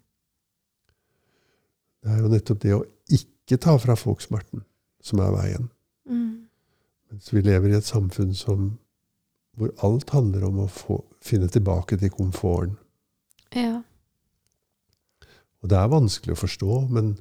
Det 2.05 2.13
er 2.13 2.21
jo 2.21 2.29
nettopp 2.29 2.61
det 2.61 2.73
å 2.75 2.83
ikke 3.17 3.57
ta 3.61 3.75
fra 3.81 3.95
folk 3.97 4.21
smerten 4.21 4.61
som 5.05 5.21
er 5.25 5.33
veien. 5.33 5.69
Mm. 6.05 6.45
Mens 7.09 7.31
vi 7.33 7.41
lever 7.45 7.73
i 7.73 7.77
et 7.79 7.87
samfunn 7.87 8.33
som, 8.37 8.75
hvor 9.57 9.73
alt 9.85 10.13
handler 10.13 10.45
om 10.45 10.61
å 10.65 10.69
få, 10.69 10.99
finne 11.25 11.49
tilbake 11.49 11.97
til 12.01 12.13
komforten. 12.13 12.77
Ja. 13.55 13.79
Og 15.63 15.71
det 15.71 15.77
er 15.79 15.89
vanskelig 15.89 16.35
å 16.35 16.43
forstå, 16.43 16.79
men 16.93 17.15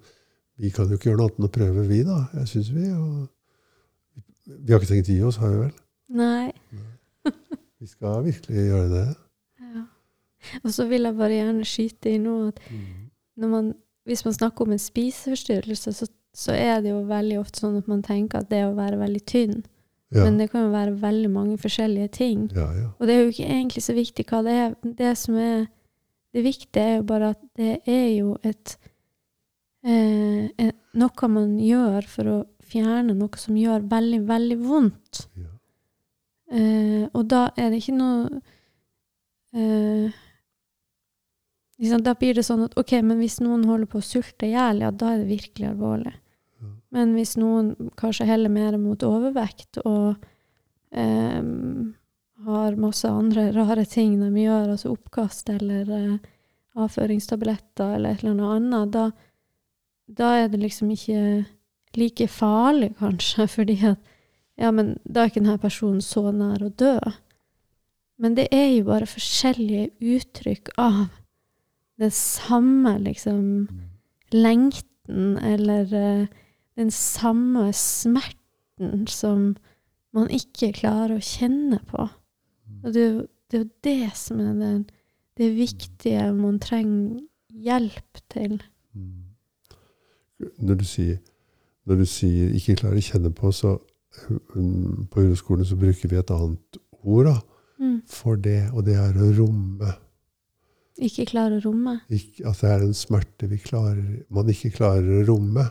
vi 0.61 0.71
kan 0.75 0.91
jo 0.91 0.99
ikke 0.99 1.11
gjøre 1.11 1.23
noe 1.23 1.31
annet 1.31 1.41
enn 1.41 1.49
å 1.49 1.55
prøve, 1.55 1.87
vi, 1.89 2.03
da. 2.05 2.19
Jeg 2.43 2.51
synes 2.51 2.71
vi. 2.75 2.91
Og 2.93 3.31
vi 4.45 4.75
har 4.75 4.83
ikke 4.83 4.91
tenkt 4.93 5.09
å 5.09 5.17
gi 5.17 5.25
oss, 5.25 5.41
har 5.41 5.55
vi 5.55 5.63
vel? 5.63 5.75
Nei. 6.21 6.53
Vi 7.85 7.89
skal 7.91 8.23
virkelig 8.25 8.63
gjøre 8.65 8.85
det. 8.89 9.09
Ja. 9.61 9.83
Og 10.63 10.71
så 10.73 10.87
vil 10.89 11.05
jeg 11.05 11.17
bare 11.19 11.35
gjerne 11.37 11.67
skyte 11.69 12.13
inn 12.17 12.23
nå 12.25 12.37
at 12.47 12.61
når 13.37 13.51
man, 13.51 13.67
hvis 14.05 14.25
man 14.25 14.35
snakker 14.37 14.67
om 14.67 14.75
en 14.75 14.83
spiseforstyrrelse, 14.83 15.93
så, 15.93 16.09
så 16.37 16.57
er 16.57 16.83
det 16.85 16.93
jo 16.93 17.05
veldig 17.09 17.39
ofte 17.41 17.63
sånn 17.63 17.79
at 17.81 17.89
man 17.91 18.03
tenker 18.05 18.43
at 18.43 18.51
det 18.51 18.65
å 18.67 18.75
være 18.77 19.01
veldig 19.01 19.23
tynn. 19.31 19.63
Ja, 20.15 20.27
Men 20.27 20.37
det 20.39 20.51
kan 20.53 20.67
jo 20.67 20.75
være 20.75 20.95
veldig 21.01 21.31
mange 21.33 21.57
forskjellige 21.59 22.11
ting. 22.15 22.49
ja. 22.55 22.69
ja. 22.79 22.91
Og 22.99 23.09
det 23.09 23.15
er 23.15 23.23
jo 23.25 23.33
ikke 23.33 23.51
egentlig 23.51 23.83
så 23.83 23.95
viktig 23.97 24.27
hva 24.31 24.43
det 24.47 24.53
er. 24.65 24.75
Det 25.01 25.15
som 25.19 25.39
er 25.41 25.65
det 26.35 26.45
viktige, 26.45 26.83
er 26.83 26.97
jo 26.99 27.07
bare 27.09 27.31
at 27.35 27.41
det 27.57 27.79
er 27.87 28.09
jo 28.19 28.37
et, 28.43 28.77
eh, 29.87 30.71
Noe 30.95 31.29
man 31.29 31.57
gjør 31.59 32.07
for 32.07 32.31
å 32.31 32.37
fjerne 32.63 33.17
noe 33.19 33.41
som 33.41 33.57
gjør 33.59 33.89
veldig, 33.91 34.21
veldig 34.29 34.59
vondt. 34.63 35.27
ja. 35.35 35.51
Eh, 36.55 37.09
og 37.17 37.25
da 37.33 37.49
er 37.57 37.73
det 37.73 37.81
ikke 37.81 37.97
noe 37.97 38.41
eh, 39.57 40.13
Da 42.05 42.15
blir 42.19 42.37
det 42.37 42.47
sånn 42.47 42.65
at 42.67 42.77
ok, 42.81 42.97
men 43.03 43.19
hvis 43.21 43.41
noen 43.43 43.65
holder 43.69 43.91
på 43.91 44.01
å 44.01 44.05
sulte 44.05 44.47
i 44.47 44.55
hjel, 44.55 44.85
ja, 44.85 44.91
da 44.91 45.15
er 45.15 45.23
det 45.23 45.33
virkelig 45.33 45.71
alvorlig. 45.73 46.15
Men 46.95 47.17
hvis 47.17 47.35
noen 47.41 47.91
kanskje 47.99 48.29
heller 48.29 48.53
mer 48.53 48.77
mot 48.79 49.03
overvekt 49.03 49.81
og 49.83 50.15
eh, 50.95 51.43
har 52.47 52.77
masse 52.79 53.11
andre 53.11 53.49
rare 53.57 53.85
ting 53.91 54.15
de 54.21 54.31
gjør, 54.45 54.77
altså 54.77 54.93
oppkast 54.95 55.51
eller 55.51 55.91
eh, 55.91 56.31
avføringstabletter 56.79 57.97
eller 57.97 58.15
et 58.15 58.23
eller 58.23 58.55
annet, 58.59 58.95
da, 58.95 59.09
da 60.07 60.31
er 60.45 60.53
det 60.53 60.63
liksom 60.63 60.93
ikke 60.95 61.19
like 61.99 62.29
farlig, 62.31 62.93
kanskje, 63.01 63.49
fordi 63.57 63.79
at 63.91 64.11
ja, 64.55 64.71
men 64.71 64.95
da 65.03 65.25
er 65.25 65.33
ikke 65.33 65.43
denne 65.43 65.59
personen 65.59 66.03
så 66.05 66.29
nær 66.31 66.63
å 66.63 66.71
dø. 66.71 66.95
Men 68.23 68.37
det 68.39 68.47
er 68.55 68.69
jo 68.71 68.87
bare 68.87 69.11
forskjellige 69.11 69.91
uttrykk 70.15 70.71
av 70.79 71.09
den 72.01 72.11
samme 72.11 72.99
liksom 72.99 73.69
lengten, 74.33 75.39
eller 75.39 75.93
eh, 75.95 76.27
den 76.77 76.91
samme 76.91 77.73
smerten 77.73 79.07
som 79.07 79.57
man 80.15 80.31
ikke 80.31 80.73
klarer 80.73 81.17
å 81.17 81.23
kjenne 81.23 81.79
på. 81.91 82.09
Og 82.85 82.95
det 82.95 83.03
er 83.03 83.13
jo 83.13 83.27
det, 83.51 83.59
er 83.59 83.63
jo 83.63 83.71
det 83.85 84.11
som 84.19 84.41
er 84.41 84.55
det, 84.59 84.73
det 85.39 85.51
viktige 85.57 86.33
man 86.35 86.59
trenger 86.59 87.21
hjelp 87.55 88.21
til. 88.33 88.57
Når 90.59 90.75
du 90.81 90.85
sier, 90.85 91.19
når 91.87 91.97
du 91.97 92.05
sier 92.05 92.51
'ikke 92.51 92.77
klarer 92.77 92.99
å 92.99 93.09
kjenne 93.11 93.31
på', 93.31 93.53
så 93.53 93.79
mm, 94.55 95.07
på 95.11 95.21
grunnskolen 95.21 95.65
så 95.65 95.77
bruker 95.77 96.09
vi 96.09 96.17
et 96.17 96.31
annet 96.31 96.79
ord 97.03 97.27
da, 97.27 97.37
Mm. 97.79 98.03
for 98.07 98.37
det, 98.37 98.71
og 98.73 98.85
det 98.87 98.95
er 98.95 99.13
å 99.19 99.33
romme. 99.39 99.95
Ikke 101.03 101.25
klare 101.27 101.59
å 101.59 101.65
romme. 101.65 101.97
Ikke, 102.13 102.45
at 102.47 102.61
det 102.63 102.71
er 102.71 102.85
en 102.87 102.95
smerte 102.95 103.49
vi 103.51 103.59
klarer, 103.59 104.21
man 104.31 104.51
ikke 104.53 104.71
klarer 104.77 105.23
å 105.23 105.25
romme. 105.33 105.65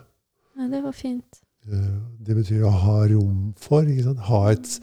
Ja, 0.58 0.68
det 0.70 0.82
var 0.84 0.92
fint. 0.98 1.40
Eh, 1.64 1.94
Det 2.20 2.36
betyr 2.36 2.66
å 2.68 2.72
ha 2.76 2.98
rom 3.08 3.54
for. 3.60 3.88
Ha 4.28 4.42
et, 4.52 4.74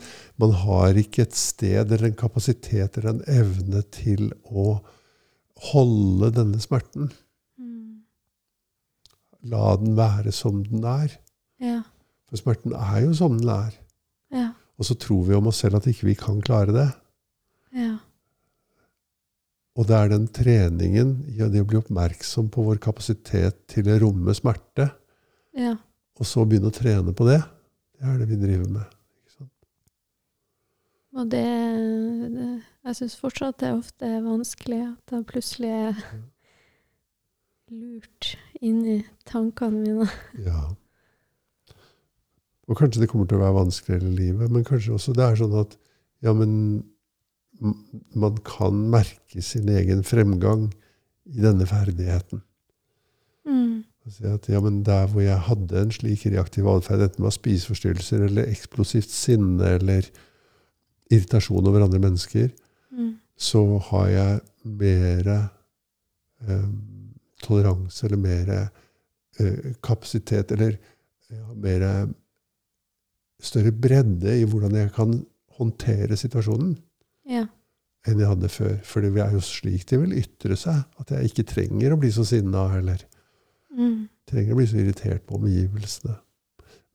man 0.41 0.55
har 0.63 0.97
ikke 0.97 1.27
et 1.27 1.37
sted 1.37 1.93
eller 1.93 2.07
en 2.09 2.17
kapasitet 2.17 2.97
eller 2.97 3.11
en 3.19 3.23
evne 3.29 3.83
til 3.93 4.31
å 4.49 4.79
holde 5.71 6.31
denne 6.33 6.61
smerten. 6.61 7.11
Mm. 7.61 8.01
La 9.53 9.77
den 9.77 9.93
være 9.99 10.33
som 10.33 10.63
den 10.65 10.85
er. 10.89 11.19
Ja. 11.61 11.83
For 12.31 12.41
smerten 12.41 12.73
er 12.73 13.05
jo 13.05 13.13
som 13.17 13.37
den 13.41 13.53
er. 13.53 13.77
Ja. 14.33 14.49
Og 14.81 14.89
så 14.89 14.97
tror 14.97 15.27
vi 15.29 15.37
om 15.37 15.49
oss 15.53 15.61
selv 15.61 15.77
at 15.83 15.89
ikke 15.91 16.09
vi 16.09 16.15
kan 16.17 16.41
klare 16.41 16.73
det. 16.73 16.89
Ja. 17.77 17.99
Og 19.79 19.87
det 19.87 19.97
er 19.97 20.09
den 20.11 20.27
treningen 20.35 21.13
i 21.31 21.39
det 21.53 21.63
å 21.63 21.69
bli 21.69 21.79
oppmerksom 21.79 22.49
på 22.53 22.65
vår 22.67 22.81
kapasitet 22.83 23.61
til 23.71 23.87
å 23.93 23.99
romme 24.03 24.35
smerte, 24.35 24.91
Ja. 25.57 25.77
og 26.19 26.27
så 26.27 26.45
begynne 26.47 26.71
å 26.71 26.75
trene 26.75 27.15
på 27.17 27.27
det, 27.29 27.39
det 27.99 28.09
er 28.09 28.19
det 28.19 28.27
vi 28.29 28.37
driver 28.41 28.69
med. 28.71 28.97
Ikke 29.23 29.37
sant? 29.39 29.53
Og 31.15 31.31
det, 31.31 31.47
det 32.35 32.49
Jeg 32.85 32.97
syns 32.97 33.17
fortsatt 33.21 33.59
det 33.61 33.73
ofte 33.77 34.07
er 34.09 34.23
vanskelig 34.25 34.81
at 34.89 35.13
jeg 35.15 35.27
plutselig 35.29 35.71
er 35.71 36.05
lurt 37.71 38.31
inn 38.61 38.81
i 38.87 38.99
tankene 39.29 39.83
mine. 39.85 40.09
Ja. 40.49 40.63
Og 42.71 42.79
kanskje 42.79 43.03
det 43.03 43.09
kommer 43.11 43.27
til 43.27 43.41
å 43.41 43.43
være 43.43 43.57
vanskeligere 43.65 44.07
i 44.07 44.15
livet, 44.17 44.51
men 44.51 44.65
kanskje 44.67 44.95
også 44.95 45.13
det 45.19 45.25
er 45.27 45.39
sånn 45.41 45.55
at 45.59 45.73
ja, 46.23 46.31
men 46.37 46.53
man 47.61 48.39
kan 48.47 48.77
merke 48.93 49.43
sin 49.45 49.69
egen 49.69 50.03
fremgang 50.07 50.71
i 51.29 51.43
denne 51.45 51.67
ferdigheten. 51.69 52.43
Mm. 53.47 53.83
Og 54.07 54.15
si 54.15 54.25
at 54.29 54.49
ja, 54.49 54.61
men 54.65 54.81
der 54.87 55.07
hvor 55.13 55.23
jeg 55.25 55.39
hadde 55.47 55.83
en 55.85 55.93
slik 55.93 56.25
reaktiv 56.27 56.69
atferd, 56.73 57.05
enten 57.05 57.21
det 57.21 57.29
var 57.29 57.37
spiseforstyrrelser 57.37 58.25
eller 58.27 58.49
eksplosivt 58.49 59.13
sinne 59.13 59.77
eller 59.77 60.09
irritasjon 61.11 61.69
over 61.69 61.87
andre 61.87 62.03
mennesker, 62.03 62.51
Mm. 62.91 63.13
så 63.39 63.79
har 63.79 64.07
jeg 64.11 64.41
mer 64.65 65.29
eh, 65.31 66.71
toleranse 67.39 68.07
eller 68.07 68.19
mer 68.19 68.49
eh, 69.39 69.69
kapasitet 69.79 70.51
eller 70.51 70.75
ja, 71.31 71.45
mer 71.55 71.85
større 73.41 73.71
bredde 73.71 74.35
i 74.41 74.45
hvordan 74.45 74.75
jeg 74.75 74.91
kan 74.97 75.15
håndtere 75.61 76.19
situasjonen 76.19 76.75
Ja. 77.31 77.47
enn 78.09 78.19
jeg 78.23 78.29
hadde 78.31 78.49
før. 78.49 78.77
For 78.89 79.05
det 79.05 79.11
er 79.21 79.35
jo 79.37 79.41
slik 79.45 79.85
det 79.91 79.99
vil 80.01 80.15
ytre 80.23 80.57
seg. 80.57 80.85
At 80.99 81.11
jeg 81.15 81.31
ikke 81.31 81.45
trenger 81.55 81.93
å 81.95 81.99
bli 82.01 82.11
så 82.15 82.25
sinna 82.27 82.67
eller 82.79 83.05
Mm. 83.77 84.09
trenger 84.27 84.53
å 84.55 84.57
bli 84.57 84.67
så 84.67 84.79
irritert 84.81 85.27
på 85.29 85.37
omgivelsene. 85.39 86.17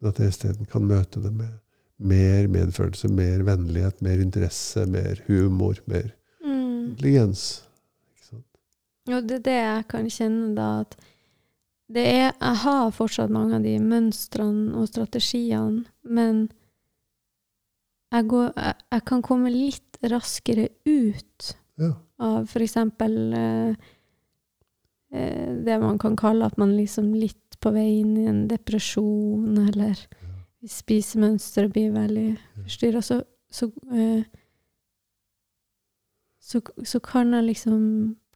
Men 0.01 0.09
at 0.09 0.17
jeg 0.19 0.33
isteden 0.33 0.65
kan 0.67 0.83
møte 0.89 1.21
det 1.23 1.31
med 1.31 1.53
mer 1.99 2.47
medfølelse, 2.51 3.07
mer 3.09 3.43
vennlighet, 3.47 4.01
mer 4.01 4.19
interesse, 4.19 4.83
mer 4.89 5.21
humor, 5.27 5.79
mer 5.87 6.11
Mm. 6.43 6.89
intelligens. 6.97 7.61
Og 9.07 9.27
det 9.27 9.35
er 9.37 9.43
det 9.45 9.59
jeg 9.61 9.87
kan 9.87 10.05
kjenne 10.09 10.55
da, 10.55 10.79
at 10.81 10.95
det 11.93 12.05
er 12.07 12.33
Jeg 12.41 12.55
har 12.63 12.91
fortsatt 12.91 13.29
mange 13.29 13.53
av 13.55 13.61
de 13.63 13.77
mønstrene 13.79 14.73
og 14.75 14.87
strategiene, 14.89 15.85
men 16.03 16.49
jeg, 18.13 18.27
går, 18.31 18.51
jeg, 18.55 18.75
jeg 18.95 19.05
kan 19.09 19.21
komme 19.25 19.51
litt 19.53 19.99
raskere 20.11 20.69
ut 20.85 21.55
Ja. 21.81 21.91
av 22.23 22.45
f.eks. 22.47 22.77
Eh, 22.77 23.75
eh, 25.11 25.49
det 25.65 25.79
man 25.81 25.97
kan 25.99 26.15
kalle 26.15 26.45
at 26.45 26.57
man 26.61 26.75
liksom 26.77 27.13
litt 27.17 27.57
på 27.59 27.71
vei 27.73 28.01
inn 28.01 28.15
i 28.19 28.27
en 28.29 28.43
depresjon, 28.47 29.57
eller 29.67 29.95
ja. 29.97 30.33
spisemønsteret 30.69 31.73
blir 31.73 31.93
veldig 31.95 32.27
forstyrra, 32.65 33.01
så, 33.01 33.21
så, 33.49 33.71
eh, 33.91 34.23
så, 36.39 36.61
så 36.83 37.01
kan 37.03 37.33
jeg 37.33 37.49
liksom 37.49 37.81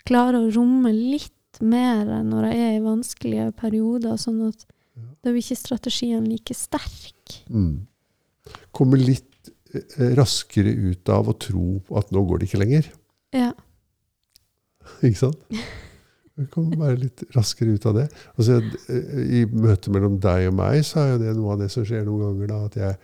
klare 0.10 0.42
å 0.42 0.52
romme 0.56 0.92
litt 0.96 1.62
mer 1.62 2.08
når 2.24 2.50
jeg 2.50 2.60
er 2.66 2.76
i 2.78 2.84
vanskelige 2.84 3.48
perioder, 3.60 4.18
sånn 4.22 4.42
at 4.48 4.66
da 5.20 5.32
blir 5.32 5.42
ikke 5.44 5.58
strategien 5.60 6.26
like 6.28 6.56
sterk. 6.56 7.40
Mm. 7.52 7.86
Komme 8.76 9.00
litt 9.00 9.52
raskere 10.18 10.72
ut 10.90 11.10
av 11.14 11.30
å 11.30 11.36
tro 11.38 11.66
at 12.00 12.10
nå 12.16 12.24
går 12.28 12.40
det 12.42 12.48
ikke 12.50 12.62
lenger. 12.64 12.90
Ja. 13.36 13.52
Ikke 15.06 15.20
sant? 15.20 15.44
Vi 16.40 16.46
kan 16.50 16.70
være 16.80 16.98
litt 17.04 17.22
raskere 17.36 17.76
ut 17.76 17.86
av 17.86 17.98
det. 18.00 18.06
Altså, 18.40 18.58
eh, 18.90 19.42
I 19.42 19.46
møtet 19.52 19.92
mellom 19.94 20.16
deg 20.24 20.48
og 20.50 20.56
meg 20.58 20.82
så 20.88 21.02
er 21.04 21.10
jo 21.14 21.18
det 21.22 21.34
noe 21.38 21.54
av 21.54 21.60
det 21.62 21.68
som 21.74 21.84
skjer 21.86 22.06
noen 22.08 22.24
ganger. 22.24 22.48
da, 22.54 22.60
At 22.70 22.78
jeg, 22.80 22.98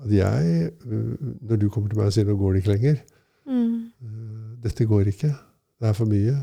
at 0.00 0.14
jeg 0.16 0.64
eh, 0.66 1.28
når 1.50 1.60
du 1.60 1.68
kommer 1.70 1.92
til 1.92 1.98
meg 2.00 2.08
og 2.10 2.16
sier 2.16 2.24
'nå 2.26 2.36
går 2.40 2.52
det 2.54 2.62
ikke 2.64 2.74
lenger', 2.74 3.02
Mm. 3.46 3.92
eh, 4.02 4.62
'dette 4.62 4.86
går 4.86 5.04
ikke', 5.12 5.34
det 5.80 5.88
er 5.88 5.92
for 5.92 6.06
mye, 6.06 6.36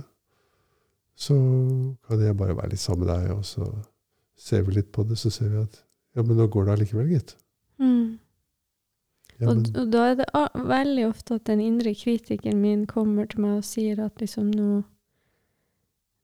så 1.16 1.34
kan 2.08 2.20
jeg 2.22 2.38
bare 2.38 2.56
være 2.58 2.70
litt 2.70 2.80
sammen 2.80 3.08
med 3.08 3.16
deg, 3.16 3.32
og 3.38 3.44
så 3.46 3.66
ser 4.38 4.62
vi 4.62 4.72
litt 4.78 4.92
på 4.92 5.04
det, 5.08 5.18
så 5.18 5.30
ser 5.32 5.50
vi 5.50 5.58
at 5.62 5.84
ja, 6.16 6.22
men 6.22 6.38
nå 6.38 6.48
går 6.48 6.66
det 6.66 6.74
allikevel, 6.74 7.10
gitt. 7.10 7.36
Mm. 7.80 8.20
Ja, 9.38 9.52
og, 9.52 9.68
og 9.78 9.90
da 9.94 10.04
er 10.10 10.16
det 10.18 10.28
veldig 10.68 11.04
ofte 11.08 11.36
at 11.38 11.46
den 11.46 11.60
indre 11.62 11.94
kritikeren 11.94 12.62
min 12.62 12.88
kommer 12.90 13.28
til 13.30 13.44
meg 13.44 13.60
og 13.60 13.68
sier 13.68 14.00
at 14.02 14.18
liksom 14.22 14.48
nå 14.50 14.82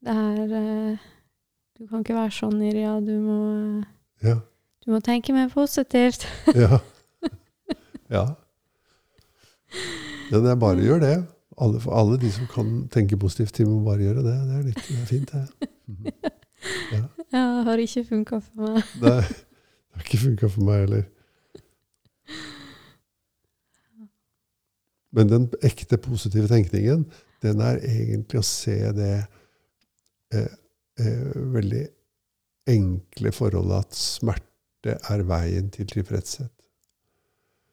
Det 0.04 0.16
her 0.18 0.56
eh, 0.58 1.04
Du 1.78 1.86
kan 1.88 2.02
ikke 2.02 2.16
være 2.18 2.34
sånn, 2.34 2.58
Irja. 2.66 2.96
Du 3.06 3.14
må, 3.22 3.38
ja, 4.24 4.40
du 4.86 4.92
må 4.92 5.00
tenke 5.00 5.34
mer 5.34 5.48
positivt. 5.54 6.26
ja. 6.64 6.82
ja. 8.16 8.26
Ja, 10.32 10.40
det 10.40 10.52
er 10.52 10.60
bare 10.60 10.82
å 10.82 10.86
gjøre 10.86 11.06
det. 11.06 11.16
Alle, 11.62 11.80
alle 11.94 12.18
de 12.22 12.30
som 12.34 12.50
kan 12.50 12.70
tenke 12.94 13.18
positivt, 13.20 13.56
de 13.58 13.68
må 13.70 13.80
bare 13.86 14.04
gjøre 14.04 14.26
det. 14.26 14.36
Det 14.50 14.58
er, 14.58 14.64
litt, 14.68 14.84
det 14.90 15.00
er 15.00 15.10
fint, 15.10 15.34
det. 15.34 15.70
Mm. 15.88 16.08
Ja. 16.94 17.02
Ja, 17.34 17.40
det 17.60 17.64
har 17.68 17.82
ikke 17.84 18.06
funka 18.08 18.38
for 18.40 18.62
meg. 18.64 18.92
Det, 19.02 19.10
det 19.28 19.98
har 19.98 20.06
ikke 20.06 20.20
funka 20.22 20.48
for 20.48 20.64
meg 20.64 20.78
heller. 20.86 21.02
Men 25.14 25.30
den 25.30 25.48
ekte 25.66 26.00
positive 26.02 26.50
tenkningen, 26.50 27.06
den 27.44 27.62
er 27.62 27.82
egentlig 27.86 28.40
å 28.42 28.48
se 28.48 28.78
det 28.98 29.14
eh, 30.34 30.50
eh, 31.00 31.36
veldig 31.54 31.84
enkle 32.74 33.34
forholdet 33.36 33.86
at 33.86 33.98
smerte 34.00 34.98
er 35.12 35.24
veien 35.28 35.70
til 35.74 35.88
tilfredshet. 35.92 36.52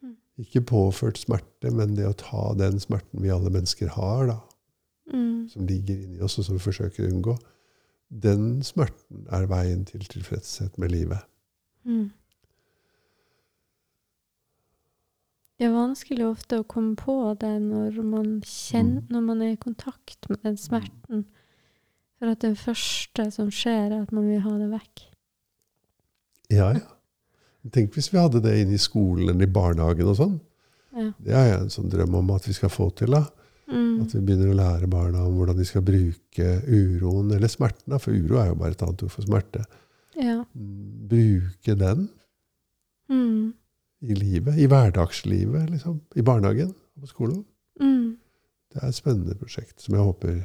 Mm. 0.02 0.16
Ikke 0.44 0.64
påført 0.68 1.22
smerte, 1.22 1.72
men 1.72 1.96
det 1.96 2.08
å 2.08 2.16
ta 2.18 2.50
den 2.58 2.80
smerten 2.82 3.22
vi 3.22 3.32
alle 3.32 3.52
mennesker 3.54 3.94
har, 3.96 4.26
da, 4.34 4.40
Mm. 5.12 5.48
som 5.48 5.66
ligger 5.66 5.94
inni 5.94 6.20
oss, 6.22 6.38
og 6.38 6.44
som 6.46 6.54
vi 6.54 6.62
forsøker 6.62 7.02
å 7.02 7.10
unngå, 7.10 7.32
den 8.22 8.62
smerten 8.62 9.26
er 9.34 9.48
veien 9.50 9.84
til 9.86 10.04
tilfredshet 10.06 10.78
med 10.78 10.92
livet. 10.92 11.24
Mm. 11.84 12.10
Det 15.60 15.66
er 15.68 15.74
vanskelig 15.74 16.24
ofte 16.24 16.56
å 16.62 16.64
komme 16.64 16.94
på 16.96 17.14
det 17.36 17.50
når 17.60 17.98
man, 18.00 18.28
kjenner, 18.40 19.02
Mm. 19.02 19.10
når 19.12 19.24
man 19.26 19.42
er 19.44 19.50
i 19.52 19.58
kontakt 19.60 20.28
med 20.30 20.40
den 20.42 20.56
smerten. 20.56 21.26
For 22.18 22.30
at 22.32 22.40
det 22.40 22.54
første 22.56 23.26
som 23.32 23.50
skjer, 23.52 23.92
er 23.92 24.02
at 24.06 24.12
man 24.12 24.24
vil 24.28 24.40
ha 24.40 24.54
det 24.56 24.70
vekk. 24.72 25.02
Ja, 26.50 26.70
ja. 26.72 26.86
Tenk 27.70 27.92
hvis 27.92 28.08
vi 28.10 28.16
hadde 28.18 28.40
det 28.40 28.54
inne 28.62 28.72
i 28.78 28.80
skolen 28.80 29.28
eller 29.28 29.44
i 29.44 29.52
barnehagen 29.52 30.08
og 30.08 30.16
sånn. 30.16 30.38
Ja. 30.96 31.10
Det 31.20 31.34
har 31.36 31.44
jeg 31.50 31.60
en 31.60 31.68
sånn 31.76 31.90
drøm 31.92 32.14
om 32.22 32.30
at 32.34 32.48
vi 32.48 32.54
skal 32.56 32.72
få 32.72 32.88
til. 32.96 33.12
da. 33.12 33.26
Mm. 33.70 34.00
At 34.02 34.14
vi 34.16 34.20
begynner 34.24 34.50
å 34.54 34.56
lære 34.58 34.88
barna 34.90 35.26
om 35.26 35.36
hvordan 35.36 35.56
de 35.60 35.64
skal 35.68 35.82
bruke 35.82 36.48
uroen, 36.66 37.30
eller 37.36 37.48
smerten. 37.52 37.86
da, 37.92 37.98
For 37.98 38.12
uro 38.16 38.40
er 38.40 38.48
jo 38.48 38.54
bare 38.56 38.70
et 38.72 38.82
annet 38.82 39.02
ord 39.04 39.10
for 39.12 39.22
smerte. 39.28 39.64
Ja. 40.16 40.40
Mm, 40.56 41.08
Bruke 41.08 41.76
den 41.78 42.08
Mm. 43.10 43.52
I 44.02 44.14
livet. 44.14 44.56
I 44.58 44.66
hverdagslivet, 44.66 45.70
liksom. 45.70 46.00
I 46.16 46.22
barnehagen 46.24 46.70
og 46.96 47.02
på 47.04 47.06
skolen. 47.10 47.44
Mm. 47.80 48.16
Det 48.72 48.82
er 48.82 48.88
et 48.88 48.94
spennende 48.96 49.34
prosjekt 49.38 49.80
som 49.82 49.94
jeg 49.96 50.04
håper 50.04 50.40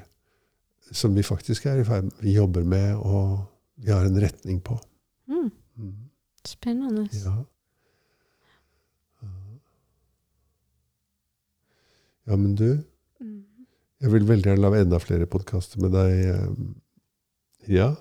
Som 0.92 1.16
vi 1.16 1.24
faktisk 1.26 1.66
er 1.66 1.80
i 1.82 1.84
ferd 1.84 2.04
med. 2.04 2.12
Vi 2.22 2.36
jobber 2.36 2.64
med, 2.64 2.96
og 2.96 3.46
vi 3.82 3.90
har 3.92 4.06
en 4.06 4.20
retning 4.22 4.60
på. 4.64 4.76
Mm. 5.28 5.48
Mm. 5.78 5.94
Spennende. 6.46 7.08
Ja. 7.14 7.40
Ja, 12.28 12.36
men 12.36 12.56
du, 12.56 12.84
Mm. 13.22 13.44
jeg 14.02 14.12
vil 14.12 14.28
veldig 14.28 14.44
gjerne 14.50 14.62
lage 14.62 14.82
enda 14.82 14.98
flere 15.00 15.26
podkaster 15.26 15.82
med 15.82 15.92
deg, 15.92 16.12
eh, 16.36 17.76
ja. 17.76 17.96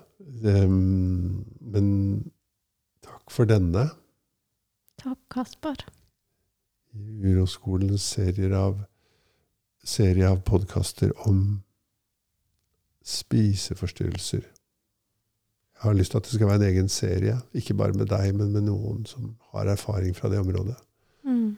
Men 1.61 2.31
takk 3.03 3.29
for 3.31 3.45
denne. 3.45 3.89
Takk, 5.05 5.19
Kasper. 5.29 5.85
I 6.93 7.27
Uroskolens 7.29 8.01
serier 8.01 8.55
av, 8.57 8.79
serie 9.83 10.25
av 10.25 10.39
podkaster 10.41 11.11
om 11.29 11.59
spiseforstyrrelser. 13.05 14.47
Jeg 15.75 15.83
har 15.83 15.93
lyst 15.93 16.15
til 16.15 16.17
at 16.17 16.25
det 16.25 16.33
skal 16.33 16.49
være 16.49 16.57
en 16.63 16.65
egen 16.71 16.89
serie, 16.89 17.35
ikke 17.53 17.75
bare 17.77 17.93
med 17.93 18.09
deg, 18.09 18.31
men 18.33 18.49
med 18.55 18.65
noen 18.65 19.03
som 19.05 19.35
har 19.51 19.69
erfaring 19.69 20.15
fra 20.17 20.31
det 20.33 20.39
området. 20.41 20.77
Mm. 21.21 21.51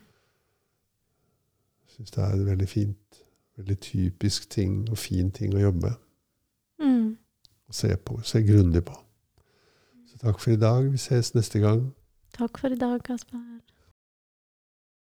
Jeg 1.86 1.94
syns 1.94 2.12
det 2.18 2.24
er 2.26 2.34
en 2.36 2.50
veldig 2.50 2.68
fint, 2.68 3.22
veldig 3.56 3.78
typisk 3.80 4.50
ting 4.50 4.90
og 4.92 5.00
fin 5.00 5.32
ting 5.32 5.56
å 5.56 5.62
jobbe 5.62 5.86
med. 5.86 5.96
Mm. 6.84 7.16
Og 7.72 7.80
se 7.80 7.94
på, 7.96 8.20
se 8.28 8.44
grundig 8.44 8.84
på. 8.92 9.00
Så 10.12 10.20
takk 10.26 10.44
for 10.44 10.52
i 10.52 10.60
dag. 10.60 10.92
Vi 10.92 11.00
ses 11.00 11.32
neste 11.38 11.64
gang. 11.64 11.86
Takk 12.34 12.58
for 12.58 12.72
i 12.72 12.76
dag, 12.76 13.04
Kaspar. 13.04 13.62